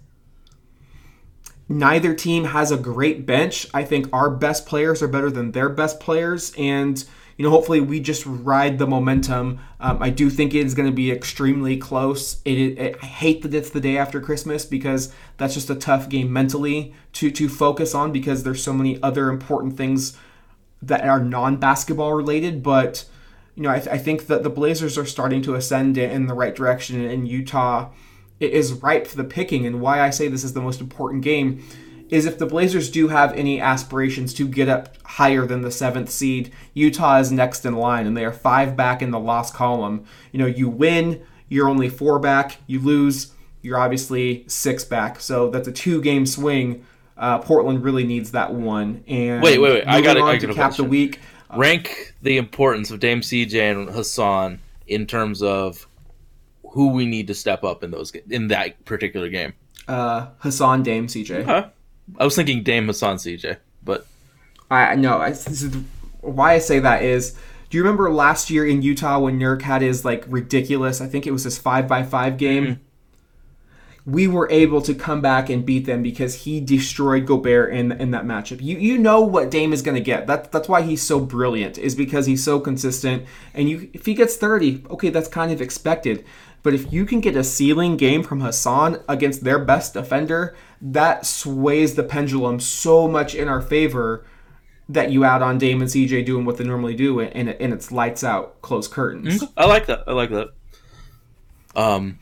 Neither 1.67 2.13
team 2.13 2.43
has 2.43 2.71
a 2.71 2.77
great 2.77 3.25
bench. 3.25 3.65
I 3.73 3.85
think 3.85 4.07
our 4.13 4.29
best 4.29 4.67
players 4.67 5.01
are 5.01 5.07
better 5.07 5.31
than 5.31 5.53
their 5.53 5.69
best 5.69 5.99
players, 5.99 6.53
and 6.59 7.03
you 7.41 7.47
know, 7.47 7.53
hopefully 7.53 7.81
we 7.81 7.99
just 7.99 8.23
ride 8.27 8.77
the 8.77 8.85
momentum. 8.85 9.59
Um, 9.79 9.97
I 9.99 10.11
do 10.11 10.29
think 10.29 10.53
it 10.53 10.63
is 10.63 10.75
going 10.75 10.87
to 10.87 10.93
be 10.93 11.11
extremely 11.11 11.75
close. 11.75 12.39
It, 12.45 12.77
it, 12.77 12.97
I 13.01 13.05
hate 13.07 13.41
that 13.41 13.55
it's 13.55 13.71
the 13.71 13.81
day 13.81 13.97
after 13.97 14.21
Christmas 14.21 14.63
because 14.63 15.11
that's 15.37 15.55
just 15.55 15.67
a 15.71 15.73
tough 15.73 16.07
game 16.07 16.31
mentally 16.31 16.93
to 17.13 17.31
to 17.31 17.49
focus 17.49 17.95
on 17.95 18.11
because 18.11 18.43
there's 18.43 18.63
so 18.63 18.73
many 18.73 19.01
other 19.01 19.27
important 19.27 19.75
things 19.75 20.15
that 20.83 21.03
are 21.03 21.19
non-basketball 21.19 22.13
related. 22.13 22.61
But 22.61 23.05
you 23.55 23.63
know, 23.63 23.71
I, 23.71 23.77
I 23.77 23.97
think 23.97 24.27
that 24.27 24.43
the 24.43 24.51
Blazers 24.51 24.95
are 24.95 25.05
starting 25.07 25.41
to 25.41 25.55
ascend 25.55 25.97
in 25.97 26.27
the 26.27 26.35
right 26.35 26.53
direction, 26.53 27.03
and 27.03 27.27
Utah 27.27 27.89
is 28.39 28.73
ripe 28.73 29.07
for 29.07 29.17
the 29.17 29.23
picking. 29.23 29.65
And 29.65 29.81
why 29.81 29.99
I 29.99 30.11
say 30.11 30.27
this 30.27 30.43
is 30.43 30.53
the 30.53 30.61
most 30.61 30.79
important 30.79 31.23
game 31.23 31.65
is 32.11 32.25
if 32.25 32.37
the 32.37 32.45
Blazers 32.45 32.91
do 32.91 33.07
have 33.07 33.33
any 33.33 33.59
aspirations 33.59 34.33
to 34.35 34.47
get 34.47 34.67
up 34.69 34.95
higher 35.03 35.45
than 35.47 35.61
the 35.61 35.71
seventh 35.71 36.09
seed, 36.11 36.51
Utah 36.73 37.19
is 37.19 37.31
next 37.31 37.65
in 37.65 37.73
line, 37.75 38.05
and 38.05 38.15
they 38.15 38.25
are 38.25 38.33
five 38.33 38.75
back 38.75 39.01
in 39.01 39.09
the 39.11 39.19
loss 39.19 39.49
column. 39.51 40.05
You 40.31 40.39
know, 40.39 40.45
you 40.45 40.69
win, 40.69 41.23
you're 41.47 41.69
only 41.69 41.89
four 41.89 42.19
back. 42.19 42.57
You 42.67 42.81
lose, 42.81 43.31
you're 43.61 43.79
obviously 43.79 44.43
six 44.47 44.83
back. 44.83 45.21
So 45.21 45.49
that's 45.49 45.67
a 45.69 45.71
two-game 45.71 46.25
swing. 46.25 46.85
Uh, 47.17 47.39
Portland 47.39 47.83
really 47.83 48.03
needs 48.03 48.31
that 48.31 48.53
one. 48.53 49.03
And 49.07 49.41
Wait, 49.41 49.59
wait, 49.59 49.73
wait. 49.73 49.83
I 49.87 50.01
gotta- 50.01 50.19
on 50.21 50.29
I 50.29 50.37
to 50.37 50.47
got 50.47 50.53
a 50.53 50.55
cap 50.55 50.75
the 50.75 50.83
week. 50.83 51.19
Rank 51.55 52.13
the 52.21 52.37
importance 52.37 52.91
of 52.91 52.99
Dame 52.99 53.21
CJ 53.21 53.71
and 53.71 53.89
Hassan 53.89 54.59
in 54.87 55.05
terms 55.05 55.41
of 55.41 55.87
who 56.71 56.89
we 56.89 57.05
need 57.05 57.27
to 57.27 57.33
step 57.33 57.63
up 57.63 57.83
in 57.83 57.91
those 57.91 58.11
in 58.29 58.47
that 58.47 58.83
particular 58.85 59.29
game. 59.29 59.53
Uh, 59.87 60.27
Hassan, 60.39 60.83
Dame, 60.83 61.07
CJ. 61.07 61.43
Huh? 61.43 61.69
I 62.17 62.25
was 62.25 62.35
thinking 62.35 62.63
Dame 62.63 62.87
Hassan 62.87 63.17
CJ, 63.17 63.57
but 63.83 64.05
I 64.69 64.95
know 64.95 65.17
I, 65.17 65.31
this 65.31 65.63
is, 65.63 65.75
why 66.21 66.53
I 66.53 66.59
say 66.59 66.79
that 66.79 67.03
is. 67.03 67.35
Do 67.69 67.77
you 67.77 67.83
remember 67.83 68.11
last 68.11 68.49
year 68.49 68.67
in 68.67 68.81
Utah 68.81 69.19
when 69.19 69.39
Nurk 69.39 69.61
had 69.61 69.81
his 69.81 70.03
like 70.03 70.25
ridiculous? 70.27 70.99
I 70.99 71.07
think 71.07 71.25
it 71.25 71.31
was 71.31 71.43
his 71.43 71.57
five 71.57 71.87
by 71.87 72.03
five 72.03 72.37
game. 72.37 72.65
Mm-hmm. 72.65 72.81
We 74.03 74.27
were 74.27 74.49
able 74.49 74.81
to 74.81 74.95
come 74.95 75.21
back 75.21 75.49
and 75.49 75.65
beat 75.65 75.85
them 75.85 76.01
because 76.01 76.43
he 76.43 76.59
destroyed 76.59 77.25
Gobert 77.25 77.73
in 77.73 77.91
in 77.93 78.11
that 78.11 78.25
matchup. 78.25 78.61
You 78.61 78.77
you 78.77 78.97
know 78.97 79.21
what 79.21 79.51
Dame 79.51 79.73
is 79.73 79.81
going 79.81 79.95
to 79.95 80.03
get. 80.03 80.27
That 80.27 80.51
that's 80.51 80.67
why 80.67 80.81
he's 80.81 81.01
so 81.01 81.19
brilliant 81.19 81.77
is 81.77 81.95
because 81.95 82.25
he's 82.25 82.43
so 82.43 82.59
consistent. 82.59 83.25
And 83.53 83.69
you 83.69 83.89
if 83.93 84.05
he 84.05 84.13
gets 84.13 84.35
thirty, 84.35 84.83
okay, 84.89 85.09
that's 85.09 85.29
kind 85.29 85.51
of 85.51 85.61
expected. 85.61 86.25
But 86.63 86.73
if 86.73 86.93
you 86.93 87.05
can 87.05 87.21
get 87.21 87.35
a 87.35 87.43
ceiling 87.43 87.97
game 87.97 88.21
from 88.23 88.41
Hassan 88.41 89.01
against 89.09 89.43
their 89.43 89.57
best 89.59 89.93
defender, 89.93 90.55
that 90.81 91.25
sways 91.25 91.95
the 91.95 92.03
pendulum 92.03 92.59
so 92.59 93.07
much 93.07 93.33
in 93.33 93.47
our 93.47 93.61
favor 93.61 94.25
that 94.89 95.09
you 95.11 95.23
add 95.23 95.41
on 95.41 95.57
Dame 95.57 95.81
and 95.81 95.89
CJ 95.89 96.25
doing 96.25 96.45
what 96.45 96.57
they 96.57 96.63
normally 96.65 96.95
do, 96.95 97.19
and 97.19 97.49
and 97.49 97.73
it's 97.73 97.91
lights 97.91 98.23
out, 98.23 98.61
close 98.61 98.87
curtains. 98.87 99.43
I 99.57 99.65
like 99.65 99.85
that. 99.87 100.03
I 100.05 100.11
like 100.11 100.29
that. 100.31 100.49
Um, 101.75 102.19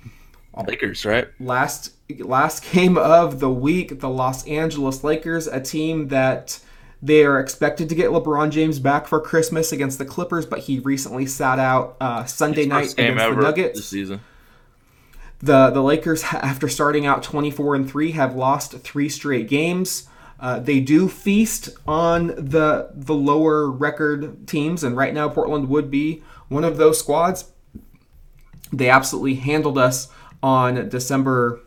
Lakers, 0.67 1.05
right? 1.05 1.27
Last 1.39 1.93
last 2.19 2.71
game 2.71 2.97
of 2.97 3.39
the 3.39 3.49
week, 3.49 3.99
the 3.99 4.09
Los 4.09 4.45
Angeles 4.47 5.03
Lakers, 5.03 5.47
a 5.47 5.59
team 5.59 6.09
that 6.09 6.59
They 7.01 7.23
are 7.23 7.39
expected 7.39 7.87
to 7.89 7.95
get 7.95 8.09
LeBron 8.11 8.51
James 8.51 8.77
back 8.77 9.07
for 9.07 9.21
Christmas 9.21 9.71
against 9.71 9.99
the 9.99 10.05
Clippers, 10.05 10.45
but 10.45 10.59
he 10.59 10.79
recently 10.79 11.25
sat 11.25 11.57
out 11.57 11.95
uh, 12.01 12.25
Sunday 12.25 12.65
night 12.65 12.93
against 12.93 12.97
the 12.97 13.35
Nuggets. 13.41 13.79
this 13.79 13.87
season. 13.87 14.19
The 15.39 15.69
the 15.69 15.81
Lakers, 15.81 16.23
after 16.31 16.67
starting 16.67 17.05
out 17.05 17.23
24 17.23 17.75
and 17.75 17.89
three, 17.89 18.11
have 18.11 18.35
lost 18.35 18.73
three 18.79 19.09
straight 19.09 19.47
games. 19.47 20.07
Uh, 20.39 20.59
they 20.59 20.79
do 20.79 21.09
feast 21.09 21.69
on 21.87 22.27
the 22.27 22.91
the 22.93 23.13
lower 23.13 23.69
record 23.69 24.47
teams, 24.47 24.83
and 24.83 24.95
right 24.95 25.13
now 25.13 25.27
Portland 25.29 25.67
would 25.69 25.91
be 25.91 26.23
one 26.47 26.63
of 26.63 26.77
those 26.77 26.97
squads. 26.99 27.51
They 28.71 28.89
absolutely 28.89 29.35
handled 29.35 29.77
us 29.77 30.09
on 30.41 30.89
December. 30.89 31.59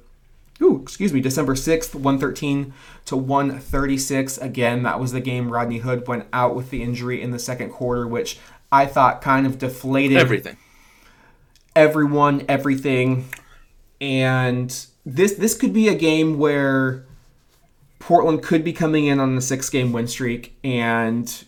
Ooh, 0.61 0.81
excuse 0.81 1.12
me, 1.12 1.20
December 1.20 1.55
6th, 1.55 1.93
113 1.93 2.73
to 3.07 3.16
136. 3.16 4.39
Again, 4.39 4.85
that 4.85 5.01
was 5.01 5.11
the 5.11 5.20
game 5.20 5.51
Rodney 5.51 5.79
Hood 5.79 6.07
went 6.07 6.27
out 6.33 6.55
with 6.55 6.70
the 6.70 6.83
injury 6.85 7.20
in 7.20 7.33
the 7.33 7.39
second 7.41 7.70
quarter, 7.70 8.07
which 8.07 8.39
I 8.70 8.87
thought 8.87 9.23
kind 9.23 9.45
of 9.45 9.59
deflated 9.59 10.18
Everything. 10.18 10.57
everyone, 11.75 12.45
everything. 12.49 13.25
And 14.03 14.68
this 15.07 15.34
this 15.34 15.55
could 15.55 15.72
be 15.72 15.86
a 15.88 15.94
game 15.94 16.36
where 16.38 17.07
Portland 18.00 18.42
could 18.42 18.64
be 18.64 18.72
coming 18.72 19.07
in 19.07 19.20
on 19.20 19.36
a 19.38 19.40
six 19.40 19.70
game 19.70 19.92
win 19.92 20.09
streak 20.09 20.59
and 20.64 21.44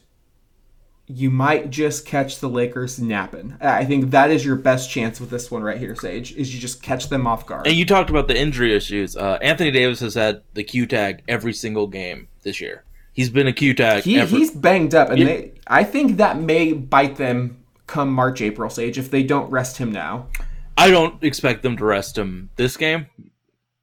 you 1.06 1.30
might 1.30 1.68
just 1.68 2.06
catch 2.06 2.38
the 2.38 2.48
Lakers 2.48 2.98
napping. 2.98 3.56
I 3.60 3.84
think 3.84 4.12
that 4.12 4.30
is 4.30 4.44
your 4.44 4.56
best 4.56 4.88
chance 4.88 5.20
with 5.20 5.28
this 5.28 5.50
one 5.50 5.62
right 5.62 5.76
here, 5.76 5.94
Sage, 5.94 6.32
is 6.34 6.54
you 6.54 6.60
just 6.60 6.82
catch 6.82 7.10
them 7.10 7.26
off 7.26 7.44
guard. 7.44 7.66
And 7.66 7.76
you 7.76 7.84
talked 7.84 8.08
about 8.08 8.26
the 8.28 8.38
injury 8.38 8.74
issues. 8.74 9.14
Uh, 9.14 9.38
Anthony 9.42 9.70
Davis 9.70 10.00
has 10.00 10.14
had 10.14 10.42
the 10.54 10.64
Q 10.64 10.86
tag 10.86 11.22
every 11.28 11.52
single 11.52 11.88
game 11.88 12.28
this 12.42 12.58
year. 12.60 12.84
He's 13.12 13.28
been 13.30 13.46
a 13.46 13.52
Q 13.52 13.74
tag. 13.74 14.04
He, 14.04 14.18
he's 14.24 14.50
banged 14.52 14.94
up, 14.94 15.10
and 15.10 15.18
Yeah. 15.18 15.26
they, 15.26 15.52
I 15.66 15.84
think 15.84 16.16
that 16.16 16.38
may 16.38 16.72
bite 16.72 17.16
them 17.16 17.58
come 17.86 18.10
March, 18.10 18.40
April, 18.40 18.70
Sage, 18.70 18.96
if 18.96 19.10
they 19.10 19.22
don't 19.22 19.50
rest 19.50 19.76
him 19.76 19.92
now. 19.92 20.28
I 20.76 20.90
don't 20.90 21.22
expect 21.22 21.62
them 21.62 21.76
to 21.76 21.84
rest 21.84 22.18
him 22.18 22.50
this 22.56 22.76
game, 22.76 23.06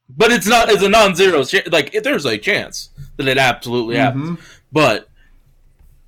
but 0.09 0.31
it's 0.31 0.47
not. 0.47 0.69
It's 0.69 0.83
a 0.83 0.89
non-zero. 0.89 1.43
Like 1.71 1.93
if 1.95 2.03
there's 2.03 2.25
a 2.25 2.37
chance 2.37 2.89
that 3.17 3.27
it 3.27 3.37
absolutely 3.37 3.95
happens, 3.95 4.39
but 4.71 5.09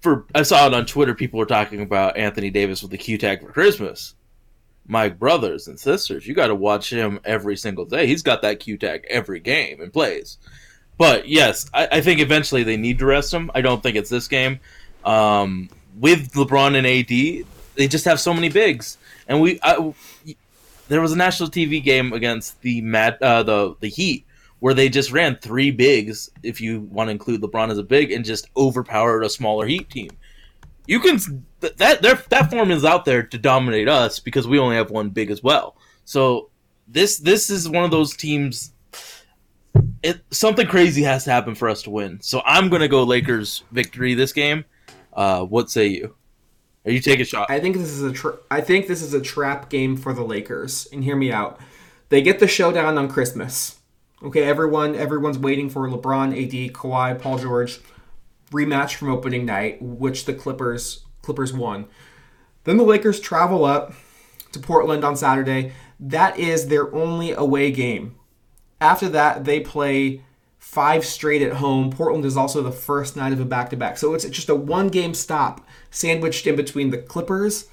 for 0.02 0.26
I 0.36 0.44
saw 0.44 0.68
it 0.68 0.74
on 0.74 0.86
Twitter. 0.86 1.16
People 1.16 1.40
were 1.40 1.46
talking 1.46 1.82
about 1.82 2.18
Anthony 2.18 2.50
Davis 2.50 2.82
with 2.82 2.92
the 2.92 2.98
Q 2.98 3.18
tag 3.18 3.42
for 3.42 3.52
Christmas. 3.52 4.16
My 4.86 5.08
brothers 5.08 5.70
and 5.70 5.80
sisters, 5.80 6.28
you 6.28 6.34
got 6.34 6.48
to 6.48 6.56
watch 6.56 6.92
him 6.92 7.22
every 7.24 7.56
single 7.56 7.86
day. 7.86 8.06
He's 8.06 8.22
got 8.22 8.42
that 8.42 8.60
Q 8.60 8.78
tag 8.78 9.06
every 9.10 9.40
game 9.40 9.80
and 9.80 9.94
plays. 9.94 10.38
But 10.98 11.28
yes, 11.30 11.70
I, 11.74 11.88
I 11.94 12.02
think 12.02 12.20
eventually 12.20 12.64
they 12.64 12.76
need 12.76 13.00
to 13.00 13.06
rest 13.06 13.34
him. 13.34 13.50
I 13.56 13.62
don't 13.62 13.82
think 13.82 13.96
it's 13.96 14.10
this 14.10 14.28
game. 14.28 14.60
Um, 15.06 15.70
with 15.98 16.34
LeBron 16.34 16.76
and 16.76 16.86
AD, 16.86 17.48
they 17.76 17.88
just 17.88 18.06
have 18.06 18.20
so 18.20 18.34
many 18.34 18.50
bigs, 18.50 18.98
and 19.28 19.42
we. 19.42 19.60
I, 19.64 19.94
there 20.88 21.02
was 21.02 21.12
a 21.12 21.18
national 21.18 21.50
TV 21.50 21.84
game 21.84 22.14
against 22.14 22.62
the 22.62 22.82
Mad, 22.82 23.18
uh, 23.22 23.44
the 23.44 23.76
the 23.80 23.90
Heat 23.90 24.26
where 24.60 24.74
they 24.74 24.88
just 24.88 25.12
ran 25.12 25.36
three 25.36 25.72
bigs, 25.72 26.30
if 26.42 26.62
you 26.62 26.80
want 26.82 27.10
to 27.10 27.12
include 27.12 27.42
LeBron 27.42 27.70
as 27.70 27.78
a 27.78 27.84
big, 27.84 28.14
and 28.14 28.24
just 28.24 28.50
overpowered 28.56 29.24
a 29.24 29.30
smaller 29.30 29.66
Heat 29.66 29.90
team. 29.90 30.10
You 30.88 31.02
can 31.02 31.20
that 31.60 32.02
that 32.02 32.50
form 32.50 32.72
is 32.72 32.86
out 32.86 33.06
there 33.06 33.24
to 33.24 33.38
dominate 33.38 33.90
us 33.90 34.20
because 34.20 34.48
we 34.48 34.60
only 34.60 34.76
have 34.76 34.90
one 34.90 35.10
big 35.10 35.32
as 35.32 35.44
well. 35.44 35.76
So 36.06 36.50
this 36.88 37.18
this 37.18 37.50
is 37.50 37.70
one 37.70 37.84
of 37.84 37.92
those 37.92 38.16
teams. 38.16 38.72
It 40.02 40.22
something 40.32 40.68
crazy 40.68 41.04
has 41.04 41.24
to 41.26 41.32
happen 41.32 41.56
for 41.56 41.70
us 41.70 41.84
to 41.84 41.90
win. 41.90 42.20
So 42.22 42.42
I'm 42.46 42.70
gonna 42.70 42.88
go 42.88 43.04
Lakers 43.04 43.64
victory 43.72 44.14
this 44.14 44.34
game. 44.34 44.66
Uh, 45.14 45.44
what 45.44 45.70
say 45.70 45.88
you? 45.88 46.16
Are 46.86 46.92
you 46.92 47.00
taking 47.00 47.22
a 47.22 47.26
shot? 47.26 47.50
I 47.50 47.60
think 47.60 47.78
this 47.78 47.90
is 47.90 48.04
a 48.04 48.12
tra- 48.12 48.40
I 48.52 48.62
think 48.62 48.88
this 48.88 49.02
is 49.02 49.14
a 49.14 49.22
trap 49.22 49.70
game 49.70 49.96
for 49.96 50.14
the 50.14 50.24
Lakers. 50.24 50.88
And 50.92 51.04
hear 51.04 51.16
me 51.16 51.32
out. 51.32 51.60
They 52.10 52.22
get 52.22 52.40
the 52.40 52.48
showdown 52.48 52.98
on 52.98 53.08
Christmas. 53.08 53.80
Okay, 54.22 54.44
everyone 54.44 54.96
everyone's 54.96 55.38
waiting 55.38 55.70
for 55.70 55.88
LeBron, 55.88 56.32
AD, 56.32 56.74
Kawhi, 56.74 57.20
Paul 57.20 57.38
George 57.38 57.80
rematch 58.52 58.96
from 58.96 59.10
opening 59.10 59.46
night, 59.46 59.82
which 59.82 60.26
the 60.26 60.34
Clippers 60.34 61.04
Clippers 61.22 61.54
won. 61.54 61.86
Then 62.66 62.78
the 62.78 62.84
Lakers 62.84 63.20
travel 63.20 63.66
up 63.66 63.94
to 64.52 64.60
Portland 64.60 65.04
on 65.04 65.16
Saturday. 65.16 65.74
That 66.00 66.38
is 66.38 66.68
their 66.68 66.94
only 66.94 67.32
away 67.32 67.72
game. 67.72 68.16
After 68.80 69.10
that, 69.10 69.46
they 69.46 69.60
play 69.60 70.22
five 70.60 71.06
straight 71.06 71.42
at 71.42 71.54
home. 71.54 71.92
Portland 71.92 72.26
is 72.26 72.38
also 72.38 72.62
the 72.62 72.72
first 72.72 73.16
night 73.16 73.34
of 73.34 73.40
a 73.40 73.46
back 73.46 73.70
to 73.70 73.78
back. 73.78 73.98
So 73.98 74.14
it's 74.14 74.28
just 74.30 74.50
a 74.50 74.56
one 74.56 74.90
game 74.90 75.14
stop 75.14 75.66
sandwiched 75.94 76.46
in 76.48 76.56
between 76.56 76.90
the 76.90 76.98
Clippers 76.98 77.70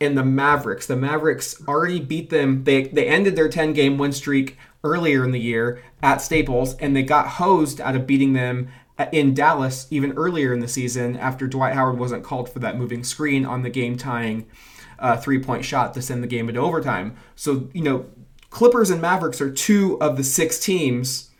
and 0.00 0.16
the 0.16 0.24
Mavericks. 0.24 0.86
The 0.86 0.96
Mavericks 0.96 1.60
already 1.66 2.00
beat 2.00 2.30
them. 2.30 2.64
They, 2.64 2.84
they 2.84 3.06
ended 3.06 3.34
their 3.34 3.48
10 3.48 3.72
game 3.72 3.98
win 3.98 4.12
streak 4.12 4.58
earlier 4.84 5.24
in 5.24 5.30
the 5.30 5.40
year 5.40 5.82
at 6.02 6.20
Staples, 6.20 6.76
and 6.76 6.94
they 6.94 7.02
got 7.02 7.26
hosed 7.26 7.80
out 7.80 7.96
of 7.96 8.06
beating 8.06 8.32
them 8.32 8.68
in 9.10 9.34
Dallas 9.34 9.86
even 9.90 10.12
earlier 10.12 10.52
in 10.52 10.60
the 10.60 10.68
season 10.68 11.16
after 11.16 11.46
Dwight 11.46 11.74
Howard 11.74 11.98
wasn't 11.98 12.24
called 12.24 12.50
for 12.50 12.58
that 12.58 12.76
moving 12.76 13.02
screen 13.02 13.44
on 13.44 13.62
the 13.62 13.70
game 13.70 13.96
tying 13.96 14.46
uh, 14.98 15.16
three 15.16 15.42
point 15.42 15.64
shot 15.64 15.94
to 15.94 16.02
send 16.02 16.22
the 16.22 16.28
game 16.28 16.48
into 16.48 16.60
overtime. 16.60 17.16
So, 17.34 17.68
you 17.72 17.82
know, 17.82 18.06
Clippers 18.50 18.90
and 18.90 19.00
Mavericks 19.00 19.40
are 19.40 19.50
two 19.50 19.98
of 20.00 20.16
the 20.16 20.24
six 20.24 20.58
teams 20.58 21.30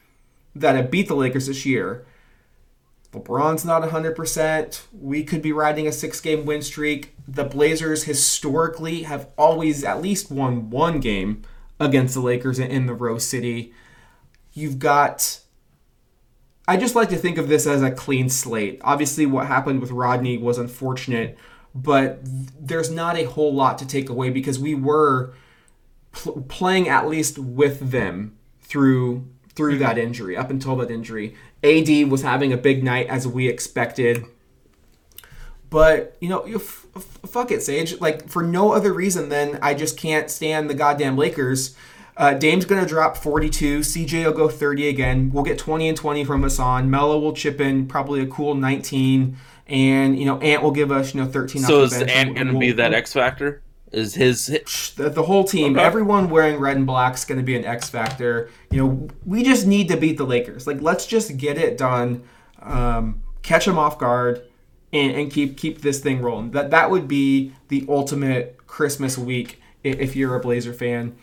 that 0.54 0.76
have 0.76 0.90
beat 0.90 1.08
the 1.08 1.14
Lakers 1.14 1.46
this 1.46 1.66
year. 1.66 2.06
LeBron's 3.12 3.64
not 3.64 3.82
100%. 3.82 4.82
We 4.92 5.22
could 5.22 5.42
be 5.42 5.52
riding 5.52 5.86
a 5.86 5.92
six 5.92 6.20
game 6.20 6.46
win 6.46 6.62
streak. 6.62 7.14
The 7.28 7.44
Blazers 7.44 8.04
historically 8.04 9.02
have 9.02 9.28
always 9.36 9.84
at 9.84 10.00
least 10.00 10.30
won 10.30 10.70
one 10.70 10.98
game 10.98 11.42
against 11.78 12.14
the 12.14 12.20
Lakers 12.20 12.58
in 12.58 12.86
the 12.86 12.94
Rose 12.94 13.26
City. 13.26 13.72
You've 14.52 14.78
got. 14.78 15.40
I 16.66 16.76
just 16.76 16.94
like 16.94 17.08
to 17.10 17.16
think 17.16 17.38
of 17.38 17.48
this 17.48 17.66
as 17.66 17.82
a 17.82 17.90
clean 17.90 18.28
slate. 18.28 18.80
Obviously, 18.82 19.26
what 19.26 19.46
happened 19.46 19.80
with 19.80 19.90
Rodney 19.90 20.38
was 20.38 20.58
unfortunate, 20.58 21.36
but 21.74 22.20
there's 22.22 22.90
not 22.90 23.16
a 23.16 23.24
whole 23.24 23.52
lot 23.52 23.78
to 23.78 23.86
take 23.86 24.08
away 24.08 24.30
because 24.30 24.58
we 24.58 24.74
were 24.74 25.34
pl- 26.12 26.42
playing 26.48 26.88
at 26.88 27.08
least 27.08 27.38
with 27.38 27.90
them 27.90 28.38
through 28.60 29.28
through 29.54 29.74
mm-hmm. 29.74 29.82
that 29.82 29.98
injury 29.98 30.36
up 30.36 30.50
until 30.50 30.76
that 30.76 30.90
injury. 30.90 31.34
AD 31.64 32.10
was 32.10 32.22
having 32.22 32.52
a 32.52 32.56
big 32.56 32.82
night 32.82 33.06
as 33.06 33.26
we 33.26 33.48
expected. 33.48 34.24
But, 35.70 36.16
you 36.20 36.28
know, 36.28 36.44
you 36.46 36.56
f- 36.56 36.86
f- 36.94 37.18
fuck 37.30 37.50
it, 37.50 37.62
Sage. 37.62 37.98
Like, 38.00 38.28
for 38.28 38.42
no 38.42 38.72
other 38.72 38.92
reason 38.92 39.28
than 39.30 39.58
I 39.62 39.72
just 39.74 39.96
can't 39.96 40.30
stand 40.30 40.68
the 40.68 40.74
goddamn 40.74 41.16
Lakers. 41.16 41.74
Uh, 42.14 42.34
Dame's 42.34 42.66
going 42.66 42.82
to 42.82 42.86
drop 42.86 43.16
42. 43.16 43.80
CJ 43.80 44.26
will 44.26 44.32
go 44.32 44.48
30 44.48 44.88
again. 44.88 45.30
We'll 45.32 45.44
get 45.44 45.58
20 45.58 45.88
and 45.88 45.96
20 45.96 46.24
from 46.24 46.42
Hassan. 46.42 46.90
Melo 46.90 47.18
will 47.18 47.32
chip 47.32 47.58
in 47.58 47.86
probably 47.86 48.20
a 48.20 48.26
cool 48.26 48.54
19. 48.54 49.36
And, 49.66 50.18
you 50.18 50.26
know, 50.26 50.38
Ant 50.40 50.62
will 50.62 50.72
give 50.72 50.92
us, 50.92 51.14
you 51.14 51.22
know, 51.22 51.26
13 51.26 51.62
So 51.62 51.84
is. 51.84 51.94
Ant 51.94 52.34
going 52.34 52.48
to 52.48 52.52
we'll- 52.52 52.60
be 52.60 52.72
that 52.72 52.92
X 52.92 53.14
factor? 53.14 53.61
Is 53.92 54.14
his 54.14 54.46
the, 54.96 55.10
the 55.10 55.22
whole 55.24 55.44
team, 55.44 55.74
Okay. 55.76 55.84
everyone 55.84 56.30
wearing 56.30 56.58
red 56.58 56.76
and 56.78 56.86
black 56.86 57.14
is 57.14 57.24
going 57.26 57.38
to 57.38 57.44
be 57.44 57.54
an 57.56 57.64
X 57.64 57.90
factor. 57.90 58.48
You 58.70 58.78
know, 58.86 59.08
we 59.26 59.42
just 59.42 59.66
need 59.66 59.88
to 59.88 59.96
beat 59.98 60.16
the 60.16 60.24
Lakers. 60.24 60.66
Like, 60.66 60.80
let's 60.80 61.06
just 61.06 61.36
get 61.36 61.58
it 61.58 61.76
done, 61.76 62.22
um, 62.62 63.22
catch 63.42 63.66
them 63.66 63.78
off 63.78 63.98
guard, 63.98 64.42
and, 64.94 65.12
and 65.14 65.30
keep 65.30 65.58
keep 65.58 65.82
this 65.82 66.00
thing 66.00 66.22
rolling. 66.22 66.52
That 66.52 66.70
that 66.70 66.90
would 66.90 67.06
be 67.06 67.52
the 67.68 67.84
ultimate 67.88 68.58
Christmas 68.66 69.18
week 69.18 69.60
if 69.82 70.16
you're 70.16 70.34
a 70.36 70.40
Blazer 70.40 70.72
fan. 70.72 71.14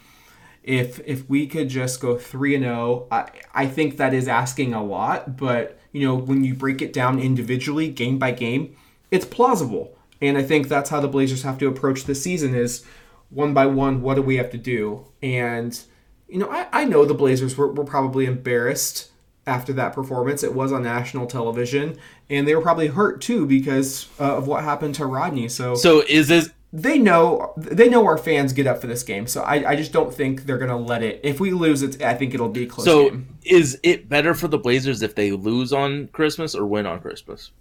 If 0.64 1.00
if 1.08 1.28
we 1.30 1.48
could 1.48 1.70
just 1.70 2.00
go 2.00 2.18
three 2.18 2.54
and 2.54 2.64
zero, 2.64 3.08
I 3.10 3.30
I 3.54 3.66
think 3.66 3.98
that 3.98 4.14
is 4.14 4.28
asking 4.28 4.74
a 4.76 4.84
lot. 4.84 5.38
But 5.38 5.80
you 5.92 6.06
know, 6.06 6.14
when 6.16 6.44
you 6.44 6.54
break 6.54 6.84
it 6.84 6.94
down 6.94 7.20
individually, 7.20 7.90
game 7.90 8.20
by 8.20 8.30
game, 8.32 8.76
it's 9.10 9.26
plausible. 9.26 9.96
And 10.22 10.38
I 10.38 10.44
think 10.44 10.68
that's 10.68 10.90
how 10.90 11.00
the 11.00 11.08
Blazers 11.08 11.44
have 11.44 11.58
to 11.60 11.68
approach 11.68 12.06
this 12.06 12.22
season 12.22 12.54
is 12.54 12.86
one 13.30 13.54
by 13.54 13.66
one, 13.66 14.02
what 14.02 14.16
do 14.16 14.22
we 14.22 14.38
have 14.38 14.52
to 14.52 14.58
do? 14.58 15.06
And, 15.22 15.80
you 16.28 16.40
know, 16.40 16.50
I, 16.50 16.68
I 16.72 16.86
know 16.86 17.06
the 17.06 17.14
Blazers 17.14 17.56
were, 17.56 17.72
were 17.72 17.86
probably 17.86 18.26
embarrassed 18.26 19.12
after 19.48 19.72
that 19.74 19.94
performance. 19.94 20.44
It 20.44 20.54
was 20.54 20.72
on 20.72 20.84
national 20.84 21.28
television. 21.28 21.98
And 22.30 22.48
they 22.48 22.56
were 22.56 22.62
probably 22.62 22.88
hurt 22.88 23.22
too 23.22 23.46
because 23.46 24.08
uh, 24.20 24.38
of 24.38 24.48
what 24.48 24.64
happened 24.64 24.96
to 24.96 25.06
Rodney. 25.06 25.48
So, 25.48 25.76
so 25.76 26.04
is 26.08 26.28
this 26.28 26.52
they 26.72 27.00
know 27.00 27.54
they 27.58 27.90
know 27.90 28.06
our 28.06 28.18
fans 28.18 28.54
get 28.54 28.68
up 28.68 28.80
for 28.80 28.88
this 28.88 29.02
game. 29.04 29.26
So 29.26 29.42
I, 29.42 29.72
I 29.72 29.76
just 29.76 29.92
don't 29.92 30.14
think 30.14 30.46
they're 30.46 30.58
going 30.58 30.70
to 30.70 30.76
let 30.76 31.02
it. 31.02 31.20
If 31.24 31.40
we 31.40 31.52
lose, 31.52 31.82
it, 31.82 32.02
I 32.02 32.14
think 32.14 32.34
it'll 32.34 32.50
be 32.50 32.68
close 32.68 32.86
so 32.86 33.10
game. 33.10 33.28
is 33.44 33.80
it 33.82 34.08
better 34.08 34.34
for 34.34 34.48
the 34.48 34.60
Blazers 34.60 35.02
if 35.02 35.16
they 35.16 35.32
lose 35.32 35.74
on 35.74 36.10
Christmas 36.10 36.54
or 36.54 36.66
win 36.66 36.86
on 36.86 37.00
Christmas? 37.00 37.52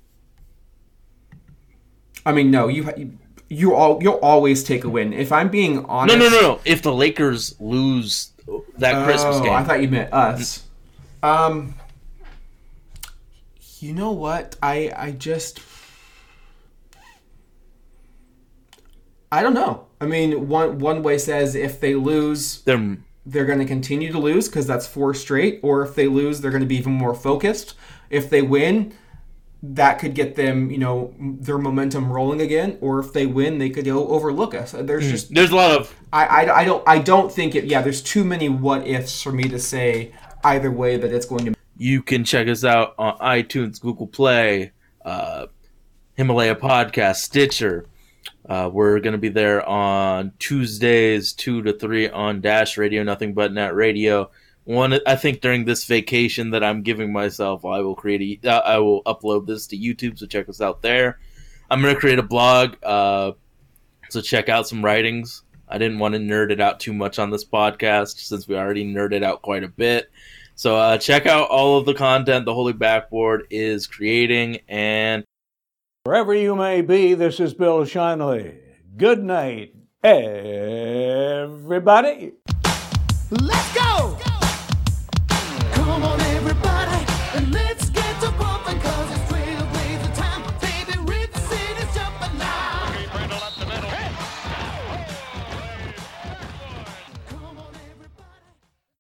I 2.29 2.33
mean, 2.33 2.51
no, 2.51 2.69
you 2.69 2.91
you 2.97 3.19
you 3.49 3.75
all 3.75 4.03
you'll 4.03 4.21
always 4.23 4.63
take 4.63 4.85
a 4.85 4.89
win. 4.89 5.15
If 5.15 5.33
I'm 5.33 5.49
being 5.49 5.85
honest, 5.87 6.19
no, 6.19 6.29
no, 6.29 6.31
no. 6.31 6.41
no. 6.43 6.61
If 6.65 6.83
the 6.83 6.93
Lakers 6.93 7.59
lose 7.59 8.33
that 8.77 9.05
Christmas 9.07 9.37
Oh, 9.37 9.43
game, 9.43 9.53
I 9.53 9.65
thought 9.65 9.81
you 9.81 9.89
meant 9.89 10.13
us. 10.13 10.65
Um, 11.23 11.75
You 13.81 13.95
know 13.95 14.13
what? 14.13 14.57
I 14.63 14.93
I 14.95 15.13
just 15.13 15.61
I 19.31 19.43
don't 19.43 19.55
know. 19.55 19.87
I 20.01 20.07
mean, 20.07 20.49
one 20.49 20.79
one 20.79 21.03
way 21.03 21.19
says 21.19 21.55
if 21.55 21.81
they 21.81 21.95
lose, 21.95 22.63
They're 22.63 22.99
they're 23.27 23.45
going 23.47 23.59
to 23.59 23.67
continue 23.67 24.11
to 24.13 24.19
lose 24.19 24.49
because 24.49 24.67
that's 24.67 24.87
four 24.87 25.13
straight, 25.15 25.61
or 25.63 25.83
if 25.83 25.95
they 25.95 26.07
lose, 26.09 26.41
they're 26.41 26.51
going 26.51 26.63
to 26.63 26.67
be 26.69 26.77
even 26.77 26.93
more 26.93 27.15
focused. 27.15 27.75
If 28.11 28.31
they 28.31 28.43
win, 28.43 28.95
that 29.63 29.99
could 29.99 30.15
get 30.15 30.37
them, 30.37 30.71
you 30.71 30.79
know, 30.79 31.15
their 31.19 31.59
momentum 31.59 32.13
rolling 32.13 32.41
again. 32.41 32.79
Or 32.81 33.01
if 33.01 33.13
they 33.13 33.27
win, 33.27 33.59
they 33.59 33.71
could 33.71 33.89
overlook 33.89 34.55
us. 34.55 34.73
There's 34.73 35.09
just 35.11 35.35
there's 35.35 35.51
a 35.51 35.57
lot 35.57 35.73
of 35.73 35.95
I, 36.13 36.27
I, 36.27 36.59
I 36.61 36.65
don't 36.65 36.83
I 36.87 36.99
don't 36.99 37.33
think 37.33 37.55
it. 37.55 37.65
Yeah, 37.65 37.83
there's 37.83 38.03
too 38.03 38.25
many 38.25 38.49
what 38.49 38.87
ifs 38.87 39.23
for 39.23 39.33
me 39.33 39.45
to 39.45 39.59
say 39.59 40.13
either 40.45 40.71
way 40.71 40.97
that 40.97 41.13
it's 41.13 41.27
going 41.27 41.45
to. 41.47 41.55
You 41.77 42.03
can 42.03 42.25
check 42.25 42.49
us 42.49 42.65
out 42.65 42.95
on 42.99 43.19
iTunes, 43.19 43.81
Google 43.81 44.07
Play, 44.07 44.73
uh, 45.05 45.47
Himalaya 46.15 46.57
Podcast, 46.57 47.17
Stitcher. 47.17 47.87
Uh, 48.49 48.71
we're 48.73 48.99
going 48.99 49.13
to 49.13 49.19
be 49.19 49.29
there 49.29 49.67
on 49.69 50.33
Tuesdays, 50.39 51.33
2 51.35 51.63
to 51.63 51.73
3 51.75 52.09
on 52.09 52.41
Dash 52.41 52.79
Radio, 52.79 53.03
Nothing 53.03 53.35
But 53.35 53.53
Net 53.53 53.75
Radio. 53.75 54.31
One, 54.69 55.01
I 55.07 55.17
think 55.17 55.41
during 55.41 55.65
this 55.65 55.87
vacation 55.87 56.51
that 56.51 56.63
I'm 56.63 56.83
giving 56.83 57.11
myself, 57.11 57.65
I 57.65 57.81
will 57.81 57.95
create 57.95 58.43
a, 58.45 58.51
uh, 58.53 58.61
I 58.61 58.77
will 58.77 59.03
upload 59.05 59.47
this 59.47 59.67
to 59.69 59.79
YouTube, 59.79 60.19
so 60.19 60.27
check 60.27 60.47
us 60.51 60.61
out 60.61 60.83
there. 60.83 61.19
I'm 61.71 61.81
going 61.81 61.95
to 61.95 61.99
create 61.99 62.19
a 62.19 62.23
blog, 62.23 62.75
uh, 62.83 63.33
so 64.11 64.21
check 64.21 64.51
out 64.51 64.69
some 64.69 64.85
writings. 64.85 65.43
I 65.67 65.79
didn't 65.79 65.99
want 66.01 66.17
to 66.17 66.21
nerd 66.21 66.51
it 66.51 66.61
out 66.61 66.81
too 66.81 66.93
much 66.93 67.19
on 67.19 67.31
this 67.31 67.47
podcast 67.47 68.19
since 68.19 68.47
we 68.47 68.57
already 68.57 68.85
nerded 68.85 69.23
out 69.23 69.41
quite 69.41 69.65
a 69.65 69.69
bit. 69.69 70.11
So 70.55 70.77
uh, 70.77 70.99
check 70.99 71.25
out 71.25 71.49
all 71.49 71.79
of 71.79 71.87
the 71.87 71.95
content 71.95 72.45
the 72.45 72.53
Holy 72.53 72.75
Backboard 72.75 73.47
is 73.49 73.87
creating, 73.87 74.59
and 74.69 75.25
Wherever 76.05 76.35
you 76.35 76.55
may 76.55 76.83
be, 76.83 77.15
this 77.15 77.41
is 77.41 77.55
Bill 77.55 77.87
Shinley. 77.87 78.59
Good 78.99 79.25
night, 79.25 79.75
everybody. 80.05 81.55
Let's 83.31 83.75
go! 83.75 83.78